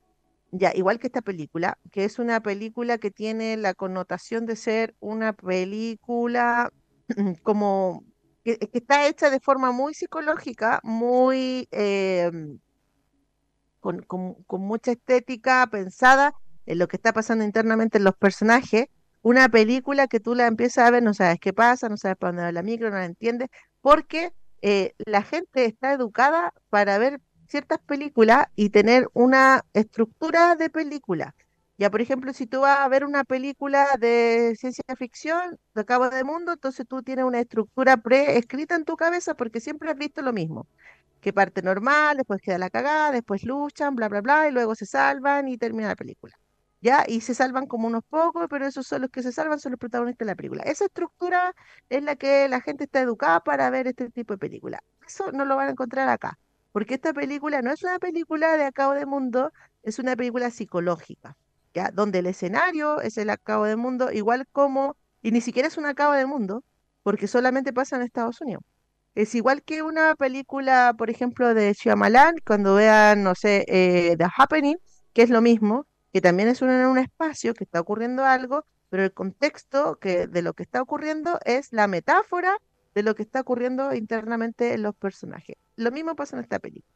Ya, 0.52 0.72
igual 0.74 1.00
que 1.00 1.08
esta 1.08 1.22
película, 1.22 1.78
que 1.92 2.06
es 2.06 2.20
una 2.20 2.40
película 2.40 2.98
que 2.98 3.12
tiene 3.12 3.58
la 3.58 3.74
connotación 3.74 4.46
de 4.46 4.56
ser 4.56 4.96
una 5.00 5.34
película 5.34 6.72
como 7.44 8.04
que, 8.44 8.58
está 8.74 9.08
hecha 9.08 9.30
de 9.30 9.40
forma 9.40 9.72
muy 9.72 9.94
psicológica, 9.94 10.80
muy 10.84 11.68
em, 11.72 12.60
con, 13.80 14.06
mucha 14.50 14.92
estética 14.92 15.68
pensada 15.72 16.34
en 16.70 16.80
lo 16.80 16.88
que 16.88 16.98
está 16.98 17.14
pasando 17.14 17.44
internamente 17.44 17.98
en 17.98 18.04
los 18.06 18.16
personajes, 18.16 18.88
una 19.22 19.50
película 19.50 20.08
que 20.08 20.20
tú 20.20 20.36
la 20.36 20.48
empiezas 20.48 20.88
a 20.88 20.92
ver, 20.92 21.04
no 21.04 21.14
sabes 21.14 21.40
qué 21.40 21.54
pasa, 21.54 21.90
no 21.90 21.98
sabes 21.98 22.18
para 22.18 22.32
dónde 22.32 22.44
va 22.44 22.52
la 22.52 22.64
micro, 22.64 22.90
no 22.90 22.98
la 22.98 23.06
entiendes, 23.06 23.50
porque 23.82 24.32
eh, 24.62 24.94
la 25.06 25.24
gente 25.24 25.66
está 25.66 25.94
educada 25.94 26.54
para 26.70 26.98
ver 26.98 27.22
ciertas 27.48 27.80
películas 27.80 28.48
y 28.56 28.70
tener 28.70 29.08
una 29.14 29.66
estructura 29.74 30.56
de 30.56 30.70
película. 30.70 31.36
Ya, 31.78 31.90
por 31.90 32.02
ejemplo, 32.02 32.34
si 32.34 32.46
tú 32.46 32.62
vas 32.62 32.80
a 32.80 32.88
ver 32.90 33.06
una 33.06 33.24
película 33.24 33.88
de 34.00 34.54
ciencia 34.60 34.84
ficción, 34.98 35.58
de 35.74 35.86
Cabo 35.86 36.10
de 36.10 36.24
Mundo, 36.26 36.54
entonces 36.54 36.86
tú 36.88 37.02
tienes 37.04 37.26
una 37.26 37.40
estructura 37.40 37.98
preescrita 37.98 38.76
en 38.76 38.84
tu 38.86 38.98
cabeza 38.98 39.34
porque 39.36 39.62
siempre 39.62 39.90
has 39.90 39.98
visto 39.98 40.22
lo 40.22 40.34
mismo. 40.34 40.68
que 41.22 41.34
parte 41.34 41.62
normal, 41.62 42.18
después 42.18 42.42
queda 42.42 42.58
la 42.58 42.70
cagada, 42.70 43.12
después 43.12 43.44
luchan, 43.44 43.96
bla, 43.96 44.10
bla, 44.10 44.22
bla, 44.22 44.48
y 44.50 44.52
luego 44.52 44.76
se 44.76 44.86
salvan 44.86 45.48
y 45.48 45.58
termina 45.58 45.90
la 45.90 45.96
película. 45.96 46.40
¿Ya? 46.82 47.04
Y 47.08 47.22
se 47.22 47.34
salvan 47.34 47.68
como 47.68 47.88
unos 47.88 48.04
pocos, 48.10 48.48
pero 48.50 48.66
esos 48.66 48.88
son 48.88 49.02
los 49.02 49.12
que 49.12 49.22
se 49.22 49.32
salvan, 49.34 49.60
son 49.60 49.74
los 49.74 49.80
protagonistas 49.80 50.26
de 50.26 50.32
la 50.32 50.36
película. 50.36 50.64
Esa 50.64 50.86
estructura 50.86 51.54
es 51.90 52.04
la 52.04 52.16
que 52.16 52.48
la 52.48 52.62
gente 52.62 52.86
está 52.86 53.02
educada 53.02 53.42
para 53.42 53.70
ver 53.70 53.88
este 53.88 54.10
tipo 54.10 54.34
de 54.34 54.38
película. 54.38 54.82
Eso 55.06 55.32
no 55.34 55.44
lo 55.46 55.58
van 55.58 55.68
a 55.70 55.72
encontrar 55.72 56.08
acá, 56.08 56.40
porque 56.72 56.94
esta 56.96 57.14
película 57.14 57.62
no 57.62 57.72
es 57.72 57.84
una 57.84 58.00
película 58.00 58.56
de 58.56 58.64
acabo 58.64 58.94
de 58.94 59.06
mundo, 59.06 59.52
es 59.84 60.00
una 60.00 60.16
película 60.16 60.52
psicológica, 60.52 61.36
¿ya? 61.74 61.92
Donde 61.92 62.20
el 62.20 62.28
escenario 62.28 63.02
es 63.02 63.18
el 63.18 63.30
acabo 63.30 63.66
de 63.66 63.76
mundo, 63.76 64.12
igual 64.12 64.48
como, 64.52 64.96
y 65.22 65.32
ni 65.32 65.42
siquiera 65.42 65.68
es 65.68 65.78
un 65.78 65.86
acabo 65.86 66.14
de 66.14 66.26
mundo, 66.26 66.64
porque 67.04 67.28
solamente 67.28 67.74
pasa 67.74 67.96
en 67.98 68.04
Estados 68.04 68.40
Unidos. 68.42 68.64
Es 69.16 69.36
igual 69.36 69.64
que 69.64 69.84
una 69.84 70.16
película, 70.16 70.94
por 70.98 71.10
ejemplo, 71.10 71.54
de 71.54 71.74
Shyamalan, 71.74 72.36
cuando 72.46 72.76
vean, 72.76 73.24
no 73.24 73.36
sé, 73.36 73.66
eh, 73.68 74.16
The 74.18 74.28
Happening, 74.38 74.78
que 75.14 75.24
es 75.24 75.30
lo 75.30 75.42
mismo, 75.42 75.86
que 76.14 76.22
también 76.22 76.50
es 76.50 76.62
un, 76.62 76.70
un 76.70 76.98
espacio 76.98 77.54
que 77.54 77.64
está 77.64 77.80
ocurriendo 77.80 78.26
algo, 78.26 78.66
pero 78.90 79.04
el 79.04 79.14
contexto 79.14 80.00
que, 80.00 80.28
de 80.28 80.42
lo 80.42 80.54
que 80.54 80.64
está 80.64 80.82
ocurriendo 80.82 81.40
es 81.46 81.72
la 81.72 81.88
metáfora 81.88 82.58
de 82.96 83.04
lo 83.04 83.16
que 83.16 83.24
está 83.24 83.42
ocurriendo 83.42 83.94
internamente 83.94 84.74
en 84.74 84.82
los 84.82 84.96
personajes. 84.96 85.56
Lo 85.76 85.92
mismo 85.92 86.16
pasa 86.16 86.36
en 86.36 86.44
esta 86.44 86.60
película. 86.60 86.94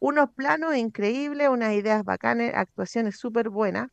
Unos 0.00 0.30
planos 0.30 0.76
increíbles, 0.76 1.48
unas 1.48 1.74
ideas 1.74 2.04
bacanas, 2.04 2.52
actuaciones 2.54 3.18
súper 3.18 3.50
buenas, 3.50 3.90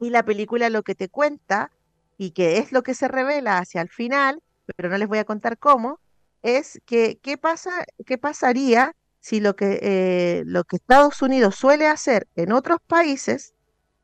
y 0.00 0.10
la 0.10 0.24
película 0.24 0.68
lo 0.70 0.82
que 0.82 0.94
te 0.94 1.08
cuenta, 1.08 1.70
y 2.18 2.32
que 2.32 2.58
es 2.58 2.72
lo 2.72 2.82
que 2.82 2.94
se 2.94 3.08
revela 3.08 3.58
hacia 3.58 3.80
el 3.80 3.88
final, 3.88 4.42
pero 4.76 4.88
no 4.88 4.98
les 4.98 5.08
voy 5.08 5.18
a 5.18 5.24
contar 5.24 5.58
cómo, 5.58 6.00
es 6.42 6.80
que 6.84 7.18
qué 7.22 7.38
pasa, 7.38 7.84
qué 8.04 8.18
pasaría 8.18 8.94
si 9.24 9.40
lo 9.40 9.56
que, 9.56 9.78
eh, 9.80 10.42
lo 10.44 10.64
que 10.64 10.76
Estados 10.76 11.22
Unidos 11.22 11.54
suele 11.54 11.86
hacer 11.86 12.28
en 12.36 12.52
otros 12.52 12.78
países, 12.86 13.54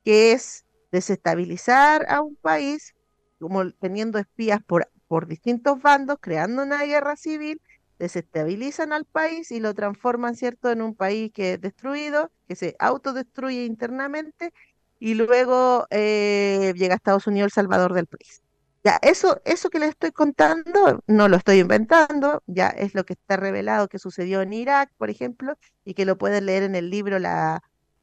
que 0.02 0.32
es 0.32 0.64
desestabilizar 0.92 2.06
a 2.08 2.22
un 2.22 2.36
país, 2.36 2.94
como 3.38 3.70
teniendo 3.70 4.18
espías 4.18 4.60
por, 4.66 4.88
distintos 5.28 5.82
bandos, 5.82 6.16
creando 6.22 6.62
una 6.62 6.84
guerra 6.84 7.16
civil, 7.16 7.60
desestabilizan 7.98 8.94
al 8.94 9.04
país 9.04 9.50
y 9.50 9.60
lo 9.60 9.74
transforman, 9.74 10.36
¿cierto?, 10.36 10.70
en 10.70 10.80
un 10.80 10.94
país 10.94 11.30
que 11.34 11.52
es 11.52 11.60
destruido, 11.60 12.30
que 12.48 12.56
se 12.56 12.74
autodestruye 12.78 13.66
internamente, 13.66 14.54
y 14.98 15.12
luego 15.12 15.86
eh, 15.90 16.72
llega 16.76 16.94
a 16.94 16.96
Estados 16.96 17.26
Unidos 17.26 17.48
el 17.48 17.52
salvador 17.52 17.92
del 17.92 18.06
país. 18.06 18.40
Ya, 18.82 18.98
eso, 19.02 19.40
eso 19.44 19.68
que 19.68 19.78
les 19.78 19.90
estoy 19.90 20.10
contando, 20.10 21.02
no 21.06 21.28
lo 21.28 21.36
estoy 21.36 21.58
inventando, 21.58 22.42
ya 22.46 22.68
es 22.68 22.94
lo 22.94 23.04
que 23.04 23.12
está 23.12 23.36
revelado 23.36 23.88
que 23.88 23.98
sucedió 23.98 24.40
en 24.40 24.54
Irak, 24.54 24.90
por 24.96 25.10
ejemplo, 25.10 25.54
y 25.84 25.92
que 25.92 26.06
lo 26.06 26.16
pueden 26.16 26.46
leer 26.46 26.62
en 26.62 26.74
el 26.74 26.88
libro 26.88 27.18
La, 27.18 27.62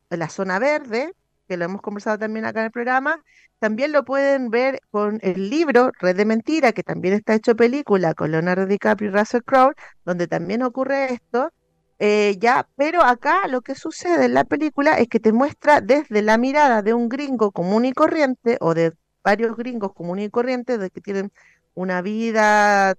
la 0.10 0.30
Zona 0.30 0.60
Verde, 0.60 1.13
que 1.48 1.58
lo 1.58 1.66
hemos 1.66 1.82
conversado 1.82 2.20
también 2.20 2.46
acá 2.46 2.60
en 2.60 2.66
el 2.68 2.72
programa. 2.72 3.24
También 3.60 3.92
lo 3.92 4.06
pueden 4.06 4.50
ver 4.52 4.80
con 4.92 5.20
el 5.24 5.50
libro 5.50 5.92
Red 6.00 6.16
de 6.16 6.26
Mentira, 6.26 6.74
que 6.74 6.84
también 6.84 7.16
está 7.16 7.34
hecho 7.34 7.56
película 7.56 8.13
con 8.13 8.32
Leonardo 8.32 8.68
DiCaprio 8.68 9.10
y 9.10 9.13
Russell 9.13 9.42
Crowe, 9.44 9.74
donde 10.06 10.28
también 10.28 10.62
ocurre 10.62 11.13
esto. 11.13 11.52
Eh, 12.00 12.38
ya, 12.40 12.68
pero 12.76 13.02
acá 13.04 13.48
lo 13.48 13.62
que 13.62 13.74
sucede 13.74 14.26
en 14.26 14.36
la 14.36 14.44
película 14.44 15.00
es 15.00 15.08
que 15.08 15.20
te 15.20 15.34
muestra 15.34 15.82
desde 15.82 16.22
la 16.22 16.38
mirada 16.38 16.84
de 16.84 16.94
un 16.94 17.10
gringo 17.10 17.52
común 17.52 17.86
y 17.86 17.94
corriente 17.94 18.58
o 18.62 18.76
de 18.76 18.94
varios 19.28 19.58
gringos 19.58 19.92
comunes 19.94 20.28
y 20.28 20.30
corrientes 20.30 20.80
de 20.80 20.90
que 20.90 21.02
tienen 21.02 21.34
una 21.74 22.02
vida 22.02 22.96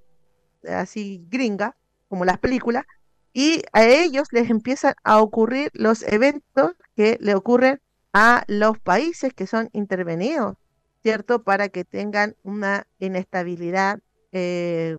así 0.69 1.25
gringa, 1.31 1.75
como 2.07 2.27
las 2.27 2.39
películas, 2.39 2.85
y 3.33 3.63
a 3.73 3.87
ellos 3.87 4.29
les 4.31 4.51
empiezan 4.51 4.95
a 5.05 5.23
ocurrir 5.23 5.71
los 5.73 6.03
eventos 6.03 6.73
que 6.97 7.17
le 7.23 7.35
ocurren 7.35 7.81
a 8.13 8.45
los 8.47 8.79
países 8.79 9.33
que 9.33 9.47
son 9.47 9.71
intervenidos, 9.73 10.57
¿cierto? 11.03 11.43
Para 11.45 11.71
que 11.71 11.85
tengan 11.87 12.37
una 12.43 12.87
inestabilidad, 12.99 14.01
eh, 14.33 14.99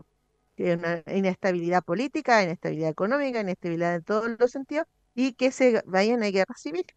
una 0.58 1.04
inestabilidad 1.14 1.84
política, 1.84 2.42
inestabilidad 2.42 2.90
económica, 2.90 3.42
inestabilidad 3.42 3.94
en 3.98 4.04
todos 4.04 4.36
los 4.40 4.50
sentidos, 4.50 4.88
y 5.14 5.34
que 5.34 5.52
se 5.52 5.84
vayan 5.86 6.24
a 6.24 6.32
guerra 6.32 6.56
civil. 6.58 6.88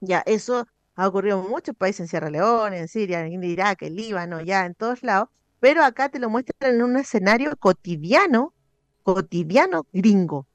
Ya, 0.00 0.24
eso 0.26 0.66
ha 0.96 1.06
ocurrido 1.08 1.42
en 1.42 1.50
muchos 1.50 1.76
países, 1.76 2.00
en 2.00 2.08
Sierra 2.08 2.30
Leona, 2.30 2.78
en 2.78 2.88
Siria, 2.88 3.24
en 3.24 3.44
Irak, 3.44 3.82
en 3.82 3.96
Líbano, 3.96 4.40
ya 4.40 4.64
en 4.64 4.74
todos 4.74 5.02
lados, 5.02 5.28
pero 5.60 5.84
acá 5.84 6.08
te 6.08 6.18
lo 6.18 6.30
muestran 6.30 6.74
en 6.74 6.82
un 6.82 6.96
escenario 6.96 7.56
cotidiano, 7.56 8.54
cotidiano 9.02 9.86
gringo, 9.92 10.46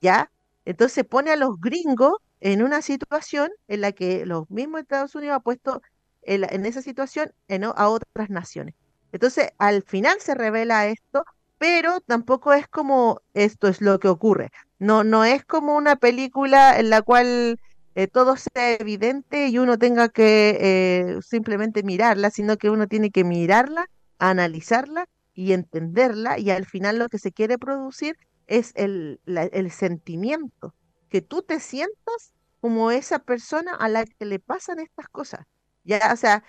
¿ya? 0.00 0.30
Entonces 0.64 1.04
pone 1.04 1.30
a 1.30 1.36
los 1.36 1.58
gringos 1.60 2.14
en 2.40 2.62
una 2.62 2.82
situación 2.82 3.50
en 3.66 3.80
la 3.80 3.92
que 3.92 4.26
los 4.26 4.48
mismos 4.50 4.82
Estados 4.82 5.14
Unidos 5.14 5.36
ha 5.36 5.40
puesto 5.40 5.82
en, 6.22 6.66
esa 6.66 6.82
situación 6.82 7.32
a 7.74 7.88
otras 7.88 8.28
naciones. 8.28 8.74
Entonces, 9.12 9.50
al 9.58 9.82
final 9.82 10.20
se 10.20 10.34
revela 10.34 10.86
esto, 10.86 11.24
pero 11.56 12.00
tampoco 12.02 12.52
es 12.52 12.68
como 12.68 13.22
esto 13.32 13.68
es 13.68 13.80
lo 13.80 13.98
que 13.98 14.08
ocurre. 14.08 14.50
No, 14.78 15.02
no 15.04 15.24
es 15.24 15.44
como 15.44 15.76
una 15.76 15.96
película 15.96 16.78
en 16.78 16.90
la 16.90 17.02
cual 17.02 17.58
eh, 17.98 18.06
todo 18.06 18.36
sea 18.36 18.74
evidente 18.74 19.48
y 19.48 19.58
uno 19.58 19.76
tenga 19.76 20.08
que 20.08 20.56
eh, 20.60 21.18
simplemente 21.20 21.82
mirarla, 21.82 22.30
sino 22.30 22.56
que 22.56 22.70
uno 22.70 22.86
tiene 22.86 23.10
que 23.10 23.24
mirarla, 23.24 23.86
analizarla 24.20 25.06
y 25.34 25.52
entenderla 25.52 26.38
y 26.38 26.50
al 26.50 26.64
final 26.64 26.98
lo 27.00 27.08
que 27.08 27.18
se 27.18 27.32
quiere 27.32 27.58
producir 27.58 28.16
es 28.46 28.70
el, 28.76 29.20
el 29.26 29.70
sentimiento, 29.72 30.74
que 31.08 31.22
tú 31.22 31.42
te 31.42 31.58
sientas 31.58 32.32
como 32.60 32.92
esa 32.92 33.18
persona 33.18 33.74
a 33.74 33.88
la 33.88 34.04
que 34.04 34.24
le 34.26 34.38
pasan 34.38 34.78
estas 34.78 35.08
cosas. 35.08 35.40
Ya, 35.82 36.10
o 36.12 36.16
sea, 36.16 36.44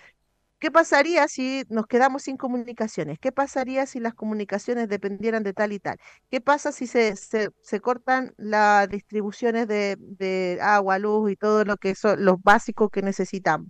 ¿Qué 0.59 0.71
pasaría 0.71 1.25
si 1.29 1.63
nos 1.69 1.87
quedamos 1.87 2.23
sin 2.23 2.35
comunicaciones? 2.35 3.17
¿Qué 3.17 3.31
pasaría 3.31 3.85
si 3.85 4.01
las 4.01 4.13
comunicaciones 4.13 4.89
dependieran 4.89 5.41
de 5.43 5.53
tal 5.53 5.71
y 5.71 5.79
tal? 5.79 5.97
¿Qué 6.29 6.41
pasa 6.41 6.73
si 6.73 6.85
se, 6.85 7.15
se, 7.15 7.79
cortan 7.79 8.33
las 8.35 8.89
distribuciones 8.89 9.67
de, 9.69 10.59
agua, 10.61 10.99
luz 10.99 11.31
y 11.31 11.37
todo 11.37 11.63
lo 11.63 11.77
que 11.77 11.95
son 11.95 12.25
los 12.25 12.41
básicos 12.43 12.89
que 12.91 13.01
necesitamos? 13.01 13.69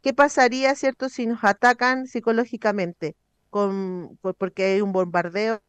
¿Qué 0.00 0.14
pasaría, 0.14 0.76
cierto, 0.76 1.08
si 1.08 1.26
nos 1.26 1.42
atacan 1.42 2.06
psicológicamente? 2.06 3.16
Con, 3.50 4.16
porque 4.38 4.64
hay 4.64 4.80
un 4.80 4.92
bombardeo 4.92 5.60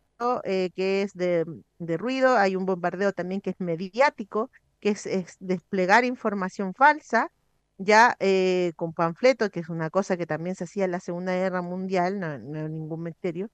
eh, 0.44 0.70
que 0.76 1.02
es 1.02 1.14
de, 1.14 1.46
de, 1.80 1.98
ruido, 1.98 2.38
hay 2.38 2.56
un 2.56 2.68
bombardeo 2.68 3.12
también 3.12 3.42
que 3.42 3.50
es 3.52 3.60
mediático, 3.60 4.52
que 4.80 4.90
es 4.90 5.38
desplegar 5.40 6.06
información 6.06 6.76
falsa 6.76 7.32
ya 7.80 8.16
eh, 8.20 8.74
con 8.76 8.94
panfletos, 8.94 9.50
que 9.50 9.62
es 9.62 9.70
una 9.70 9.90
cosa 9.90 10.18
que 10.18 10.28
también 10.28 10.56
se 10.56 10.66
hacía 10.66 10.86
en 10.86 10.92
la 10.92 11.00
Segunda 11.00 11.34
Guerra 11.34 11.62
Mundial, 11.62 12.20
no, 12.20 12.38
ningún 12.38 13.04
misterio. 13.04 13.50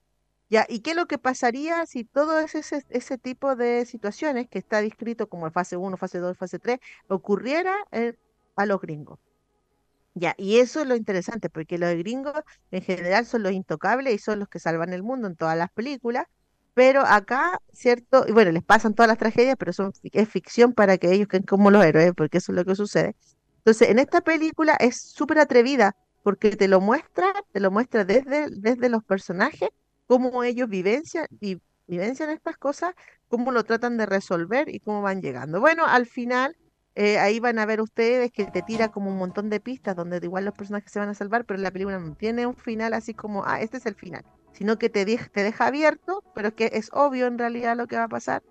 Ya, 0.50 0.66
¿y 0.68 0.80
qué 0.80 0.90
es 0.90 0.96
lo 0.96 1.06
que 1.06 1.18
pasaría 1.18 1.86
si 1.86 2.04
todo 2.04 2.40
ese, 2.40 2.60
ese 2.90 3.18
tipo 3.18 3.56
de 3.56 3.86
situaciones 3.86 4.48
que 4.48 4.58
está 4.58 4.82
descrito 4.82 5.28
como 5.28 5.50
fase 5.50 5.76
1, 5.76 5.96
fase 5.96 6.18
2, 6.18 6.36
fase 6.38 6.58
3, 6.58 6.78
ocurriera 7.08 7.74
a 8.56 8.66
los 8.66 8.80
gringos? 8.80 9.18
Ya, 10.14 10.34
y 10.38 10.58
eso 10.58 10.80
es 10.80 10.86
lo 10.86 10.96
interesante, 10.96 11.50
porque 11.50 11.78
los 11.78 11.94
gringos 11.94 12.32
en 12.70 12.82
general 12.82 13.26
son 13.26 13.42
los 13.42 13.52
intocables 13.52 14.14
y 14.14 14.18
son 14.18 14.38
los 14.40 14.48
que 14.48 14.58
salvan 14.58 14.92
el 14.94 15.02
mundo 15.02 15.28
en 15.28 15.36
todas 15.36 15.58
las 15.58 15.70
películas, 15.70 16.26
pero 16.74 17.02
acá, 17.06 17.60
¿cierto? 17.72 18.24
Y 18.28 18.32
bueno, 18.32 18.52
les 18.52 18.62
pasan 18.64 18.94
todas 18.94 19.08
las 19.08 19.18
tragedias, 19.18 19.56
pero 19.58 19.72
son, 19.72 19.92
es 20.02 20.28
ficción 20.28 20.72
para 20.74 20.98
que 20.98 21.12
ellos 21.12 21.28
queden 21.28 21.44
como 21.44 21.70
los 21.70 21.84
héroes, 21.84 22.12
porque 22.16 22.38
eso 22.38 22.52
es 22.52 22.56
lo 22.56 22.64
que 22.64 22.74
sucede. 22.76 23.14
Entonces, 23.66 23.88
en 23.88 23.98
esta 23.98 24.20
película 24.20 24.76
es 24.78 24.96
súper 24.96 25.40
atrevida 25.40 25.96
porque 26.22 26.54
te 26.54 26.68
lo 26.68 26.80
muestra, 26.80 27.26
te 27.50 27.58
lo 27.58 27.72
muestra 27.72 28.04
desde, 28.04 28.48
desde 28.48 28.88
los 28.88 29.02
personajes, 29.02 29.70
cómo 30.06 30.44
ellos 30.44 30.68
vivencian 30.68 31.26
vivencian 31.88 32.30
estas 32.30 32.56
cosas, 32.58 32.94
cómo 33.26 33.50
lo 33.50 33.64
tratan 33.64 33.96
de 33.96 34.06
resolver 34.06 34.68
y 34.68 34.78
cómo 34.78 35.02
van 35.02 35.20
llegando. 35.20 35.58
Bueno, 35.58 35.84
al 35.84 36.06
final, 36.06 36.56
eh, 36.94 37.18
ahí 37.18 37.40
van 37.40 37.58
a 37.58 37.66
ver 37.66 37.80
ustedes 37.80 38.30
que 38.30 38.44
te 38.44 38.62
tira 38.62 38.92
como 38.92 39.10
un 39.10 39.18
montón 39.18 39.50
de 39.50 39.58
pistas 39.58 39.96
donde 39.96 40.20
igual 40.22 40.44
los 40.44 40.54
personajes 40.54 40.92
se 40.92 41.00
van 41.00 41.08
a 41.08 41.14
salvar, 41.14 41.44
pero 41.44 41.58
la 41.58 41.72
película 41.72 41.98
no 41.98 42.14
tiene 42.14 42.46
un 42.46 42.54
final 42.54 42.94
así 42.94 43.14
como, 43.14 43.44
ah, 43.46 43.60
este 43.60 43.78
es 43.78 43.86
el 43.86 43.96
final, 43.96 44.24
sino 44.52 44.78
que 44.78 44.90
te, 44.90 45.04
te 45.04 45.42
deja 45.42 45.66
abierto, 45.66 46.22
pero 46.36 46.54
que 46.54 46.70
es 46.72 46.88
obvio 46.92 47.26
en 47.26 47.36
realidad 47.36 47.76
lo 47.76 47.88
que 47.88 47.96
va 47.96 48.04
a 48.04 48.08
pasar, 48.08 48.44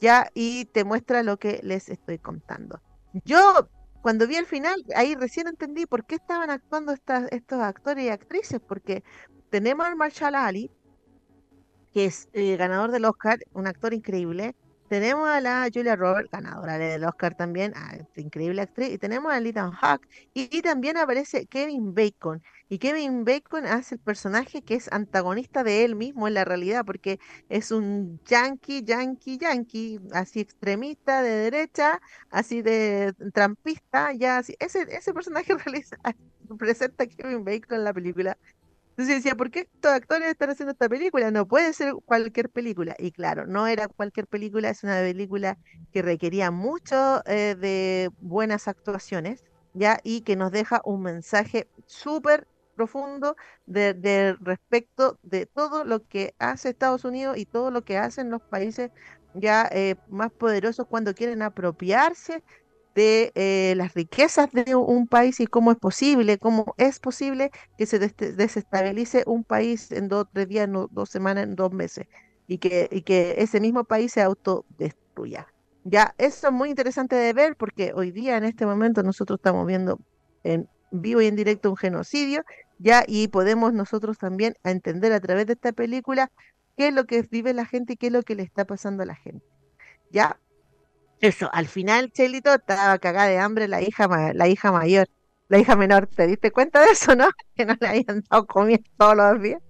ya, 0.00 0.30
y 0.32 0.64
te 0.64 0.84
muestra 0.84 1.22
lo 1.22 1.36
que 1.36 1.60
les 1.62 1.90
estoy 1.90 2.18
contando. 2.18 2.80
Yo 3.24 3.68
cuando 4.02 4.26
vi 4.26 4.36
el 4.36 4.46
final, 4.46 4.84
ahí 4.94 5.14
recién 5.14 5.48
entendí 5.48 5.86
por 5.86 6.06
qué 6.06 6.16
estaban 6.16 6.50
actuando 6.50 6.92
estas, 6.92 7.30
estos 7.32 7.60
actores 7.60 8.04
y 8.04 8.08
actrices, 8.10 8.60
porque 8.60 9.02
tenemos 9.50 9.86
al 9.86 9.96
Marshall 9.96 10.34
Ali, 10.34 10.70
que 11.92 12.06
es 12.06 12.28
eh, 12.32 12.56
ganador 12.56 12.90
del 12.90 13.04
Oscar, 13.04 13.38
un 13.52 13.66
actor 13.66 13.94
increíble. 13.94 14.54
Tenemos 14.88 15.28
a 15.28 15.40
la 15.42 15.68
Julia 15.72 15.96
Roberts, 15.96 16.30
ganadora 16.30 16.78
del 16.78 17.04
Oscar 17.04 17.34
también, 17.34 17.74
increíble 18.16 18.62
actriz. 18.62 18.90
Y 18.90 18.98
tenemos 18.98 19.30
a 19.30 19.38
Ethan 19.38 19.70
Hawke. 19.72 20.08
Y, 20.32 20.62
también 20.62 20.96
aparece 20.96 21.46
Kevin 21.46 21.94
Bacon, 21.94 22.42
Y 22.68 22.78
Kevin 22.78 23.24
Bacon 23.24 23.66
hace 23.66 23.96
el 23.96 24.00
personaje 24.00 24.62
que 24.62 24.74
es 24.74 24.90
antagonista 24.90 25.62
de 25.62 25.84
él 25.84 25.94
mismo 25.94 26.26
en 26.26 26.34
la 26.34 26.44
realidad, 26.44 26.84
porque 26.86 27.20
es 27.48 27.70
un 27.70 28.20
yankee, 28.24 28.82
yankee, 28.82 29.38
yankee, 29.38 30.00
así 30.12 30.40
extremista 30.40 31.22
de 31.22 31.30
derecha, 31.30 32.00
así 32.30 32.62
de 32.62 33.14
trampista, 33.34 34.12
ya 34.14 34.38
así. 34.38 34.56
Ese, 34.58 34.86
ese 34.90 35.12
personaje 35.12 35.54
realiza, 35.64 35.98
presenta 36.58 37.06
Kevin 37.06 37.44
Bacon 37.44 37.78
en 37.78 37.84
la 37.84 37.92
película. 37.92 38.38
Entonces 38.98 39.22
decía, 39.22 39.36
¿por 39.36 39.52
qué 39.52 39.60
estos 39.60 39.92
actores 39.92 40.28
están 40.28 40.50
haciendo 40.50 40.72
esta 40.72 40.88
película? 40.88 41.30
No 41.30 41.46
puede 41.46 41.72
ser 41.72 41.94
cualquier 42.04 42.50
película. 42.50 42.96
Y 42.98 43.12
claro, 43.12 43.46
no 43.46 43.68
era 43.68 43.86
cualquier 43.86 44.26
película, 44.26 44.70
es 44.70 44.82
una 44.82 44.96
película 44.98 45.56
que 45.92 46.02
requería 46.02 46.50
mucho 46.50 47.22
eh, 47.24 47.54
de 47.56 48.10
buenas 48.18 48.66
actuaciones, 48.66 49.44
¿ya? 49.72 50.00
Y 50.02 50.22
que 50.22 50.34
nos 50.34 50.50
deja 50.50 50.82
un 50.84 51.02
mensaje 51.02 51.68
súper 51.86 52.48
profundo 52.74 53.36
de, 53.66 54.36
respecto 54.40 55.20
de 55.22 55.46
todo 55.46 55.84
lo 55.84 56.04
que 56.08 56.34
hace 56.40 56.70
Estados 56.70 57.04
Unidos 57.04 57.38
y 57.38 57.46
todo 57.46 57.70
lo 57.70 57.84
que 57.84 57.98
hacen 57.98 58.30
los 58.30 58.42
países 58.42 58.90
ya 59.32 59.68
eh, 59.70 59.94
más 60.08 60.32
poderosos 60.32 60.88
cuando 60.88 61.14
quieren 61.14 61.42
apropiarse 61.42 62.42
de 62.98 63.32
eh, 63.34 63.74
las 63.76 63.94
riquezas 63.94 64.50
de 64.52 64.74
un 64.74 65.06
país 65.06 65.40
y 65.40 65.46
cómo 65.46 65.70
es 65.72 65.78
posible, 65.78 66.38
cómo 66.38 66.74
es 66.76 66.98
posible 66.98 67.50
que 67.76 67.86
se 67.86 67.98
desestabilice 67.98 69.22
un 69.26 69.44
país 69.44 69.92
en 69.92 70.08
dos, 70.08 70.26
tres 70.32 70.48
días, 70.48 70.68
dos 70.90 71.08
semanas, 71.08 71.44
en 71.44 71.54
dos 71.54 71.72
meses, 71.72 72.06
y 72.46 72.58
que, 72.58 72.88
y 72.90 73.02
que 73.02 73.36
ese 73.38 73.60
mismo 73.60 73.84
país 73.84 74.12
se 74.12 74.22
autodestruya. 74.22 75.46
Ya, 75.84 76.14
eso 76.18 76.48
es 76.48 76.52
muy 76.52 76.70
interesante 76.70 77.16
de 77.16 77.32
ver 77.32 77.56
porque 77.56 77.92
hoy 77.94 78.10
día, 78.10 78.36
en 78.36 78.44
este 78.44 78.66
momento, 78.66 79.02
nosotros 79.02 79.38
estamos 79.38 79.66
viendo 79.66 79.98
en 80.42 80.68
vivo 80.90 81.20
y 81.20 81.26
en 81.26 81.36
directo 81.36 81.70
un 81.70 81.76
genocidio 81.76 82.44
¿ya? 82.78 83.04
Y 83.06 83.28
podemos 83.28 83.72
nosotros 83.72 84.18
también 84.18 84.54
entender 84.64 85.12
a 85.12 85.20
través 85.20 85.46
de 85.46 85.54
esta 85.54 85.72
película 85.72 86.30
qué 86.76 86.88
es 86.88 86.94
lo 86.94 87.04
que 87.04 87.22
vive 87.22 87.52
la 87.52 87.66
gente 87.66 87.94
y 87.94 87.96
qué 87.96 88.08
es 88.08 88.12
lo 88.12 88.22
que 88.22 88.34
le 88.34 88.42
está 88.42 88.64
pasando 88.64 89.02
a 89.02 89.06
la 89.06 89.16
gente, 89.16 89.44
¿ya? 90.10 90.38
Eso, 91.20 91.50
al 91.52 91.66
final 91.66 92.12
Chelito 92.12 92.54
estaba 92.54 92.98
cagada 92.98 93.28
de 93.28 93.38
hambre 93.38 93.66
la 93.66 93.82
hija, 93.82 94.06
la 94.34 94.48
hija 94.48 94.70
mayor, 94.70 95.08
la 95.48 95.58
hija 95.58 95.74
menor, 95.74 96.06
¿te 96.06 96.26
diste 96.26 96.52
cuenta 96.52 96.80
de 96.80 96.92
eso, 96.92 97.16
no? 97.16 97.28
Que 97.56 97.64
no 97.66 97.74
le 97.80 97.88
habían 97.88 98.22
dado 98.30 98.46
comida 98.46 98.78
todos 98.96 99.16
los 99.16 99.42
días. 99.42 99.60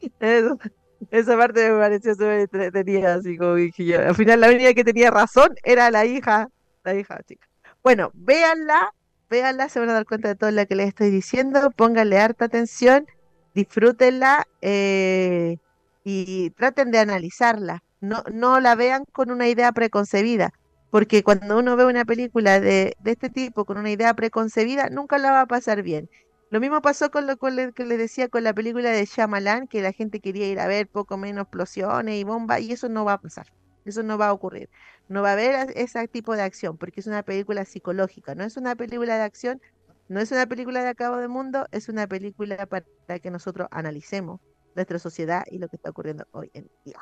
esa 1.10 1.36
parte 1.36 1.70
me 1.70 1.78
pareció 1.78 2.14
súper 2.14 2.40
entretenida, 2.40 3.14
así 3.14 3.36
como 3.36 3.54
dije. 3.54 3.96
Al 3.96 4.14
final 4.14 4.40
la 4.40 4.48
única 4.48 4.72
que 4.74 4.84
tenía 4.84 5.10
razón 5.10 5.54
era 5.62 5.90
la 5.90 6.06
hija, 6.06 6.48
la 6.84 6.94
hija 6.94 7.20
chica. 7.26 7.46
Bueno, 7.82 8.10
véanla, 8.14 8.94
véanla, 9.28 9.68
se 9.68 9.80
van 9.80 9.90
a 9.90 9.94
dar 9.94 10.06
cuenta 10.06 10.28
de 10.28 10.36
todo 10.36 10.50
lo 10.50 10.66
que 10.66 10.74
les 10.74 10.88
estoy 10.88 11.10
diciendo, 11.10 11.70
pónganle 11.76 12.18
harta 12.18 12.46
atención, 12.46 13.06
disfrútenla 13.54 14.46
eh, 14.62 15.58
y 16.04 16.50
traten 16.50 16.90
de 16.90 16.98
analizarla. 16.98 17.82
No, 18.00 18.22
no 18.32 18.60
la 18.60 18.74
vean 18.74 19.04
con 19.12 19.30
una 19.30 19.48
idea 19.48 19.72
preconcebida, 19.72 20.52
porque 20.90 21.22
cuando 21.22 21.58
uno 21.58 21.76
ve 21.76 21.84
una 21.84 22.04
película 22.04 22.60
de, 22.60 22.96
este 23.04 23.30
tipo 23.30 23.64
con 23.64 23.78
una 23.78 23.90
idea 23.90 24.14
preconcebida, 24.14 24.88
nunca 24.90 25.18
la 25.18 25.32
va 25.32 25.42
a 25.42 25.46
pasar 25.46 25.82
bien. 25.82 26.08
Lo 26.50 26.60
mismo 26.60 26.80
pasó 26.80 27.10
con 27.10 27.26
lo 27.26 27.36
que 27.36 27.84
les 27.84 27.98
decía 27.98 28.28
con 28.28 28.42
la 28.42 28.54
película 28.54 28.90
de 28.90 29.04
Shyamalan, 29.04 29.68
que 29.68 29.82
la 29.82 29.92
gente 29.92 30.20
quería 30.20 30.48
ir 30.48 30.60
a 30.60 30.66
ver 30.66 30.88
poco 30.88 31.18
menos 31.18 31.42
explosiones 31.42 32.14
y 32.14 32.24
bombas, 32.24 32.62
y 32.62 32.72
eso 32.72 32.88
no 32.88 33.04
va 33.04 33.14
a 33.14 33.20
pasar. 33.20 33.46
Eso 33.84 34.02
no 34.02 34.16
va 34.16 34.28
a 34.28 34.32
ocurrir. 34.32 34.70
No 35.08 35.22
va 35.22 35.30
a 35.30 35.32
haber 35.32 35.72
ese 35.76 36.08
tipo 36.08 36.36
de 36.36 36.42
acción, 36.42 36.78
porque 36.78 37.00
es 37.00 37.06
una 37.06 37.22
película 37.22 37.64
psicológica, 37.66 38.34
no 38.34 38.44
es 38.44 38.56
una 38.56 38.74
película 38.76 39.16
de 39.16 39.24
acción, 39.24 39.60
no 40.08 40.20
es 40.20 40.32
una 40.32 40.46
película 40.46 40.82
de 40.82 40.88
acabo 40.88 41.18
de 41.18 41.28
mundo, 41.28 41.66
es 41.70 41.90
una 41.90 42.06
película 42.06 42.66
para 42.66 43.18
que 43.18 43.30
nosotros 43.30 43.68
analicemos 43.70 44.40
nuestra 44.74 44.98
sociedad 44.98 45.44
y 45.50 45.58
lo 45.58 45.68
que 45.68 45.76
está 45.76 45.90
ocurriendo 45.90 46.26
hoy 46.32 46.50
en 46.54 46.70
día. 46.84 47.00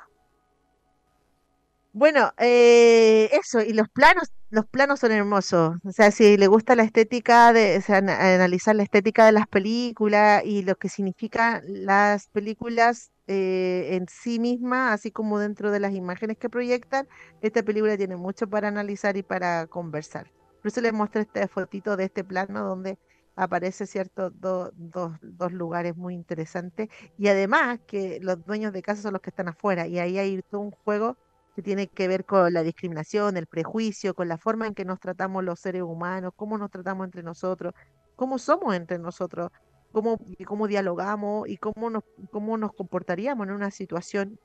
Bueno, 1.98 2.30
eh, 2.36 3.30
eso, 3.32 3.62
y 3.62 3.72
los 3.72 3.88
planos, 3.88 4.30
los 4.50 4.66
planos 4.66 5.00
son 5.00 5.12
hermosos. 5.12 5.76
O 5.82 5.92
sea, 5.92 6.10
si 6.10 6.36
le 6.36 6.46
gusta 6.46 6.76
la 6.76 6.82
estética 6.82 7.54
de, 7.54 7.78
o 7.78 7.80
sea, 7.80 7.96
analizar 7.96 8.76
la 8.76 8.82
estética 8.82 9.24
de 9.24 9.32
las 9.32 9.46
películas 9.46 10.42
y 10.44 10.62
lo 10.62 10.76
que 10.76 10.90
significan 10.90 11.62
las 11.66 12.28
películas 12.28 13.12
eh, 13.28 13.88
en 13.92 14.08
sí 14.08 14.38
misma, 14.38 14.92
así 14.92 15.10
como 15.10 15.38
dentro 15.38 15.70
de 15.70 15.80
las 15.80 15.94
imágenes 15.94 16.36
que 16.36 16.50
proyectan, 16.50 17.08
esta 17.40 17.62
película 17.62 17.96
tiene 17.96 18.16
mucho 18.16 18.46
para 18.46 18.68
analizar 18.68 19.16
y 19.16 19.22
para 19.22 19.66
conversar. 19.66 20.30
Por 20.60 20.68
eso 20.68 20.82
les 20.82 20.92
mostré 20.92 21.22
este 21.22 21.48
fotito 21.48 21.96
de 21.96 22.04
este 22.04 22.24
plano 22.24 22.62
donde 22.62 22.98
aparece 23.36 23.86
cierto 23.86 24.30
dos 24.30 25.52
lugares 25.52 25.96
muy 25.96 26.12
interesantes 26.12 26.90
y 27.16 27.28
además 27.28 27.80
que 27.86 28.18
los 28.20 28.44
dueños 28.44 28.74
de 28.74 28.82
casa 28.82 29.00
son 29.00 29.14
los 29.14 29.22
que 29.22 29.30
están 29.30 29.48
afuera 29.48 29.86
y 29.86 29.98
ahí 29.98 30.18
hay 30.18 30.42
todo 30.50 30.60
un 30.60 30.72
juego 30.72 31.16
que 31.56 31.62
tiene 31.62 31.88
que 31.88 32.06
ver 32.06 32.26
con 32.26 32.52
la 32.52 32.62
discriminación, 32.62 33.38
el 33.38 33.46
prejuicio, 33.46 34.12
con 34.14 34.28
la 34.28 34.36
forma 34.36 34.66
en 34.66 34.74
que 34.74 34.84
nos 34.84 35.00
tratamos 35.00 35.42
los 35.42 35.58
seres 35.58 35.80
humanos, 35.80 36.34
cómo 36.36 36.58
nos 36.58 36.70
tratamos 36.70 37.06
entre 37.06 37.22
nosotros, 37.22 37.72
cómo 38.14 38.38
somos 38.38 38.76
entre 38.76 38.98
nosotros, 38.98 39.50
cómo, 39.90 40.20
cómo 40.46 40.68
dialogamos 40.68 41.48
y 41.48 41.56
cómo 41.56 41.88
nos, 41.88 42.04
cómo 42.30 42.58
nos 42.58 42.74
comportaríamos 42.74 43.46
en 43.46 43.54
una 43.54 43.70
situación 43.70 44.38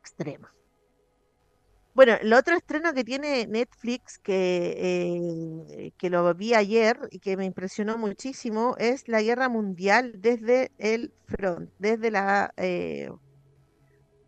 extrema. 0.00 0.52
Bueno, 1.94 2.14
el 2.20 2.32
otro 2.32 2.56
estreno 2.56 2.92
que 2.92 3.04
tiene 3.04 3.46
Netflix, 3.46 4.18
que, 4.18 4.74
eh, 5.68 5.92
que 5.96 6.10
lo 6.10 6.34
vi 6.34 6.54
ayer 6.54 6.98
y 7.12 7.20
que 7.20 7.36
me 7.36 7.44
impresionó 7.44 7.98
muchísimo, 7.98 8.74
es 8.78 9.06
La 9.06 9.22
Guerra 9.22 9.48
Mundial 9.48 10.14
desde 10.18 10.72
el 10.78 11.14
front, 11.26 11.70
desde 11.78 12.10
la 12.10 12.52
eh, 12.56 13.10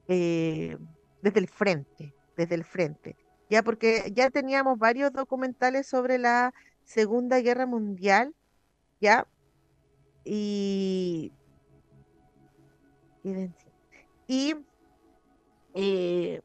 eh, 0.07 0.79
desde 1.23 1.41
el 1.41 1.49
frente, 1.49 2.15
desde 2.37 2.55
el 2.55 2.65
frente. 2.65 3.17
Ya 3.51 3.63
porque 3.63 4.13
ya 4.15 4.31
teníamos 4.31 4.79
varios 4.79 5.13
documentales 5.13 5.87
sobre 5.87 6.19
la 6.19 6.53
Segunda 6.85 7.41
Guerra 7.41 7.67
Mundial, 7.67 8.35
ya, 9.01 9.27
y, 10.25 11.33
y, 14.27 14.55
eh, 15.75 16.41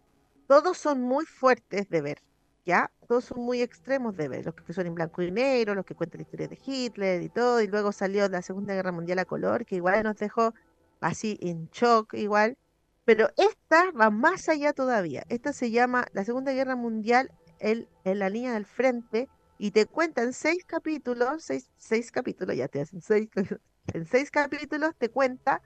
todos 0.48 0.78
son 0.78 1.02
muy 1.02 1.26
fuertes 1.26 1.90
de 1.90 2.02
ver, 2.02 2.22
¿ya? 2.66 2.92
Todos 3.08 3.26
son 3.26 3.42
muy 3.42 3.62
extremos 3.62 4.16
de 4.16 4.28
ver, 4.30 4.46
los 4.46 4.56
que 4.56 4.74
son 4.74 4.88
en 4.88 4.96
blanco 4.96 5.22
y 5.22 5.32
negro, 5.32 5.76
los 5.76 5.86
que 5.86 5.96
cuentan 5.96 6.20
la 6.20 6.24
historia 6.24 6.48
de 6.48 6.60
Hitler 6.64 7.22
y 7.22 7.30
todo, 7.30 7.62
y 7.62 7.68
luego 7.68 7.92
salió 7.92 8.28
la 8.30 8.42
Segunda 8.42 8.74
Guerra 8.74 8.92
Mundial 8.92 9.20
a 9.20 9.26
color, 9.26 9.66
que 9.66 9.76
igual 9.76 10.04
nos 10.04 10.18
dejó 10.18 10.54
así 11.02 11.38
en 11.42 11.70
shock, 11.72 12.14
igual, 12.14 12.58
pero 13.06 13.30
esta 13.38 13.92
va 13.92 14.10
más 14.10 14.50
allá 14.50 14.74
todavía. 14.74 15.24
Esta 15.30 15.54
se 15.54 15.72
llama 15.72 16.06
La 16.14 16.24
Segunda 16.26 16.54
Guerra 16.54 16.76
Mundial 16.76 17.32
en 17.60 17.88
la 18.04 18.30
línea 18.30 18.54
del 18.54 18.66
frente 18.66 19.30
y 19.58 19.72
te 19.72 19.86
cuentan 19.86 20.34
seis 20.34 20.66
capítulos, 20.66 21.44
seis, 21.44 21.70
seis 21.78 22.12
capítulos, 22.12 22.56
ya 22.56 22.68
te 22.68 22.82
hacen 22.82 23.02
seis, 23.02 23.30
en 23.94 24.06
seis 24.06 24.32
capítulos 24.32 24.94
te 24.98 25.10
cuenta 25.10 25.62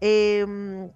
em, 0.00 0.90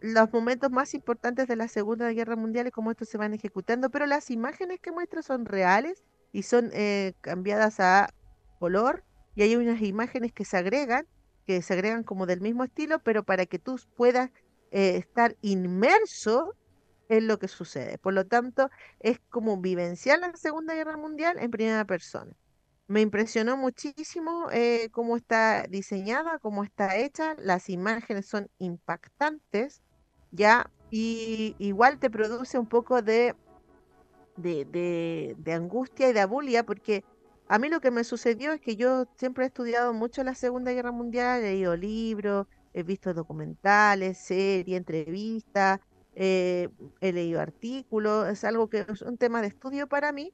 los 0.00 0.32
momentos 0.32 0.70
más 0.70 0.94
importantes 0.94 1.46
de 1.46 1.56
la 1.56 1.68
Segunda 1.68 2.10
Guerra 2.10 2.36
Mundial 2.36 2.66
y 2.66 2.70
cómo 2.70 2.90
estos 2.90 3.08
se 3.08 3.18
van 3.18 3.34
ejecutando, 3.34 3.90
pero 3.90 4.06
las 4.06 4.30
imágenes 4.30 4.80
que 4.80 4.92
muestra 4.92 5.22
son 5.22 5.44
reales 5.44 6.02
y 6.32 6.42
son 6.42 6.70
eh, 6.72 7.14
cambiadas 7.20 7.78
a 7.80 8.12
color 8.58 9.04
y 9.36 9.42
hay 9.42 9.54
unas 9.56 9.80
imágenes 9.82 10.32
que 10.32 10.44
se 10.44 10.56
agregan, 10.56 11.06
que 11.46 11.62
se 11.62 11.74
agregan 11.74 12.02
como 12.02 12.26
del 12.26 12.40
mismo 12.40 12.64
estilo, 12.64 12.98
pero 12.98 13.22
para 13.22 13.46
que 13.46 13.58
tú 13.58 13.78
puedas 13.96 14.30
eh, 14.74 14.96
estar 14.96 15.36
inmerso 15.40 16.56
en 17.08 17.28
lo 17.28 17.38
que 17.38 17.46
sucede. 17.46 17.96
Por 17.96 18.12
lo 18.12 18.26
tanto, 18.26 18.70
es 18.98 19.20
como 19.30 19.56
vivenciar 19.60 20.18
la 20.18 20.34
Segunda 20.34 20.74
Guerra 20.74 20.96
Mundial 20.96 21.38
en 21.38 21.52
primera 21.52 21.84
persona. 21.84 22.36
Me 22.88 23.00
impresionó 23.00 23.56
muchísimo 23.56 24.48
eh, 24.50 24.88
cómo 24.90 25.16
está 25.16 25.62
diseñada, 25.68 26.40
cómo 26.40 26.64
está 26.64 26.96
hecha, 26.96 27.36
las 27.38 27.70
imágenes 27.70 28.26
son 28.26 28.50
impactantes, 28.58 29.80
ya, 30.32 30.68
y 30.90 31.54
igual 31.60 32.00
te 32.00 32.10
produce 32.10 32.58
un 32.58 32.66
poco 32.68 33.00
de, 33.00 33.36
de, 34.36 35.36
de 35.38 35.52
angustia 35.52 36.10
y 36.10 36.12
de 36.12 36.20
abulia, 36.20 36.66
porque 36.66 37.04
a 37.46 37.58
mí 37.60 37.68
lo 37.68 37.80
que 37.80 37.92
me 37.92 38.02
sucedió 38.02 38.52
es 38.52 38.60
que 38.60 38.74
yo 38.74 39.06
siempre 39.16 39.44
he 39.44 39.46
estudiado 39.46 39.92
mucho 39.94 40.24
la 40.24 40.34
Segunda 40.34 40.72
Guerra 40.72 40.90
Mundial, 40.90 41.44
he 41.44 41.52
leído 41.52 41.76
libros, 41.76 42.48
he 42.74 42.82
visto 42.82 43.14
documentales, 43.14 44.18
series, 44.18 44.76
entrevistas, 44.76 45.80
eh, 46.16 46.68
he 47.00 47.12
leído 47.12 47.40
artículos, 47.40 48.28
es 48.28 48.44
algo 48.44 48.68
que 48.68 48.84
es 48.88 49.02
un 49.02 49.16
tema 49.16 49.40
de 49.40 49.48
estudio 49.48 49.88
para 49.88 50.12
mí. 50.12 50.32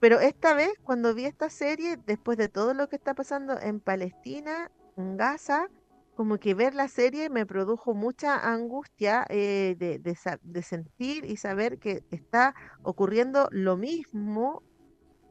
Pero 0.00 0.18
esta 0.18 0.54
vez, 0.54 0.72
cuando 0.82 1.14
vi 1.14 1.24
esta 1.24 1.48
serie, 1.48 1.96
después 2.06 2.36
de 2.36 2.48
todo 2.48 2.74
lo 2.74 2.88
que 2.88 2.96
está 2.96 3.14
pasando 3.14 3.58
en 3.60 3.78
Palestina, 3.78 4.70
en 4.96 5.16
Gaza, 5.16 5.68
como 6.16 6.38
que 6.38 6.54
ver 6.54 6.74
la 6.74 6.88
serie 6.88 7.30
me 7.30 7.46
produjo 7.46 7.94
mucha 7.94 8.36
angustia 8.52 9.24
eh, 9.28 9.76
de, 9.78 10.62
sentir 10.62 11.24
y 11.24 11.36
saber 11.36 11.78
que 11.78 12.04
está 12.10 12.54
ocurriendo 12.82 13.48
lo 13.50 13.76
mismo 13.76 14.62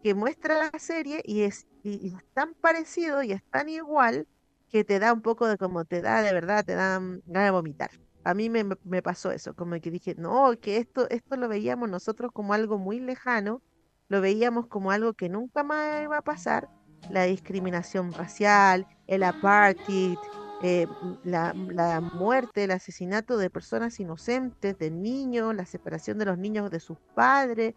que 0.01 0.15
muestra 0.15 0.57
la 0.57 0.79
serie 0.79 1.21
y 1.23 1.41
es, 1.41 1.67
y 1.83 2.15
es 2.15 2.25
tan 2.33 2.53
parecido 2.55 3.21
y 3.21 3.33
es 3.33 3.43
tan 3.51 3.69
igual 3.69 4.27
que 4.71 4.83
te 4.83 4.99
da 4.99 5.13
un 5.13 5.21
poco 5.21 5.47
de 5.47 5.57
como 5.57 5.85
te 5.85 6.01
da, 6.01 6.21
de 6.21 6.33
verdad, 6.33 6.65
te 6.65 6.75
da 6.75 6.99
mm, 6.99 7.21
ganas 7.25 7.47
de 7.47 7.51
vomitar. 7.51 7.91
A 8.23 8.33
mí 8.33 8.49
me, 8.49 8.63
me 8.83 9.01
pasó 9.01 9.31
eso, 9.31 9.55
como 9.55 9.79
que 9.81 9.91
dije, 9.91 10.15
no, 10.17 10.53
que 10.59 10.77
esto, 10.77 11.09
esto 11.09 11.35
lo 11.37 11.47
veíamos 11.47 11.89
nosotros 11.89 12.31
como 12.31 12.53
algo 12.53 12.77
muy 12.77 12.99
lejano, 12.99 13.61
lo 14.07 14.21
veíamos 14.21 14.67
como 14.67 14.91
algo 14.91 15.13
que 15.13 15.29
nunca 15.29 15.63
más 15.63 16.03
iba 16.03 16.17
a 16.17 16.21
pasar, 16.21 16.69
la 17.09 17.23
discriminación 17.23 18.13
racial, 18.13 18.85
el 19.07 19.23
apartheid, 19.23 20.17
eh, 20.63 20.85
la, 21.23 21.55
la, 21.69 22.01
muerte, 22.01 22.65
el 22.65 22.71
asesinato 22.71 23.37
de 23.37 23.49
personas 23.49 23.99
inocentes, 23.99 24.77
de 24.77 24.91
niños, 24.91 25.55
la 25.55 25.65
separación 25.65 26.19
de 26.19 26.25
los 26.25 26.37
niños 26.37 26.69
de 26.69 26.79
sus 26.79 26.99
padres, 27.15 27.73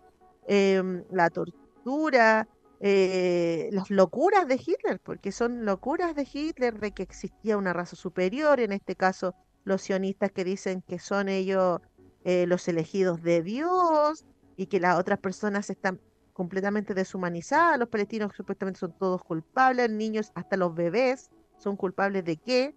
em, 0.46 1.04
la 1.10 1.30
tortura, 1.30 2.46
eh, 2.80 3.68
las 3.72 3.90
locuras 3.90 4.46
de 4.46 4.54
Hitler, 4.54 5.00
porque 5.02 5.32
son 5.32 5.64
locuras 5.64 6.14
de 6.14 6.28
Hitler 6.30 6.78
de 6.78 6.92
que 6.92 7.02
existía 7.02 7.56
una 7.56 7.72
raza 7.72 7.96
superior, 7.96 8.60
en 8.60 8.72
este 8.72 8.96
caso 8.96 9.34
los 9.64 9.82
sionistas 9.82 10.30
que 10.32 10.44
dicen 10.44 10.82
que 10.82 10.98
son 10.98 11.28
ellos 11.28 11.80
eh, 12.24 12.46
los 12.46 12.66
elegidos 12.68 13.22
de 13.22 13.42
Dios 13.42 14.24
y 14.56 14.66
que 14.66 14.80
las 14.80 14.98
otras 14.98 15.18
personas 15.18 15.70
están 15.70 16.00
completamente 16.32 16.94
deshumanizadas, 16.94 17.78
los 17.78 17.88
palestinos 17.88 18.32
supuestamente 18.36 18.80
son 18.80 18.96
todos 18.98 19.22
culpables, 19.22 19.90
niños, 19.90 20.32
hasta 20.34 20.56
los 20.56 20.74
bebés 20.74 21.30
son 21.58 21.76
culpables 21.76 22.24
de 22.24 22.36
qué. 22.36 22.74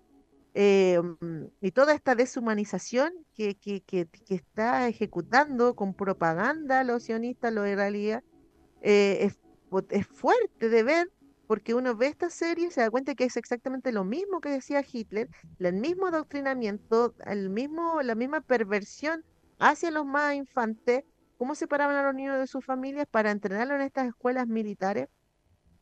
Em, 0.53 1.17
y 1.61 1.71
toda 1.71 1.93
esta 1.93 2.15
deshumanización 2.15 3.13
que, 3.35 3.55
que, 3.55 3.81
que, 3.81 4.07
está 4.29 4.87
ejecutando 4.87 5.75
con 5.75 5.93
propaganda 5.93 6.83
los 6.83 7.03
sionistas, 7.03 7.53
los 7.53 7.67
israelíes, 7.67 8.21
eh, 8.81 9.19
es, 9.21 9.39
es, 9.89 10.07
fuerte 10.07 10.69
de 10.69 10.83
ver 10.83 11.11
porque 11.47 11.73
uno 11.73 11.95
ve 11.95 12.07
esta 12.07 12.29
serie 12.29 12.67
y 12.67 12.71
se 12.71 12.81
da 12.81 12.91
cuenta 12.91 13.15
que 13.15 13.23
es 13.23 13.37
exactamente 13.37 13.91
lo 13.91 14.03
mismo 14.03 14.41
que 14.41 14.49
decía 14.49 14.83
Hitler, 14.85 15.29
el 15.59 15.73
mismo 15.73 16.07
adoctrinamiento, 16.07 17.15
el 17.25 17.49
mismo, 17.49 18.01
la 18.01 18.15
misma 18.15 18.41
perversión 18.41 19.23
hacia 19.59 19.91
los 19.91 20.05
más 20.05 20.35
infantes, 20.35 21.05
cómo 21.37 21.55
separaban 21.55 21.95
a 21.95 22.03
los 22.03 22.15
niños 22.15 22.37
de 22.37 22.47
sus 22.47 22.65
familias 22.65 23.07
para 23.09 23.31
entrenarlos 23.31 23.75
en 23.75 23.81
estas 23.81 24.07
escuelas 24.07 24.47
militares. 24.47 25.07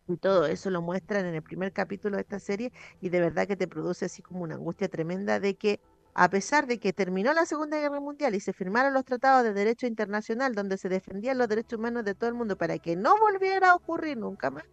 Y 0.07 0.17
todo 0.17 0.45
eso 0.45 0.69
lo 0.69 0.83
muestran 0.83 1.25
en 1.25 1.33
el 1.33 1.41
primer 1.41 1.73
capítulo 1.73 2.17
de 2.17 2.21
esta 2.21 2.39
serie 2.39 2.71
y 3.01 3.09
de 3.09 3.19
verdad 3.21 3.47
que 3.47 3.55
te 3.55 3.67
produce 3.67 4.05
así 4.05 4.21
como 4.21 4.43
una 4.43 4.53
angustia 4.53 4.87
tremenda 4.87 5.39
de 5.39 5.55
que 5.55 5.79
a 6.17 6.29
pesar 6.29 6.65
de 6.65 6.79
que 6.79 6.93
terminó 6.93 7.33
la 7.33 7.45
Segunda 7.45 7.77
Guerra 7.77 7.99
Mundial 7.99 8.35
y 8.35 8.39
se 8.39 8.53
firmaron 8.53 8.93
los 8.93 9.03
tratados 9.03 9.43
de 9.43 9.53
derecho 9.53 9.85
internacional 9.85 10.55
donde 10.55 10.77
se 10.77 10.87
defendían 10.87 11.37
los 11.37 11.49
derechos 11.49 11.77
humanos 11.77 12.05
de 12.05 12.15
todo 12.15 12.29
el 12.29 12.35
mundo 12.35 12.57
para 12.57 12.79
que 12.79 12.95
no 12.95 13.19
volviera 13.19 13.71
a 13.71 13.75
ocurrir 13.75 14.17
nunca 14.17 14.49
más, 14.49 14.63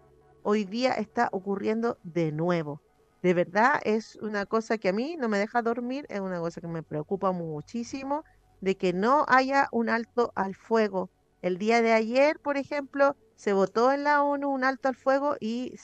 hoy 0.44 0.64
día 0.64 0.92
está 0.92 1.28
ocurriendo 1.32 1.98
de 2.04 2.30
nuevo. 2.30 2.80
De 3.24 3.34
verdad 3.34 3.80
es 3.84 4.14
una 4.22 4.46
cosa 4.46 4.78
que 4.78 4.90
a 4.90 4.92
mí 4.92 5.16
no 5.18 5.28
me 5.28 5.38
deja 5.38 5.62
dormir, 5.62 6.06
es 6.08 6.20
una 6.20 6.38
cosa 6.38 6.60
que 6.60 6.68
me 6.68 6.84
preocupa 6.84 7.32
muchísimo, 7.32 8.24
de 8.60 8.76
que 8.76 8.92
no 8.92 9.24
haya 9.26 9.68
un 9.72 9.88
alto 9.88 10.32
al 10.36 10.54
fuego. 10.54 11.10
El 11.40 11.58
día 11.58 11.82
de 11.82 11.92
ayer, 11.92 12.38
por 12.38 12.56
ejemplo, 12.56 13.16
se 13.34 13.52
votó 13.52 13.90
en 13.90 14.04
la 14.04 14.22
ONU 14.22 14.48
un 14.48 14.62
alto 14.62 14.88
al 14.88 14.94
fuego 14.94 15.34
y 15.40 15.74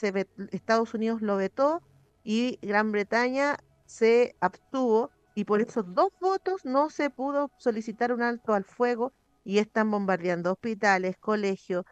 Estados 0.53 0.95
Unidos 0.95 1.21
lo 1.21 1.37
vetó 1.37 1.83
y 2.23 2.61
Gran 2.63 2.93
Bretaña 2.93 3.57
se 3.87 4.37
abstuvo 4.41 5.11
y 5.39 5.45
por 5.45 5.61
esos 5.61 5.95
dos 5.95 6.11
votos 6.21 6.65
no 6.65 6.91
se 6.91 7.11
pudo 7.11 7.53
solicitar 7.59 8.13
un 8.13 8.23
alto 8.23 8.55
al 8.55 8.65
fuego 8.65 9.13
y 9.45 9.59
están 9.59 9.89
bombardeando 9.89 10.51
hospitales, 10.51 11.17
colegios, 11.17 11.85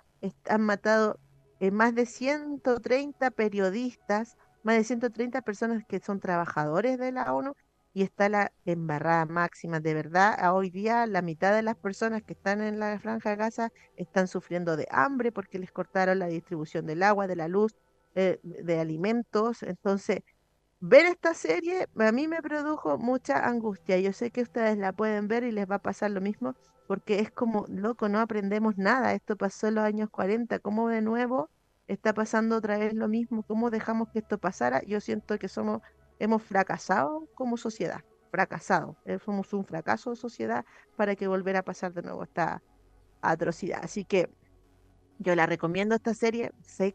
han 0.48 0.62
matado 0.62 1.20
eh, 1.60 1.70
más 1.70 1.94
de 1.94 2.06
130 2.06 3.30
periodistas, 3.30 4.36
más 4.64 4.78
de 4.78 4.82
130 4.82 5.42
personas 5.42 5.84
que 5.88 6.00
son 6.00 6.18
trabajadores 6.18 6.98
de 6.98 7.12
la 7.12 7.32
ONU 7.32 7.52
y 7.94 8.02
está 8.02 8.28
la 8.28 8.50
embarrada 8.64 9.26
máxima. 9.26 9.78
De 9.78 9.94
verdad, 9.94 10.52
hoy 10.52 10.70
día 10.70 11.06
la 11.06 11.22
mitad 11.22 11.54
de 11.54 11.62
las 11.62 11.76
personas 11.76 12.24
que 12.24 12.32
están 12.32 12.60
en 12.60 12.80
la 12.80 12.98
franja 12.98 13.30
de 13.30 13.36
Gaza 13.36 13.70
están 13.94 14.26
sufriendo 14.26 14.76
de 14.76 14.88
hambre 14.90 15.30
porque 15.30 15.60
les 15.60 15.70
cortaron 15.70 16.18
la 16.18 16.26
distribución 16.26 16.84
del 16.84 17.04
agua, 17.04 17.28
de 17.28 17.36
la 17.36 17.46
luz, 17.46 17.76
eh, 18.16 18.40
de 18.42 18.80
alimentos. 18.80 19.62
Entonces, 19.62 20.22
ver 20.80 21.06
esta 21.06 21.34
serie 21.34 21.86
a 21.98 22.12
mí 22.12 22.28
me 22.28 22.42
produjo 22.42 22.98
mucha 22.98 23.46
angustia. 23.46 23.98
Yo 23.98 24.12
sé 24.12 24.30
que 24.30 24.42
ustedes 24.42 24.78
la 24.78 24.92
pueden 24.92 25.28
ver 25.28 25.44
y 25.44 25.52
les 25.52 25.70
va 25.70 25.76
a 25.76 25.82
pasar 25.82 26.10
lo 26.10 26.20
mismo 26.20 26.54
porque 26.86 27.20
es 27.20 27.30
como, 27.30 27.66
loco, 27.68 28.08
no 28.08 28.20
aprendemos 28.20 28.78
nada. 28.78 29.12
Esto 29.12 29.36
pasó 29.36 29.68
en 29.68 29.76
los 29.76 29.84
años 29.84 30.10
40. 30.10 30.58
¿Cómo 30.60 30.88
de 30.88 31.02
nuevo 31.02 31.50
está 31.88 32.14
pasando 32.14 32.56
otra 32.56 32.78
vez 32.78 32.94
lo 32.94 33.08
mismo? 33.08 33.42
¿Cómo 33.42 33.70
dejamos 33.70 34.08
que 34.10 34.20
esto 34.20 34.38
pasara? 34.38 34.82
Yo 34.84 35.00
siento 35.00 35.38
que 35.38 35.48
somos 35.48 35.82
hemos 36.18 36.42
fracasado 36.42 37.28
como 37.34 37.56
sociedad, 37.56 38.02
fracasado. 38.30 38.96
Eh, 39.04 39.18
somos 39.24 39.52
un 39.52 39.64
fracaso 39.64 40.10
de 40.10 40.16
sociedad 40.16 40.64
para 40.96 41.16
que 41.16 41.26
volviera 41.26 41.60
a 41.60 41.64
pasar 41.64 41.92
de 41.92 42.02
nuevo 42.02 42.22
esta 42.22 42.62
atrocidad. 43.20 43.80
Así 43.82 44.04
que 44.04 44.30
yo 45.18 45.34
la 45.34 45.46
recomiendo 45.46 45.94
esta 45.94 46.14
serie, 46.14 46.52
seis, 46.62 46.94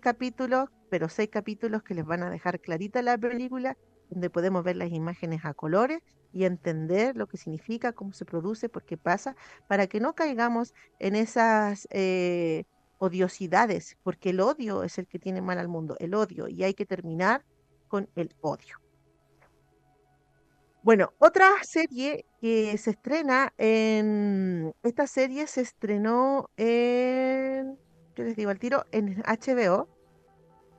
capítulos, 0.00 0.70
pero 0.90 1.08
seis 1.08 1.28
capítulos 1.30 1.82
que 1.82 1.94
les 1.94 2.04
van 2.04 2.22
a 2.22 2.30
dejar 2.30 2.60
clarita 2.60 3.02
la 3.02 3.18
película, 3.18 3.76
donde 4.10 4.30
podemos 4.30 4.64
ver 4.64 4.76
las 4.76 4.92
imágenes 4.92 5.44
a 5.44 5.54
colores 5.54 6.00
y 6.32 6.44
entender 6.44 7.16
lo 7.16 7.26
que 7.26 7.36
significa, 7.36 7.92
cómo 7.92 8.12
se 8.12 8.24
produce, 8.24 8.68
por 8.68 8.84
qué 8.84 8.96
pasa, 8.96 9.36
para 9.68 9.86
que 9.86 10.00
no 10.00 10.14
caigamos 10.14 10.74
en 10.98 11.16
esas 11.16 11.88
eh, 11.90 12.64
odiosidades, 12.98 13.96
porque 14.02 14.30
el 14.30 14.40
odio 14.40 14.82
es 14.82 14.98
el 14.98 15.06
que 15.06 15.18
tiene 15.18 15.40
mal 15.40 15.58
al 15.58 15.68
mundo, 15.68 15.96
el 15.98 16.14
odio, 16.14 16.48
y 16.48 16.62
hay 16.62 16.74
que 16.74 16.86
terminar 16.86 17.44
con 17.88 18.08
el 18.16 18.34
odio. 18.40 18.76
Bueno, 20.86 21.12
otra 21.18 21.50
serie 21.62 22.26
que 22.40 22.78
se 22.78 22.90
estrena 22.90 23.52
en. 23.58 24.72
Esta 24.84 25.08
serie 25.08 25.48
se 25.48 25.62
estrenó 25.62 26.48
en. 26.56 27.76
¿Qué 28.14 28.22
les 28.22 28.36
digo 28.36 28.50
al 28.50 28.60
tiro? 28.60 28.84
En 28.92 29.20
HBO. 29.22 29.88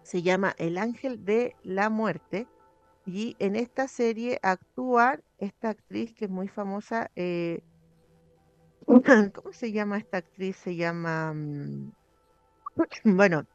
Se 0.07 0.21
llama 0.21 0.55
El 0.57 0.77
Ángel 0.77 1.25
de 1.25 1.53
la 1.63 1.89
Muerte. 1.89 2.47
Y 3.05 3.35
en 3.39 3.57
esta 3.57 3.89
serie 3.89 4.39
actúa 4.41 5.19
esta 5.37 5.67
actriz 5.67 6.13
que 6.13 6.25
es 6.25 6.31
muy 6.31 6.47
famosa. 6.47 7.11
Eh, 7.17 7.59
¿Cómo 9.35 9.51
se 9.51 9.73
llama 9.73 9.97
esta 9.97 10.19
actriz? 10.19 10.55
Se 10.55 10.77
llama. 10.77 11.33
Mm, 11.33 11.91
bueno, 13.03 13.45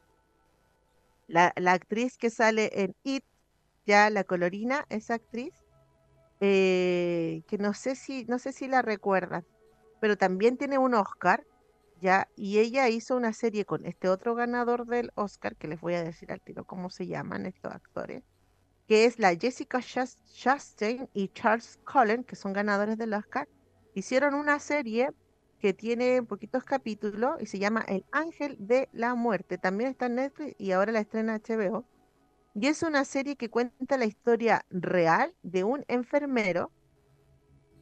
la, 1.25 1.53
la 1.55 1.71
actriz 1.71 2.19
que 2.19 2.29
sale 2.29 2.69
en 2.83 2.93
It, 3.03 3.23
ya 3.87 4.11
la 4.11 4.23
colorina, 4.23 4.85
esa 4.89 5.15
actriz, 5.15 5.55
eh, 6.39 7.41
que 7.47 7.57
no 7.57 7.73
sé 7.73 7.95
si, 7.95 8.25
no 8.25 8.37
sé 8.37 8.53
si 8.53 8.67
la 8.67 8.83
recuerdan, 8.83 9.43
pero 9.99 10.17
también 10.17 10.57
tiene 10.57 10.77
un 10.77 10.93
Oscar, 10.93 11.43
y 12.35 12.59
ella 12.59 12.89
hizo 12.89 13.15
una 13.15 13.33
serie 13.33 13.65
con 13.65 13.85
este 13.85 14.09
otro 14.09 14.35
ganador 14.35 14.85
del 14.85 15.11
Oscar, 15.15 15.55
que 15.55 15.67
les 15.67 15.79
voy 15.79 15.93
a 15.93 16.03
decir 16.03 16.31
al 16.31 16.41
tiro 16.41 16.65
cómo 16.65 16.89
se 16.89 17.07
llaman 17.07 17.45
estos 17.45 17.71
actores, 17.71 18.23
que 18.87 19.05
es 19.05 19.19
la 19.19 19.35
Jessica 19.35 19.79
Chastain 19.81 21.09
y 21.13 21.29
Charles 21.29 21.79
Cullen, 21.85 22.23
que 22.23 22.35
son 22.35 22.51
ganadores 22.53 22.97
del 22.97 23.13
Oscar, 23.13 23.47
hicieron 23.93 24.33
una 24.33 24.59
serie 24.59 25.11
que 25.59 25.73
tiene 25.73 26.21
poquitos 26.23 26.65
capítulos 26.65 27.37
y 27.39 27.45
se 27.45 27.57
llama 27.57 27.85
El 27.87 28.05
Ángel 28.11 28.57
de 28.59 28.89
la 28.91 29.15
Muerte. 29.15 29.57
También 29.57 29.91
está 29.91 30.07
en 30.07 30.15
Netflix 30.15 30.55
y 30.59 30.71
ahora 30.71 30.91
la 30.91 30.99
estrena 30.99 31.39
HBO. 31.39 31.85
Y 32.53 32.67
es 32.67 32.83
una 32.83 33.05
serie 33.05 33.37
que 33.37 33.49
cuenta 33.49 33.97
la 33.97 34.05
historia 34.05 34.65
real 34.69 35.33
de 35.41 35.63
un 35.63 35.85
enfermero 35.87 36.69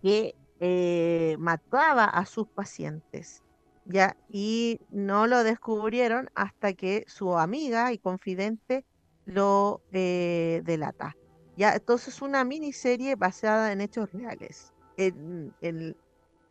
que 0.03 0.36
eh, 0.59 1.36
mataba 1.39 2.05
a 2.05 2.26
sus 2.28 2.47
pacientes. 2.47 3.43
¿Ya? 3.86 4.15
Y 4.29 4.79
no 4.89 5.27
lo 5.27 5.43
descubrieron 5.43 6.29
hasta 6.36 6.73
que 6.73 7.05
su 7.07 7.38
amiga 7.38 7.91
y 7.91 7.97
confidente 7.97 8.86
lo 9.25 9.82
eh, 9.91 10.61
delata. 10.65 11.15
¿ya? 11.57 11.73
Entonces 11.73 12.15
es 12.15 12.21
una 12.21 12.43
miniserie 12.43 13.15
basada 13.15 13.71
en 13.71 13.82
hechos 13.82 14.11
reales. 14.11 14.73
En, 14.97 15.53
en, 15.61 15.95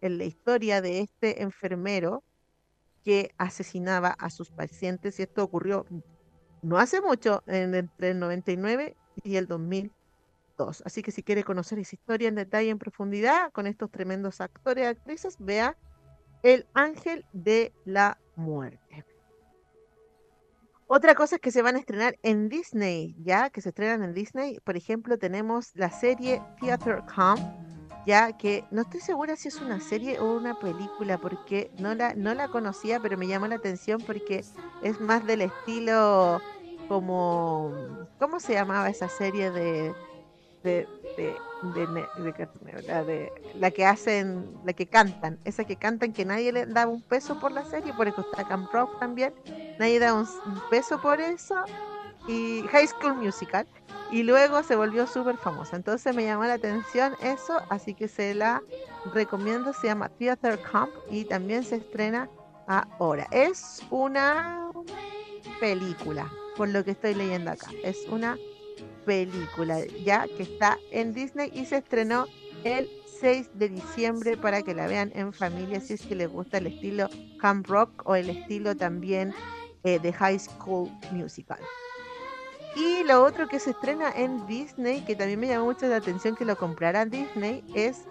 la 0.02 0.24
historia 0.24 0.80
de 0.80 1.00
este 1.00 1.42
enfermero 1.42 2.24
que 3.04 3.32
asesinaba 3.36 4.08
a 4.08 4.30
sus 4.30 4.50
pacientes 4.50 5.18
y 5.18 5.22
esto 5.22 5.44
ocurrió 5.44 5.84
no 6.62 6.78
hace 6.78 7.00
mucho, 7.00 7.42
entre 7.46 8.10
el 8.10 8.18
99 8.18 8.96
y 9.22 9.36
el 9.36 9.46
2002. 9.46 10.82
Así 10.84 11.02
que 11.02 11.10
si 11.10 11.22
quiere 11.22 11.44
conocer 11.44 11.78
esa 11.78 11.94
historia 11.94 12.28
en 12.28 12.34
detalle, 12.34 12.70
en 12.70 12.78
profundidad, 12.78 13.50
con 13.52 13.66
estos 13.66 13.90
tremendos 13.90 14.40
actores 14.40 14.84
y 14.84 14.86
actrices, 14.86 15.36
vea 15.38 15.76
El 16.42 16.66
Ángel 16.74 17.24
de 17.32 17.72
la 17.84 18.18
Muerte. 18.36 19.04
Otra 20.86 21.14
cosa 21.14 21.36
es 21.36 21.40
que 21.40 21.52
se 21.52 21.62
van 21.62 21.76
a 21.76 21.78
estrenar 21.78 22.18
en 22.22 22.48
Disney, 22.48 23.14
ya 23.22 23.50
que 23.50 23.60
se 23.60 23.68
estrenan 23.68 24.02
en 24.02 24.12
Disney. 24.12 24.58
Por 24.64 24.76
ejemplo, 24.76 25.18
tenemos 25.18 25.70
la 25.74 25.90
serie 25.90 26.42
Theater 26.60 27.04
Come, 27.14 27.40
ya 28.06 28.36
que 28.36 28.64
no 28.72 28.82
estoy 28.82 28.98
segura 28.98 29.36
si 29.36 29.46
es 29.46 29.60
una 29.60 29.78
serie 29.78 30.18
o 30.18 30.36
una 30.36 30.58
película, 30.58 31.18
porque 31.18 31.70
no 31.78 31.94
la, 31.94 32.14
no 32.14 32.34
la 32.34 32.48
conocía, 32.48 32.98
pero 32.98 33.16
me 33.16 33.28
llamó 33.28 33.46
la 33.46 33.54
atención 33.56 34.02
porque 34.04 34.44
es 34.82 35.00
más 35.00 35.24
del 35.26 35.42
estilo 35.42 36.40
como, 36.88 37.72
¿cómo 38.18 38.40
se 38.40 38.54
llamaba 38.54 38.88
esa 38.88 39.08
serie 39.08 39.52
de, 39.52 39.94
de, 40.64 40.88
de, 41.62 43.32
la 43.54 43.70
que 43.70 43.84
hacen, 43.84 44.56
la 44.64 44.72
que 44.72 44.86
cantan, 44.86 45.38
esa 45.44 45.64
que 45.64 45.76
cantan 45.76 46.12
que 46.12 46.24
nadie 46.24 46.52
le 46.52 46.66
daba 46.66 46.90
un 46.90 47.02
peso 47.02 47.38
por 47.38 47.52
la 47.52 47.64
serie, 47.64 47.92
por 47.92 48.08
eso 48.08 48.22
está 48.22 48.46
Camp 48.46 48.72
Rock 48.72 48.98
también, 48.98 49.34
nadie 49.78 49.98
da 49.98 50.14
un, 50.14 50.26
peso 50.70 51.00
por 51.00 51.20
eso, 51.20 51.56
y 52.26 52.62
High 52.70 52.88
School 52.88 53.14
Musical, 53.14 53.66
y 54.10 54.22
luego 54.22 54.62
se 54.62 54.74
volvió 54.74 55.06
súper 55.06 55.36
famosa. 55.36 55.76
Entonces 55.76 56.16
me 56.16 56.24
llamó 56.24 56.44
la 56.44 56.54
atención 56.54 57.14
eso, 57.22 57.60
así 57.68 57.94
que 57.94 58.08
se 58.08 58.34
la 58.34 58.62
recomiendo, 59.14 59.72
se 59.72 59.86
llama 59.86 60.08
Theater 60.08 60.58
Camp 60.60 60.90
y 61.10 61.24
también 61.24 61.62
se 61.62 61.76
estrena 61.76 62.28
ahora. 62.66 63.26
Es 63.30 63.82
una 63.90 64.70
película, 65.60 66.30
por 66.56 66.68
lo 66.68 66.84
que 66.84 66.92
estoy 66.92 67.14
leyendo 67.14 67.50
acá. 67.52 67.70
Es 67.84 68.06
una 68.08 68.34
película 68.34 68.49
ya 70.04 70.26
que 70.36 70.42
está 70.42 70.78
en 70.90 71.14
Disney 71.14 71.50
y 71.54 71.64
se 71.64 71.78
estrenó 71.78 72.26
el 72.64 72.88
6 73.20 73.50
de 73.54 73.68
diciembre 73.68 74.36
para 74.36 74.62
que 74.62 74.74
la 74.74 74.86
vean 74.86 75.12
en 75.14 75.32
familia 75.32 75.80
si 75.80 75.94
es 75.94 76.02
que 76.02 76.14
les 76.14 76.30
gusta 76.30 76.58
el 76.58 76.68
estilo 76.68 77.08
camp 77.38 77.66
rock 77.66 78.02
o 78.06 78.14
el 78.14 78.30
estilo 78.30 78.76
también 78.76 79.34
eh, 79.84 79.98
de 79.98 80.12
High 80.12 80.38
School 80.38 80.90
Musical. 81.12 81.60
Y 82.76 83.02
lo 83.04 83.24
otro 83.24 83.48
que 83.48 83.58
se 83.58 83.70
estrena 83.70 84.12
en 84.12 84.46
Disney, 84.46 85.04
que 85.04 85.16
también 85.16 85.40
me 85.40 85.48
llamó 85.48 85.66
mucho 85.66 85.88
la 85.88 85.96
atención 85.96 86.36
que 86.36 86.44
lo 86.44 86.56
comprara 86.56 87.04
Disney, 87.04 87.64
es 87.74 88.04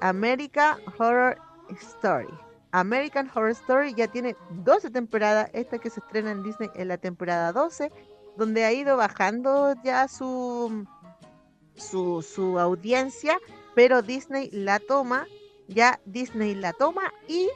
American 0.00 0.78
Horror 0.98 1.38
Story. 1.70 2.32
American 2.72 3.30
Horror 3.34 3.50
Story 3.50 3.94
ya 3.94 4.08
tiene 4.08 4.34
12 4.64 4.90
temporadas, 4.90 5.50
esta 5.52 5.78
que 5.78 5.90
se 5.90 6.00
estrena 6.00 6.30
en 6.30 6.42
Disney 6.42 6.70
en 6.74 6.88
la 6.88 6.98
temporada 6.98 7.52
12, 7.52 7.92
donde 8.38 8.64
ha 8.64 8.72
ido 8.72 8.96
bajando 8.96 9.74
ya 9.82 10.06
su, 10.06 10.86
su, 11.74 12.22
su 12.22 12.58
audiencia, 12.58 13.36
pero 13.74 14.00
Disney 14.00 14.48
la 14.52 14.78
toma, 14.78 15.26
ya 15.66 16.00
Disney 16.04 16.54
la 16.54 16.72
toma 16.72 17.12
y 17.26 17.48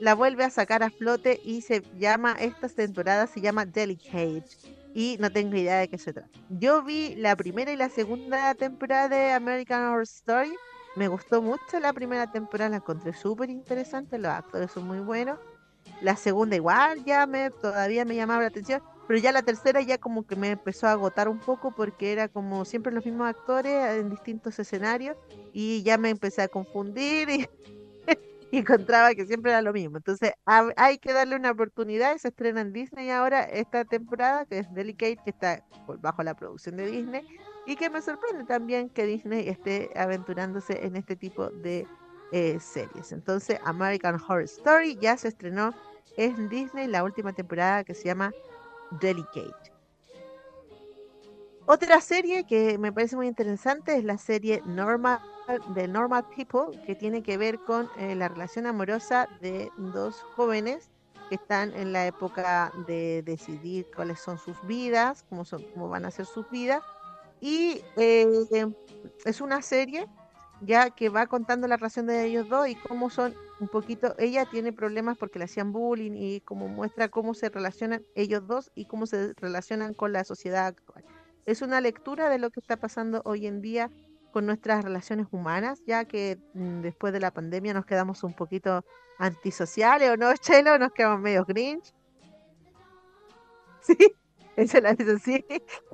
la 0.00 0.16
vuelve 0.16 0.42
a 0.42 0.50
sacar 0.50 0.82
a 0.82 0.90
flote 0.90 1.40
y 1.44 1.62
se 1.62 1.84
llama, 1.96 2.32
esta 2.40 2.68
temporada 2.68 3.28
se 3.28 3.40
llama 3.40 3.64
Delicate 3.64 4.44
y 4.92 5.16
no 5.20 5.30
tengo 5.30 5.56
idea 5.56 5.78
de 5.78 5.88
qué 5.88 5.98
se 5.98 6.12
trata. 6.12 6.28
Yo 6.50 6.82
vi 6.82 7.14
la 7.14 7.36
primera 7.36 7.72
y 7.72 7.76
la 7.76 7.88
segunda 7.88 8.56
temporada 8.56 9.08
de 9.08 9.30
American 9.30 9.84
Horror 9.84 10.02
Story 10.02 10.52
me 10.96 11.06
gustó 11.06 11.40
mucho 11.40 11.78
la 11.80 11.92
primera 11.92 12.30
temporada, 12.32 12.70
la 12.70 12.76
encontré 12.78 13.14
súper 13.14 13.50
interesante, 13.50 14.18
los 14.18 14.32
actores 14.32 14.72
son 14.72 14.88
muy 14.88 14.98
buenos. 14.98 15.38
La 16.00 16.16
segunda 16.16 16.56
igual 16.56 17.04
ya 17.04 17.24
me 17.26 17.50
todavía 17.50 18.04
me 18.04 18.16
llamaba 18.16 18.42
la 18.42 18.48
atención, 18.48 18.82
pero 19.12 19.20
ya 19.20 19.30
la 19.30 19.42
tercera 19.42 19.82
ya 19.82 19.98
como 19.98 20.26
que 20.26 20.36
me 20.36 20.52
empezó 20.52 20.86
a 20.86 20.92
agotar 20.92 21.28
un 21.28 21.38
poco 21.38 21.70
porque 21.72 22.12
era 22.12 22.28
como 22.28 22.64
siempre 22.64 22.94
los 22.94 23.04
mismos 23.04 23.28
actores 23.28 23.98
en 23.98 24.08
distintos 24.08 24.58
escenarios 24.58 25.18
y 25.52 25.82
ya 25.82 25.98
me 25.98 26.08
empecé 26.08 26.40
a 26.40 26.48
confundir 26.48 27.28
y, 27.28 27.46
encontraba 28.56 29.14
que 29.14 29.26
siempre 29.26 29.50
era 29.50 29.60
lo 29.60 29.74
mismo. 29.74 29.98
Entonces 29.98 30.32
hay 30.46 30.96
que 30.96 31.12
darle 31.12 31.36
una 31.36 31.50
oportunidad, 31.50 32.16
se 32.16 32.28
estrena 32.28 32.62
en 32.62 32.72
Disney 32.72 33.10
ahora 33.10 33.42
esta 33.42 33.84
temporada 33.84 34.46
que 34.46 34.60
es 34.60 34.72
Delicate, 34.72 35.18
que 35.22 35.28
está 35.28 35.62
bajo 36.00 36.22
la 36.22 36.32
producción 36.32 36.78
de 36.78 36.86
Disney 36.86 37.22
y 37.66 37.76
que 37.76 37.90
me 37.90 38.00
sorprende 38.00 38.44
también 38.44 38.88
que 38.88 39.04
Disney 39.04 39.46
esté 39.46 39.90
aventurándose 39.94 40.86
en 40.86 40.96
este 40.96 41.16
tipo 41.16 41.50
de 41.50 41.86
eh, 42.32 42.58
series. 42.58 43.12
Entonces, 43.12 43.60
American 43.62 44.14
Horror 44.14 44.44
Story 44.44 44.96
ya 45.02 45.18
se 45.18 45.28
estrenó 45.28 45.74
en 46.16 46.48
Disney 46.48 46.86
la 46.86 47.04
última 47.04 47.34
temporada 47.34 47.84
que 47.84 47.92
se 47.92 48.04
llama 48.04 48.32
Delicate. 49.00 49.72
Otra 51.66 52.00
serie 52.00 52.44
que 52.44 52.76
me 52.78 52.92
parece 52.92 53.16
muy 53.16 53.28
interesante 53.28 53.96
es 53.96 54.04
la 54.04 54.18
serie 54.18 54.62
Normal 54.66 55.20
de 55.74 55.88
Normal 55.88 56.24
People, 56.34 56.80
que 56.86 56.94
tiene 56.94 57.22
que 57.22 57.36
ver 57.36 57.58
con 57.60 57.88
eh, 57.98 58.14
la 58.14 58.28
relación 58.28 58.66
amorosa 58.66 59.28
de 59.40 59.70
dos 59.76 60.22
jóvenes 60.36 60.90
que 61.28 61.36
están 61.36 61.74
en 61.74 61.92
la 61.92 62.06
época 62.06 62.72
de 62.86 63.22
decidir 63.22 63.86
cuáles 63.94 64.20
son 64.20 64.38
sus 64.38 64.56
vidas, 64.66 65.24
cómo, 65.28 65.44
son, 65.44 65.62
cómo 65.72 65.88
van 65.88 66.04
a 66.04 66.10
ser 66.10 66.26
sus 66.26 66.48
vidas, 66.50 66.82
y 67.40 67.82
eh, 67.96 68.26
es 69.24 69.40
una 69.40 69.62
serie 69.62 70.06
ya 70.64 70.90
que 70.90 71.08
va 71.08 71.26
contando 71.26 71.66
la 71.68 71.76
relación 71.76 72.06
de 72.06 72.24
ellos 72.24 72.48
dos 72.48 72.68
y 72.68 72.74
cómo 72.76 73.10
son 73.10 73.34
un 73.60 73.68
poquito, 73.68 74.14
ella 74.18 74.46
tiene 74.46 74.72
problemas 74.72 75.18
porque 75.18 75.38
le 75.38 75.46
hacían 75.46 75.72
bullying 75.72 76.12
y 76.14 76.40
cómo 76.40 76.68
muestra 76.68 77.08
cómo 77.08 77.34
se 77.34 77.48
relacionan 77.48 78.04
ellos 78.14 78.46
dos 78.46 78.70
y 78.74 78.86
cómo 78.86 79.06
se 79.06 79.34
relacionan 79.34 79.94
con 79.94 80.12
la 80.12 80.24
sociedad 80.24 80.66
actual. 80.66 81.04
Es 81.46 81.62
una 81.62 81.80
lectura 81.80 82.28
de 82.28 82.38
lo 82.38 82.50
que 82.50 82.60
está 82.60 82.76
pasando 82.76 83.22
hoy 83.24 83.46
en 83.46 83.60
día 83.60 83.90
con 84.30 84.46
nuestras 84.46 84.84
relaciones 84.84 85.26
humanas, 85.30 85.82
ya 85.86 86.04
que 86.06 86.38
mm, 86.54 86.80
después 86.80 87.12
de 87.12 87.20
la 87.20 87.32
pandemia 87.32 87.74
nos 87.74 87.86
quedamos 87.86 88.22
un 88.24 88.34
poquito 88.34 88.84
antisociales, 89.18 90.10
¿o 90.10 90.16
no, 90.16 90.34
Chelo? 90.36 90.78
Nos 90.78 90.92
quedamos 90.92 91.20
medio 91.20 91.44
grinch. 91.44 91.92
Sí, 93.80 93.96
esa 94.56 94.80
la 94.80 94.94
dice 94.94 95.12
así. 95.12 95.44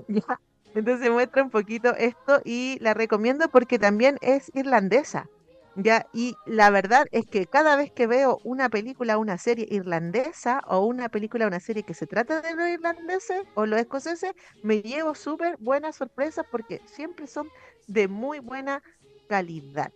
ya. 0.09 0.41
Entonces 0.79 1.11
muestra 1.11 1.43
un 1.43 1.51
poquito 1.51 1.95
esto 1.97 2.41
y 2.45 2.79
la 2.81 2.95
recomiendo 2.95 3.49
porque 3.49 3.79
también 3.81 4.17
es 4.21 4.51
irlandesa. 4.55 5.27
Ya, 5.75 6.07
y 6.13 6.37
la 6.47 6.71
verdad 6.71 7.07
es 7.13 7.27
que 7.27 7.47
cada 7.47 7.77
vez 7.77 7.91
que 7.93 8.07
veo 8.07 8.39
una 8.45 8.69
película, 8.69 9.19
una 9.19 9.39
serie 9.39 9.67
irlandesa 9.71 10.61
o 10.67 10.81
una 10.87 11.09
película, 11.09 11.47
una 11.47 11.61
serie 11.61 11.83
que 11.85 11.95
se 11.95 12.07
trata 12.07 12.41
de 12.43 12.55
los 12.55 12.69
irlandeses 12.69 13.43
o 13.55 13.67
los 13.67 13.81
escoceses, 13.81 14.33
me 14.63 14.83
llevo 14.83 15.15
súper 15.15 15.57
buenas 15.59 15.97
sorpresas 15.97 16.45
porque 16.51 16.81
siempre 16.87 17.27
son 17.27 17.49
de 17.89 18.09
muy 18.09 18.39
buena 18.41 18.83
calidad. 19.29 19.93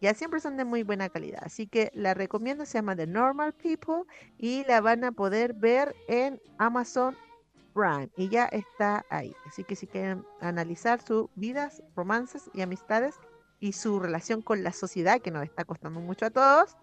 Ya 0.00 0.14
siempre 0.14 0.40
son 0.40 0.56
de 0.56 0.64
muy 0.64 0.82
buena 0.82 1.08
calidad. 1.08 1.42
Así 1.44 1.66
que 1.68 1.90
la 1.94 2.14
recomiendo, 2.14 2.66
se 2.66 2.78
llama 2.78 2.96
The 2.96 3.06
Normal 3.06 3.54
People 3.54 4.02
y 4.36 4.64
la 4.64 4.80
van 4.80 5.04
a 5.04 5.12
poder 5.12 5.54
ver 5.54 5.94
en 6.08 6.40
Amazon 6.58 7.16
y 8.16 8.28
ya 8.28 8.46
está 8.46 9.04
ahí. 9.10 9.34
Así 9.46 9.64
que 9.64 9.74
si 9.74 9.86
quieren 9.86 10.24
analizar 10.40 11.00
sus 11.02 11.28
vidas, 11.34 11.82
romances 11.96 12.50
y 12.54 12.62
amistades 12.62 13.16
y 13.58 13.72
su 13.72 13.98
relación 13.98 14.42
con 14.42 14.62
la 14.62 14.72
sociedad, 14.72 15.20
que 15.20 15.30
nos 15.30 15.44
está 15.44 15.64
costando 15.64 16.00
mucho 16.00 16.26
a 16.26 16.30
todos, 16.30 16.76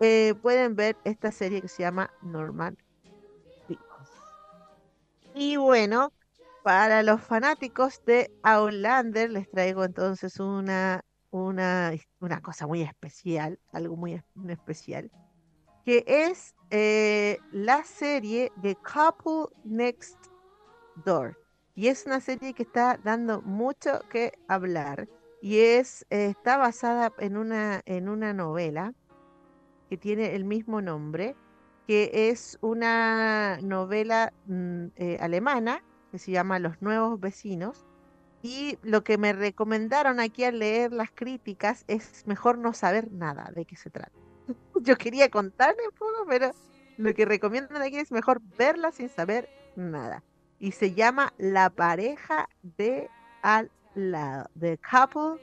eh, 0.00 0.34
pueden 0.40 0.76
ver 0.76 0.96
esta 1.04 1.32
serie 1.32 1.60
que 1.60 1.68
se 1.68 1.82
llama 1.82 2.10
Normal 2.22 2.78
Ricos. 3.68 4.08
Y 5.34 5.56
bueno, 5.56 6.12
para 6.62 7.02
los 7.02 7.20
fanáticos 7.20 8.04
de 8.04 8.30
Outlander, 8.44 9.30
les 9.30 9.50
traigo 9.50 9.84
entonces 9.84 10.38
una, 10.38 11.04
una, 11.30 11.92
una 12.20 12.40
cosa 12.40 12.66
muy 12.66 12.82
especial, 12.82 13.58
algo 13.72 13.96
muy 13.96 14.22
especial, 14.48 15.10
que 15.84 16.04
es 16.06 16.54
eh, 16.70 17.38
la 17.50 17.82
serie 17.84 18.52
de 18.56 18.76
Couple 18.76 19.54
Next 19.64 20.18
Door. 21.04 21.38
Y 21.74 21.88
es 21.88 22.06
una 22.06 22.20
serie 22.20 22.54
que 22.54 22.64
está 22.64 22.98
dando 23.02 23.40
mucho 23.42 24.00
que 24.10 24.32
hablar. 24.48 25.08
Y 25.40 25.58
es, 25.60 26.04
eh, 26.10 26.26
está 26.26 26.56
basada 26.56 27.12
en 27.18 27.36
una, 27.36 27.82
en 27.86 28.08
una 28.08 28.34
novela 28.34 28.92
que 29.88 29.96
tiene 29.96 30.34
el 30.34 30.44
mismo 30.44 30.82
nombre, 30.82 31.36
que 31.86 32.10
es 32.30 32.58
una 32.60 33.58
novela 33.62 34.32
mm, 34.46 34.86
eh, 34.96 35.18
alemana 35.20 35.82
que 36.10 36.18
se 36.18 36.32
llama 36.32 36.58
Los 36.58 36.82
Nuevos 36.82 37.18
Vecinos. 37.20 37.86
Y 38.42 38.78
lo 38.82 39.04
que 39.04 39.16
me 39.18 39.32
recomendaron 39.32 40.20
aquí 40.20 40.44
al 40.44 40.58
leer 40.58 40.92
las 40.92 41.10
críticas 41.12 41.84
es 41.88 42.26
mejor 42.26 42.58
no 42.58 42.72
saber 42.72 43.10
nada 43.10 43.50
de 43.54 43.64
qué 43.64 43.76
se 43.76 43.90
trata. 43.90 44.27
Yo 44.82 44.96
quería 44.96 45.30
contarle 45.30 45.82
un 45.86 45.94
poco, 45.94 46.26
pero 46.28 46.52
lo 46.96 47.14
que 47.14 47.24
recomiendan 47.24 47.82
aquí 47.82 47.96
es 47.96 48.10
mejor 48.10 48.40
verla 48.56 48.92
sin 48.92 49.08
saber 49.08 49.48
nada 49.76 50.22
y 50.58 50.72
se 50.72 50.94
llama 50.94 51.32
La 51.38 51.70
pareja 51.70 52.48
de 52.62 53.08
al 53.42 53.70
lado, 53.94 54.50
The 54.58 54.78
Couple 54.78 55.40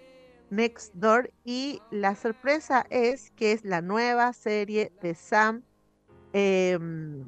Next 0.49 0.93
Door 0.95 1.31
y 1.43 1.81
la 1.91 2.15
sorpresa 2.15 2.85
es 2.89 3.31
que 3.31 3.51
es 3.53 3.63
la 3.63 3.81
nueva 3.81 4.33
serie 4.33 4.91
de 5.01 5.15
Sam 5.15 5.63
em, 6.33 7.25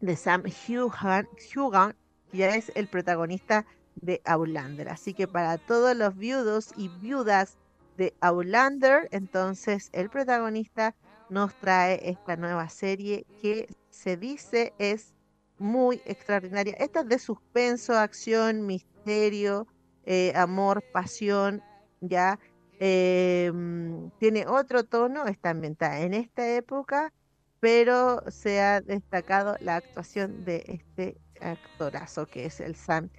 de 0.00 0.16
Sam 0.16 0.42
Hugan, 0.68 1.96
que 2.30 2.36
ya 2.38 2.54
es 2.56 2.72
el 2.74 2.88
protagonista 2.88 3.64
de 3.96 4.20
Outlander. 4.24 4.88
Así 4.88 5.14
que 5.14 5.28
para 5.28 5.56
todos 5.58 5.96
los 5.96 6.16
viudos 6.16 6.72
y 6.76 6.88
viudas 6.88 7.56
de 7.96 8.14
Outlander, 8.20 9.08
entonces 9.12 9.88
el 9.92 10.10
protagonista 10.10 10.94
nos 11.34 11.52
trae 11.56 12.00
esta 12.08 12.36
nueva 12.36 12.68
serie 12.68 13.26
que 13.42 13.68
se 13.90 14.16
dice 14.16 14.72
es 14.78 15.12
muy 15.58 16.00
extraordinaria. 16.06 16.74
Esta 16.78 17.00
es 17.00 17.08
de 17.08 17.18
suspenso, 17.18 17.98
acción, 17.98 18.66
misterio, 18.66 19.66
eh, 20.04 20.32
amor, 20.36 20.84
pasión, 20.92 21.60
ya. 22.00 22.38
Em, 22.78 24.10
tiene 24.20 24.46
otro 24.46 24.84
tono, 24.84 25.26
está 25.26 25.50
ambientada 25.50 26.00
en 26.00 26.14
esta 26.14 26.48
época, 26.54 27.12
pero 27.58 28.22
se 28.30 28.60
ha 28.60 28.80
destacado 28.80 29.56
la 29.60 29.76
actuación 29.76 30.44
de 30.44 30.64
este 30.68 31.20
actorazo 31.40 32.26
que 32.26 32.46
es 32.46 32.60
el 32.60 32.76
Sam 32.76 33.10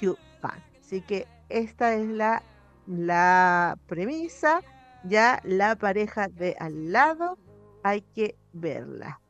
Hugh 0.00 0.18
Pan. 0.40 0.60
Así 0.80 1.02
que 1.02 1.28
esta 1.48 1.94
es 1.94 2.08
la, 2.08 2.42
la 2.88 3.78
premisa. 3.86 4.60
Ya 5.04 5.40
la 5.44 5.76
pareja 5.76 6.28
de 6.28 6.56
al 6.58 6.92
lado 6.92 7.38
hay 7.82 8.02
que 8.02 8.36
verla. 8.52 9.20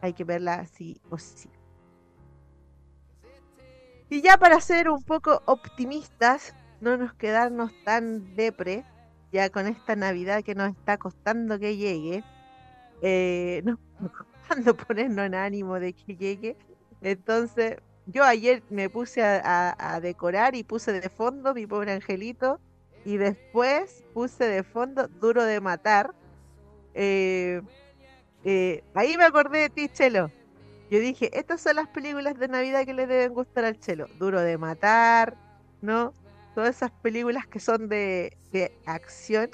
Hay 0.00 0.12
que 0.12 0.24
verla 0.24 0.66
sí 0.66 1.00
o 1.10 1.18
sí. 1.18 1.48
Y 4.08 4.22
ya 4.22 4.36
para 4.36 4.60
ser 4.60 4.88
un 4.88 5.02
poco 5.02 5.42
optimistas, 5.46 6.54
no 6.80 6.96
nos 6.96 7.12
quedarnos 7.14 7.72
tan 7.84 8.36
depre, 8.36 8.84
ya 9.32 9.50
con 9.50 9.66
esta 9.66 9.96
Navidad 9.96 10.44
que 10.44 10.54
nos 10.54 10.70
está 10.70 10.96
costando 10.96 11.58
que 11.58 11.76
llegue, 11.76 12.22
eh, 13.02 13.62
nos 13.64 13.78
costando 14.48 14.76
ponernos 14.76 15.26
en 15.26 15.34
ánimo 15.34 15.80
de 15.80 15.92
que 15.92 16.16
llegue. 16.16 16.56
Entonces, 17.00 17.78
yo 18.06 18.22
ayer 18.22 18.62
me 18.70 18.88
puse 18.88 19.22
a, 19.22 19.98
decorar 20.00 20.54
y 20.54 20.62
puse 20.62 20.92
de 20.92 21.08
fondo 21.08 21.54
mi 21.54 21.66
pobre 21.66 21.92
angelito 21.92 22.60
y 23.04 23.16
después 23.16 24.04
puse 24.14 24.44
de 24.44 24.62
fondo 24.62 25.08
Duro 25.08 25.44
de 25.44 25.60
Matar. 25.60 26.14
Eh, 26.94 27.60
eh, 28.48 28.84
ahí 28.94 29.16
me 29.16 29.24
acordé 29.24 29.58
de 29.58 29.70
ti, 29.70 29.88
Chelo. 29.88 30.30
Yo 30.88 31.00
dije, 31.00 31.36
estas 31.36 31.60
son 31.60 31.74
las 31.74 31.88
películas 31.88 32.38
de 32.38 32.46
Navidad 32.46 32.84
que 32.84 32.94
le 32.94 33.08
deben 33.08 33.34
gustar 33.34 33.64
al 33.64 33.80
Chelo. 33.80 34.06
Duro 34.20 34.40
de 34.40 34.56
Matar, 34.56 35.36
¿no? 35.82 36.14
Todas 36.54 36.76
esas 36.76 36.92
películas 36.92 37.48
que 37.48 37.58
son 37.58 37.88
de, 37.88 38.36
acción. 38.86 39.50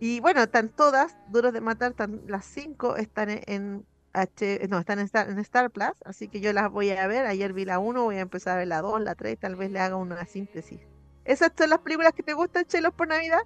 Y 0.00 0.20
bueno, 0.20 0.42
están 0.42 0.70
todas, 0.70 1.18
Duros 1.28 1.52
de 1.52 1.60
Matar, 1.60 1.94
las 2.26 2.46
cinco 2.46 2.96
están 2.96 3.28
en, 3.28 3.84
H, 4.14 4.68
no, 4.70 4.78
están 4.78 5.00
en 5.00 5.04
Star, 5.04 5.28
en 5.28 5.38
Star 5.40 5.70
Plus, 5.70 5.92
así 6.06 6.28
que 6.28 6.40
yo 6.40 6.54
las 6.54 6.70
voy 6.70 6.90
a 6.92 7.06
ver. 7.06 7.26
Ayer 7.26 7.52
vi 7.52 7.66
la 7.66 7.78
1, 7.78 8.04
voy 8.04 8.16
a 8.16 8.20
empezar 8.20 8.54
a 8.54 8.56
ver 8.56 8.68
la 8.68 8.80
2, 8.80 9.02
la 9.02 9.14
3, 9.14 9.38
tal 9.38 9.54
vez 9.54 9.70
le 9.70 9.80
haga 9.80 9.96
una 9.96 10.24
síntesis. 10.24 10.80
¿Esas 11.26 11.52
son 11.58 11.68
las 11.68 11.80
películas 11.80 12.14
que 12.14 12.22
te 12.22 12.32
gustan, 12.32 12.64
Chelos, 12.64 12.94
por 12.94 13.06
Navidad? 13.06 13.42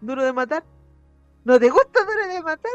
¿Duro 0.00 0.24
de 0.24 0.32
matar? 0.32 0.64
¿No 1.44 1.60
te 1.60 1.70
gusta 1.70 2.00
Duro 2.00 2.34
de 2.34 2.42
matar? 2.42 2.72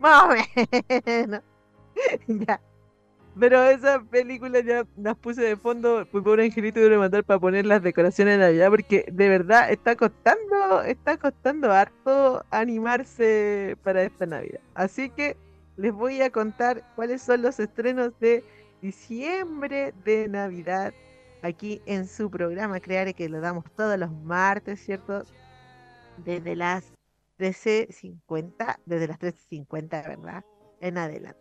Más 0.00 0.22
o 0.24 0.28
menos. 0.28 1.42
ya. 2.46 2.60
Pero 3.38 3.64
esa 3.64 4.00
película 4.00 4.60
ya 4.60 4.86
las 4.96 5.16
puse 5.16 5.42
de 5.42 5.56
fondo, 5.56 6.06
fui 6.06 6.22
por 6.22 6.40
angelito 6.40 6.78
de 6.78 6.96
matar 6.96 7.24
para 7.24 7.40
poner 7.40 7.66
las 7.66 7.82
decoraciones 7.82 8.38
de 8.38 8.44
Navidad, 8.44 8.70
porque 8.70 9.04
de 9.10 9.28
verdad 9.28 9.72
está 9.72 9.96
costando, 9.96 10.82
está 10.82 11.16
costando 11.16 11.72
harto 11.72 12.44
animarse 12.52 13.76
para 13.82 14.04
esta 14.04 14.26
Navidad. 14.26 14.60
Así 14.74 15.10
que 15.10 15.36
les 15.76 15.92
voy 15.92 16.22
a 16.22 16.30
contar 16.30 16.84
cuáles 16.94 17.22
son 17.22 17.42
los 17.42 17.58
estrenos 17.58 18.12
de 18.20 18.44
diciembre 18.82 19.92
de 20.04 20.28
Navidad 20.28 20.94
aquí 21.42 21.82
en 21.86 22.06
su 22.06 22.30
programa 22.30 22.78
Creare, 22.78 23.14
que 23.14 23.28
lo 23.28 23.40
damos 23.40 23.64
todos 23.76 23.98
los 23.98 24.12
martes, 24.22 24.78
¿cierto? 24.80 25.24
Desde 26.24 26.54
las 26.54 26.93
13.50, 27.38 28.78
desde 28.86 29.08
las 29.08 29.18
13.50, 29.18 29.90
¿verdad? 30.08 30.44
En 30.80 30.98
adelante. 30.98 31.40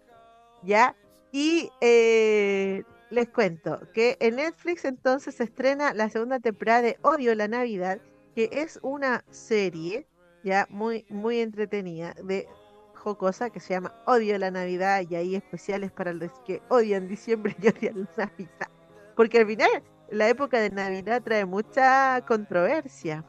¿Ya? 0.64 0.96
Y 1.32 1.72
eh, 1.82 2.84
les 3.10 3.30
cuento 3.30 3.80
que 3.94 4.18
en 4.20 4.38
Netflix 4.38 4.86
entonces 4.86 5.36
se 5.36 5.44
estrena 5.44 5.94
la 5.94 6.10
segunda 6.10 6.40
temporada 6.40 6.82
de 6.82 6.98
Odio 7.02 7.34
la 7.36 7.48
Navidad, 7.48 8.00
que 8.36 8.50
es 8.52 8.80
una 8.82 9.24
serie 9.30 10.08
ya 10.44 10.68
muy, 10.70 11.06
muy 11.10 11.40
entretenida 11.40 12.14
de 12.24 12.48
jocosa 12.96 13.50
que 13.50 13.60
se 13.60 13.74
llama 13.74 13.94
Odio 14.06 14.38
la 14.38 14.52
Navidad 14.52 15.04
y 15.10 15.16
hay 15.16 15.36
especiales 15.36 15.92
para 15.92 16.14
los 16.14 16.32
que 16.46 16.62
odian 16.70 17.08
diciembre 17.08 17.56
y 17.62 17.68
odian 17.68 18.08
la 18.16 18.26
Navidad. 18.26 18.70
Porque 19.16 19.40
al 19.40 19.48
final 19.48 19.84
la 20.10 20.30
época 20.30 20.60
de 20.60 20.70
Navidad 20.70 21.22
trae 21.24 21.46
mucha 21.46 22.24
controversia, 22.28 23.26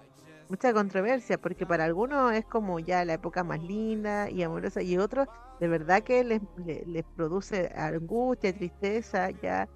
mucha 0.48 0.72
controversia, 0.72 1.38
porque 1.38 1.66
para 1.66 1.84
algunos 1.84 2.32
es 2.32 2.44
como 2.44 2.78
ya 2.78 3.04
la 3.04 3.14
época 3.14 3.44
más 3.44 3.62
linda 3.62 4.30
y 4.30 4.42
amorosa 4.42 4.82
y 4.82 4.98
otros 4.98 5.28
de 5.60 5.68
verdad 5.68 6.02
que 6.02 6.24
les, 6.24 6.40
les, 6.86 7.04
produce 7.16 7.72
angustia, 7.76 8.52
tristeza, 8.52 9.30
ya 9.30 9.68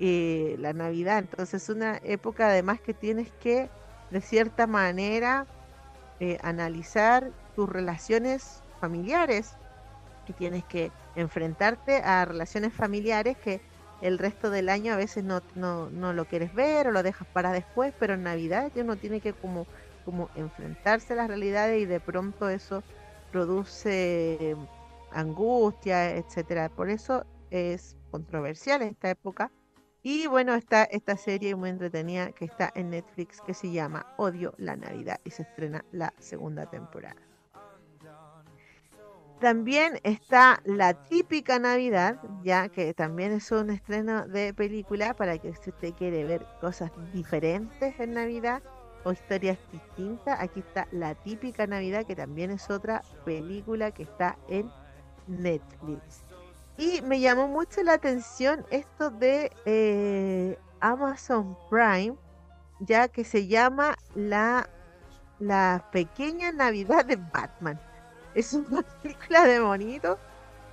eh, 0.00 0.56
la 0.58 0.72
Navidad. 0.72 1.18
Entonces 1.18 1.62
es 1.62 1.68
una 1.68 1.98
época 2.02 2.48
además 2.48 2.80
que 2.80 2.94
tienes 2.94 3.30
que, 3.32 3.68
de 4.10 4.20
cierta 4.20 4.66
manera, 4.66 5.46
eh, 6.20 6.38
analizar 6.42 7.30
tus 7.54 7.68
relaciones 7.68 8.62
familiares, 8.80 9.56
y 10.28 10.32
tienes 10.32 10.64
que 10.64 10.92
enfrentarte 11.16 12.02
a 12.02 12.24
relaciones 12.24 12.72
familiares 12.72 13.36
que 13.38 13.60
el 14.00 14.18
resto 14.18 14.50
del 14.50 14.68
año 14.68 14.92
a 14.92 14.96
veces 14.96 15.24
no, 15.24 15.42
no, 15.54 15.90
no 15.90 16.12
lo 16.12 16.26
quieres 16.26 16.54
ver 16.54 16.86
o 16.86 16.92
lo 16.92 17.02
dejas 17.02 17.26
para 17.28 17.50
después, 17.52 17.92
pero 17.98 18.14
en 18.14 18.22
Navidad 18.22 18.70
uno 18.76 18.96
tiene 18.96 19.20
que 19.20 19.32
como, 19.32 19.66
como 20.08 20.30
enfrentarse 20.36 21.12
a 21.12 21.16
las 21.16 21.28
realidades 21.28 21.82
y 21.82 21.84
de 21.84 22.00
pronto 22.00 22.48
eso 22.48 22.82
produce 23.30 24.56
angustia, 25.12 26.16
etcétera. 26.16 26.70
Por 26.70 26.88
eso 26.88 27.26
es 27.50 27.94
controversial 28.10 28.80
esta 28.80 29.10
época. 29.10 29.52
Y 30.02 30.26
bueno, 30.26 30.54
está 30.54 30.84
esta 30.84 31.18
serie 31.18 31.54
muy 31.56 31.68
entretenida 31.68 32.32
que 32.32 32.46
está 32.46 32.72
en 32.74 32.88
Netflix 32.88 33.42
que 33.42 33.52
se 33.52 33.70
llama 33.70 34.06
Odio 34.16 34.54
la 34.56 34.76
Navidad 34.76 35.20
y 35.24 35.30
se 35.30 35.42
estrena 35.42 35.84
la 35.92 36.14
segunda 36.18 36.64
temporada. 36.64 37.20
También 39.40 40.00
está 40.04 40.62
la 40.64 41.04
típica 41.04 41.58
Navidad, 41.58 42.18
ya 42.42 42.70
que 42.70 42.94
también 42.94 43.32
es 43.32 43.52
un 43.52 43.68
estreno 43.68 44.26
de 44.26 44.54
película 44.54 45.14
para 45.14 45.36
que 45.36 45.54
si 45.54 45.68
usted 45.68 45.92
quiere 45.92 46.24
ver 46.24 46.46
cosas 46.62 46.90
diferentes 47.12 48.00
en 48.00 48.14
Navidad 48.14 48.62
historias 49.12 49.58
distintas. 49.72 50.40
Aquí 50.40 50.60
está 50.60 50.86
la 50.92 51.14
típica 51.14 51.66
Navidad, 51.66 52.04
que 52.06 52.16
también 52.16 52.50
es 52.50 52.70
otra 52.70 53.02
película 53.24 53.90
que 53.90 54.02
está 54.04 54.36
en 54.48 54.70
Netflix. 55.26 56.24
Y 56.76 57.02
me 57.02 57.20
llamó 57.20 57.48
mucho 57.48 57.82
la 57.82 57.94
atención 57.94 58.64
esto 58.70 59.10
de 59.10 59.50
eh, 59.64 60.58
Amazon 60.80 61.56
Prime, 61.68 62.16
ya 62.80 63.08
que 63.08 63.24
se 63.24 63.48
llama 63.48 63.96
la, 64.14 64.68
la 65.40 65.88
pequeña 65.92 66.52
Navidad 66.52 67.04
de 67.04 67.16
Batman. 67.16 67.80
Es 68.34 68.52
una 68.52 68.82
película 69.02 69.44
de 69.44 69.60
bonito. 69.60 70.18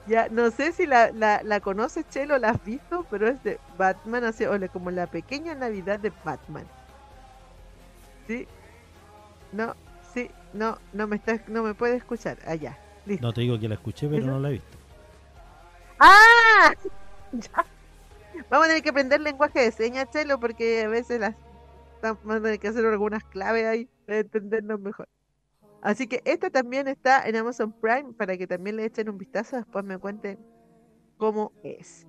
Ya, 0.08 0.30
no 0.30 0.52
sé 0.52 0.72
si 0.72 0.86
la, 0.86 1.12
la, 1.12 1.42
la 1.44 1.60
conoces, 1.60 2.08
Chelo, 2.10 2.38
la 2.38 2.52
has 2.52 2.64
visto, 2.64 3.08
pero 3.10 3.28
es 3.28 3.42
de 3.44 3.60
Batman, 3.76 4.26
así, 4.26 4.46
o 4.46 4.56
como 4.72 4.92
la 4.92 5.08
pequeña 5.08 5.56
Navidad 5.56 6.00
de 6.00 6.14
Batman. 6.24 6.68
¿Sí? 8.28 8.48
No, 9.52 9.76
sí, 10.14 10.30
no, 10.54 10.78
no 10.94 11.08
me 11.08 11.18
está, 11.18 11.42
no 11.48 11.64
me 11.64 11.74
puede 11.74 11.96
escuchar. 11.96 12.38
Allá. 12.48 12.78
No 13.22 13.34
te 13.34 13.42
digo 13.42 13.60
que 13.60 13.68
la 13.68 13.76
escuché, 13.76 14.08
pero 14.08 14.26
no 14.26 14.40
la 14.40 14.50
he 14.50 14.54
visto. 14.54 14.78
¡Ah! 16.00 16.74
Vamos 18.50 18.66
a 18.66 18.70
tener 18.70 18.84
que 18.84 18.90
aprender 18.90 19.22
lenguaje 19.22 19.60
de 19.60 19.72
señas, 19.72 20.10
Chelo, 20.12 20.40
porque 20.40 20.84
a 20.84 20.90
veces 20.90 21.20
las 21.20 21.36
vamos 22.02 22.36
a 22.36 22.42
tener 22.42 22.60
que 22.60 22.68
hacer 22.68 22.86
algunas 22.86 23.24
claves 23.24 23.66
ahí 23.66 23.90
para 24.06 24.20
entendernos 24.20 24.80
mejor. 24.80 25.08
Así 25.82 26.08
que 26.08 26.22
esta 26.26 26.50
también 26.50 26.88
está 26.88 27.28
en 27.28 27.36
Amazon 27.36 27.72
Prime 27.72 28.14
para 28.14 28.38
que 28.38 28.48
también 28.48 28.76
le 28.76 28.86
echen 28.86 29.10
un 29.10 29.18
vistazo, 29.18 29.56
después 29.56 29.86
me 29.86 29.98
cuenten 29.98 30.38
cómo 31.18 31.54
es. 31.64 32.06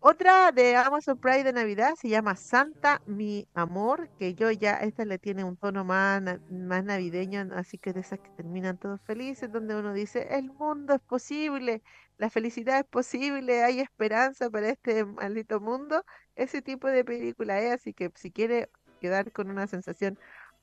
Otra 0.00 0.52
de 0.52 0.76
Amazon 0.76 1.18
Prime 1.18 1.42
de 1.42 1.52
Navidad 1.52 1.94
se 1.96 2.08
llama 2.08 2.36
Santa 2.36 3.02
Mi 3.06 3.48
Amor, 3.52 4.08
que 4.16 4.34
yo 4.34 4.48
ya, 4.52 4.74
esta 4.74 5.04
le 5.04 5.18
tiene 5.18 5.42
un 5.42 5.56
tono 5.56 5.84
más, 5.84 6.22
más 6.50 6.84
navideño, 6.84 7.48
así 7.56 7.78
que 7.78 7.92
de 7.92 8.00
esas 8.00 8.20
que 8.20 8.30
terminan 8.30 8.78
todos 8.78 9.00
felices, 9.00 9.50
donde 9.50 9.74
uno 9.74 9.92
dice, 9.92 10.28
el 10.30 10.52
mundo 10.52 10.94
es 10.94 11.00
posible, 11.00 11.82
la 12.16 12.30
felicidad 12.30 12.78
es 12.78 12.84
posible, 12.84 13.64
hay 13.64 13.80
esperanza 13.80 14.48
para 14.50 14.68
este 14.68 15.04
maldito 15.04 15.58
mundo. 15.58 16.04
Ese 16.36 16.62
tipo 16.62 16.86
de 16.86 17.04
película 17.04 17.60
es, 17.60 17.72
así 17.72 17.92
que 17.92 18.12
si 18.14 18.30
quiere 18.30 18.70
quedar 19.00 19.32
con 19.32 19.50
una 19.50 19.66
sensación 19.66 20.16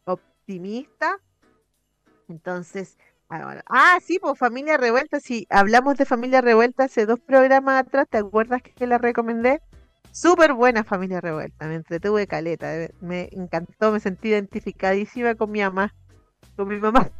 optimista, 0.05 1.17
entonces 2.29 2.97
Ah, 3.29 3.97
sí, 4.03 4.19
pues 4.19 4.37
Familia 4.37 4.77
Revuelta, 4.77 5.19
sí, 5.19 5.47
hablamos 5.49 5.97
de 5.97 6.05
Familia 6.05 6.41
Revuelta 6.41 6.83
hace 6.83 7.05
dos 7.05 7.19
programas 7.19 7.81
atrás, 7.81 8.07
¿te 8.09 8.19
acuerdas 8.19 8.61
que 8.61 8.85
la 8.85 8.97
recomendé? 8.99 9.61
Súper 10.11 10.53
buena 10.53 10.83
Familia 10.83 11.21
Revuelta, 11.21 11.67
me 11.67 11.75
entretuve 11.75 12.27
caleta, 12.27 12.71
me 13.01 13.29
encantó, 13.31 13.91
me 13.91 13.99
sentí 13.99 14.29
identificadísima 14.29 15.35
con 15.35 15.51
mi 15.51 15.61
mamá, 15.61 15.93
con 16.55 16.67
mi 16.67 16.77
mamá. 16.77 17.09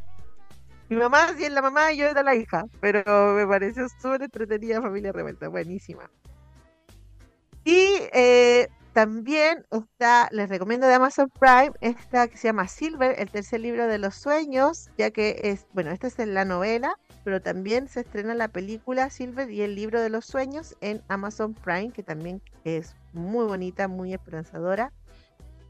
Mi 0.87 0.97
mamá 0.97 1.29
sí 1.35 1.43
es 1.43 1.51
la 1.51 1.63
mamá 1.63 1.91
y 1.91 1.97
yo 1.97 2.05
era 2.05 2.21
la 2.21 2.35
hija, 2.35 2.65
pero 2.79 3.33
me 3.33 3.47
pareció 3.47 3.89
súper 3.89 4.21
entretenida 4.21 4.83
Familia 4.83 5.11
Revuelta, 5.11 5.47
buenísima. 5.47 6.11
Y 7.63 7.97
eh, 8.13 8.69
también 8.95 9.65
está, 9.71 10.29
les 10.31 10.47
recomiendo 10.47 10.87
de 10.87 10.93
Amazon 10.93 11.29
Prime, 11.37 11.73
esta 11.81 12.29
que 12.29 12.37
se 12.37 12.47
llama 12.47 12.69
Silver, 12.69 13.19
el 13.19 13.29
tercer 13.29 13.59
libro 13.59 13.87
de 13.87 13.97
los 13.97 14.15
sueños, 14.15 14.89
ya 14.97 15.11
que 15.11 15.41
es, 15.43 15.67
bueno, 15.73 15.91
esta 15.91 16.07
es 16.07 16.17
la 16.19 16.45
novela, 16.45 16.97
pero 17.25 17.41
también 17.41 17.89
se 17.89 17.99
estrena 17.99 18.33
la 18.35 18.47
película 18.47 19.09
Silver 19.09 19.51
y 19.51 19.63
el 19.63 19.75
libro 19.75 19.99
de 19.99 20.09
los 20.09 20.23
sueños 20.25 20.77
en 20.79 21.03
Amazon 21.09 21.53
Prime, 21.55 21.91
que 21.91 22.03
también 22.03 22.41
es 22.63 22.95
muy 23.11 23.45
bonita, 23.45 23.89
muy 23.89 24.13
esperanzadora. 24.13 24.93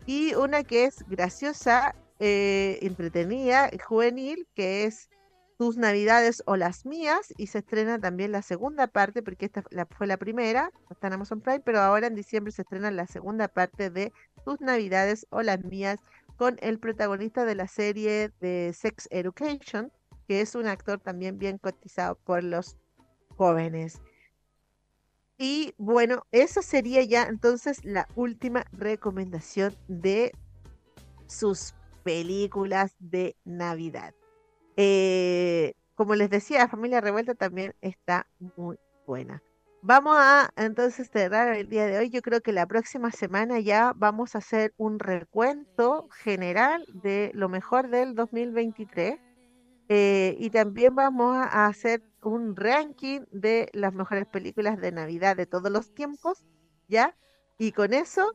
Y 0.05 0.35
una 0.35 0.61
que 0.61 0.85
es 0.85 1.03
graciosa, 1.09 1.95
eh, 2.19 2.77
entretenida, 2.83 3.71
juvenil, 3.87 4.47
que 4.53 4.83
es 4.83 5.09
tus 5.57 5.77
navidades 5.77 6.43
o 6.45 6.57
las 6.57 6.85
mías 6.85 7.33
y 7.37 7.47
se 7.47 7.59
estrena 7.59 7.99
también 7.99 8.31
la 8.31 8.41
segunda 8.41 8.87
parte 8.87 9.23
porque 9.23 9.45
esta 9.45 9.63
fue 9.91 10.07
la 10.07 10.17
primera, 10.17 10.71
está 10.89 11.07
en 11.07 11.13
Amazon 11.13 11.41
Prime, 11.41 11.61
pero 11.61 11.79
ahora 11.79 12.07
en 12.07 12.15
diciembre 12.15 12.51
se 12.51 12.63
estrena 12.63 12.91
la 12.91 13.07
segunda 13.07 13.47
parte 13.47 13.89
de 13.89 14.11
tus 14.43 14.59
navidades 14.59 15.27
o 15.29 15.41
las 15.41 15.63
mías 15.63 15.99
con 16.37 16.57
el 16.59 16.79
protagonista 16.79 17.45
de 17.45 17.55
la 17.55 17.67
serie 17.67 18.31
de 18.41 18.73
Sex 18.73 19.07
Education, 19.11 19.91
que 20.27 20.41
es 20.41 20.55
un 20.55 20.67
actor 20.67 20.99
también 20.99 21.37
bien 21.37 21.57
cotizado 21.57 22.15
por 22.15 22.43
los 22.43 22.77
jóvenes. 23.37 24.01
Y 25.37 25.73
bueno, 25.77 26.25
esa 26.31 26.61
sería 26.61 27.03
ya 27.03 27.23
entonces 27.23 27.83
la 27.83 28.07
última 28.15 28.65
recomendación 28.71 29.75
de 29.87 30.31
sus 31.27 31.75
películas 32.03 32.95
de 32.99 33.35
Navidad. 33.43 34.13
Eh, 34.77 35.73
como 35.95 36.15
les 36.15 36.29
decía, 36.29 36.67
Familia 36.67 37.01
Revuelta 37.01 37.35
también 37.35 37.73
está 37.81 38.27
muy 38.57 38.77
buena. 39.05 39.41
Vamos 39.81 40.17
a 40.17 40.49
entonces 40.57 41.09
cerrar 41.11 41.55
el 41.55 41.69
día 41.69 41.85
de 41.85 41.99
hoy. 41.99 42.09
Yo 42.09 42.21
creo 42.21 42.41
que 42.41 42.51
la 42.51 42.65
próxima 42.65 43.11
semana 43.11 43.59
ya 43.59 43.93
vamos 43.95 44.35
a 44.35 44.39
hacer 44.39 44.73
un 44.77 44.99
recuento 44.99 46.09
general 46.23 46.85
de 46.91 47.31
lo 47.35 47.49
mejor 47.49 47.89
del 47.89 48.15
2023 48.15 49.19
eh, 49.87 50.35
y 50.39 50.49
también 50.49 50.95
vamos 50.95 51.37
a 51.37 51.67
hacer 51.67 52.01
un 52.23 52.55
ranking 52.55 53.21
de 53.31 53.69
las 53.73 53.93
mejores 53.93 54.25
películas 54.25 54.81
de 54.81 54.91
Navidad 54.91 55.35
de 55.37 55.45
todos 55.45 55.71
los 55.71 55.93
tiempos, 55.93 56.43
¿ya? 56.87 57.15
Y 57.59 57.71
con 57.71 57.93
eso, 57.93 58.33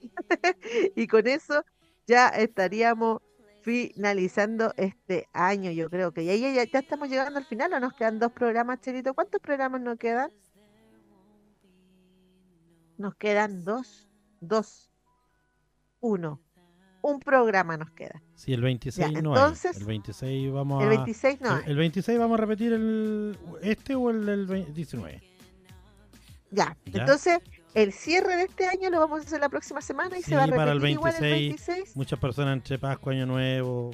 y 0.94 1.06
con 1.06 1.26
eso 1.26 1.64
ya 2.06 2.28
estaríamos 2.28 3.22
finalizando 3.66 4.72
este 4.76 5.28
año, 5.32 5.72
yo 5.72 5.90
creo 5.90 6.12
que 6.12 6.24
ya, 6.24 6.36
ya, 6.36 6.52
ya 6.52 6.78
estamos 6.78 7.08
llegando 7.08 7.40
al 7.40 7.44
final 7.44 7.72
o 7.72 7.80
nos 7.80 7.94
quedan 7.94 8.20
dos 8.20 8.30
programas, 8.30 8.80
Chelito. 8.80 9.12
¿Cuántos 9.12 9.40
programas 9.40 9.80
nos 9.80 9.98
quedan? 9.98 10.30
Nos 12.96 13.16
quedan 13.16 13.64
dos, 13.64 14.08
dos, 14.40 14.88
uno. 15.98 16.40
Un 17.02 17.18
programa 17.18 17.76
nos 17.76 17.90
queda. 17.90 18.22
Sí, 18.36 18.52
el 18.52 18.60
26 18.60 19.20
no 19.20 19.34
entonces, 19.34 19.76
El 19.78 19.84
26 19.84 20.52
vamos 20.52 20.80
a... 20.80 20.84
El 20.84 20.90
26 20.90 21.40
no 21.40 21.58
el, 21.58 21.76
26 21.76 22.18
vamos 22.20 22.38
a 22.38 22.40
repetir 22.42 22.72
el 22.72 23.36
este 23.62 23.96
o 23.96 24.10
el 24.10 24.26
del 24.26 24.74
19. 24.74 25.22
Ya, 26.52 26.76
¿Ya? 26.84 27.00
entonces 27.00 27.40
el 27.76 27.92
cierre 27.92 28.36
de 28.36 28.44
este 28.44 28.66
año 28.66 28.88
lo 28.88 29.00
vamos 29.00 29.20
a 29.20 29.24
hacer 29.24 29.38
la 29.38 29.50
próxima 29.50 29.82
semana 29.82 30.18
y 30.18 30.22
se 30.22 30.34
va 30.34 30.44
a 30.44 30.46
repetir 30.46 30.56
para 30.56 30.72
el 30.72 30.80
26, 30.80 30.96
igual 30.96 31.14
el 31.16 31.30
26. 31.30 31.94
Muchas 31.94 32.18
personas 32.18 32.54
entre 32.54 32.78
Pascua, 32.78 33.12
Año 33.12 33.26
Nuevo. 33.26 33.90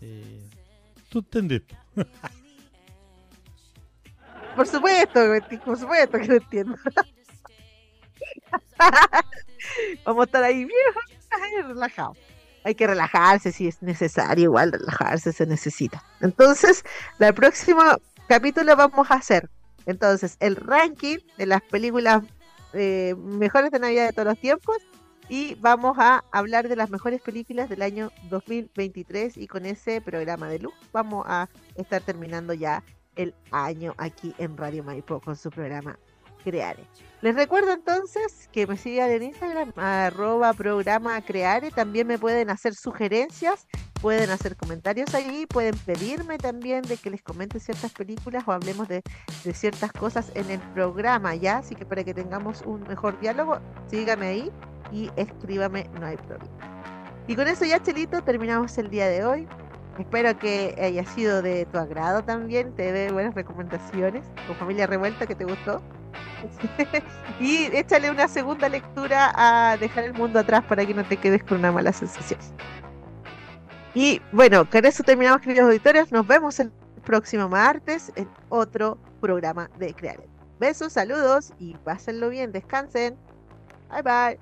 Eh, 0.00 0.48
¿Tú 1.08 1.18
entendés? 1.18 1.62
por 4.56 4.68
supuesto, 4.68 5.20
por 5.64 5.76
supuesto 5.76 6.16
que 6.16 6.26
lo 6.26 6.36
entiendo. 6.36 6.76
vamos 10.04 10.22
a 10.22 10.24
estar 10.24 10.44
ahí 10.44 10.64
bien 10.64 11.66
relajados. 11.66 12.16
Hay 12.62 12.76
que 12.76 12.86
relajarse 12.86 13.50
si 13.50 13.66
es 13.66 13.82
necesario, 13.82 14.44
igual 14.44 14.70
relajarse 14.70 15.32
se 15.32 15.44
necesita. 15.44 16.04
Entonces, 16.20 16.84
el 17.18 17.34
próximo 17.34 17.82
capítulo 18.28 18.76
vamos 18.76 19.10
a 19.10 19.14
hacer 19.14 19.50
entonces 19.86 20.36
el 20.38 20.54
ranking 20.54 21.16
de 21.36 21.46
las 21.46 21.62
películas 21.62 22.22
eh, 22.72 23.14
mejores 23.16 23.70
de 23.70 23.78
Navidad 23.78 24.06
de 24.06 24.12
todos 24.12 24.28
los 24.28 24.40
tiempos. 24.40 24.76
Y 25.30 25.56
vamos 25.56 25.98
a 25.98 26.24
hablar 26.32 26.68
de 26.68 26.76
las 26.76 26.88
mejores 26.88 27.20
películas 27.20 27.68
del 27.68 27.82
año 27.82 28.10
2023 28.30 29.36
y 29.36 29.46
con 29.46 29.66
ese 29.66 30.00
programa 30.00 30.48
de 30.48 30.58
luz 30.58 30.72
vamos 30.90 31.26
a 31.28 31.50
estar 31.74 32.00
terminando 32.00 32.54
ya 32.54 32.82
el 33.14 33.34
año 33.50 33.94
aquí 33.98 34.34
en 34.38 34.56
Radio 34.56 34.84
Maipo 34.84 35.20
con 35.20 35.36
su 35.36 35.50
programa 35.50 35.98
Creare. 36.48 36.82
Les 37.20 37.34
recuerdo 37.34 37.72
entonces 37.72 38.48
que 38.52 38.66
me 38.66 38.76
sigan 38.76 39.10
en 39.10 39.24
Instagram, 39.24 39.72
arroba 39.76 40.52
programa 40.52 41.20
Creare. 41.20 41.70
También 41.72 42.06
me 42.06 42.16
pueden 42.16 42.48
hacer 42.48 42.74
sugerencias, 42.74 43.66
pueden 44.00 44.30
hacer 44.30 44.56
comentarios 44.56 45.12
ahí, 45.14 45.44
pueden 45.46 45.76
pedirme 45.78 46.38
también 46.38 46.82
de 46.82 46.96
que 46.96 47.10
les 47.10 47.22
comente 47.22 47.58
ciertas 47.58 47.92
películas 47.92 48.44
o 48.46 48.52
hablemos 48.52 48.86
de, 48.86 49.02
de 49.44 49.52
ciertas 49.52 49.92
cosas 49.92 50.30
en 50.34 50.48
el 50.50 50.60
programa, 50.74 51.34
¿ya? 51.34 51.58
Así 51.58 51.74
que 51.74 51.84
para 51.84 52.04
que 52.04 52.14
tengamos 52.14 52.62
un 52.62 52.82
mejor 52.82 53.18
diálogo, 53.20 53.58
sígame 53.90 54.26
ahí 54.26 54.52
y 54.92 55.10
escríbame, 55.16 55.90
no 56.00 56.06
hay 56.06 56.16
problema. 56.16 56.54
Y 57.26 57.36
con 57.36 57.46
eso 57.46 57.64
ya, 57.64 57.82
Chelito, 57.82 58.22
terminamos 58.22 58.78
el 58.78 58.88
día 58.88 59.06
de 59.08 59.24
hoy. 59.24 59.46
Espero 59.98 60.38
que 60.38 60.76
haya 60.80 61.04
sido 61.04 61.42
de 61.42 61.66
tu 61.66 61.78
agrado 61.78 62.22
también, 62.22 62.72
te 62.74 62.92
dé 62.92 63.10
buenas 63.10 63.34
recomendaciones, 63.34 64.24
con 64.46 64.54
familia 64.56 64.86
revuelta 64.86 65.26
que 65.26 65.34
te 65.34 65.44
gustó. 65.44 65.82
y 67.40 67.64
échale 67.76 68.10
una 68.10 68.28
segunda 68.28 68.68
lectura 68.68 69.32
a 69.34 69.76
dejar 69.76 70.04
el 70.04 70.14
mundo 70.14 70.38
atrás 70.38 70.64
para 70.64 70.84
que 70.84 70.94
no 70.94 71.04
te 71.04 71.16
quedes 71.16 71.42
con 71.44 71.58
una 71.58 71.72
mala 71.72 71.92
sensación. 71.92 72.40
Y 73.94 74.20
bueno, 74.32 74.68
con 74.68 74.84
eso 74.84 75.02
terminamos, 75.02 75.40
queridos 75.40 75.66
auditores. 75.66 76.12
Nos 76.12 76.26
vemos 76.26 76.60
el 76.60 76.70
próximo 77.04 77.48
martes 77.48 78.12
en 78.16 78.28
otro 78.48 78.98
programa 79.20 79.70
de 79.78 79.94
Crear. 79.94 80.20
Besos, 80.60 80.92
saludos 80.92 81.52
y 81.58 81.74
pásenlo 81.78 82.28
bien. 82.28 82.52
Descansen. 82.52 83.16
Bye 83.90 84.02
bye. 84.02 84.38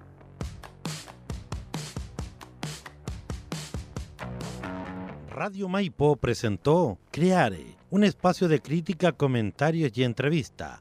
Radio 5.31 5.69
Maipo 5.69 6.17
presentó 6.17 6.99
Creare, 7.11 7.77
un 7.91 8.05
espacio 8.05 8.49
de 8.49 8.63
crítica, 8.63 9.13
comentarios 9.13 9.93
y 9.97 10.03
entrevista 10.03 10.81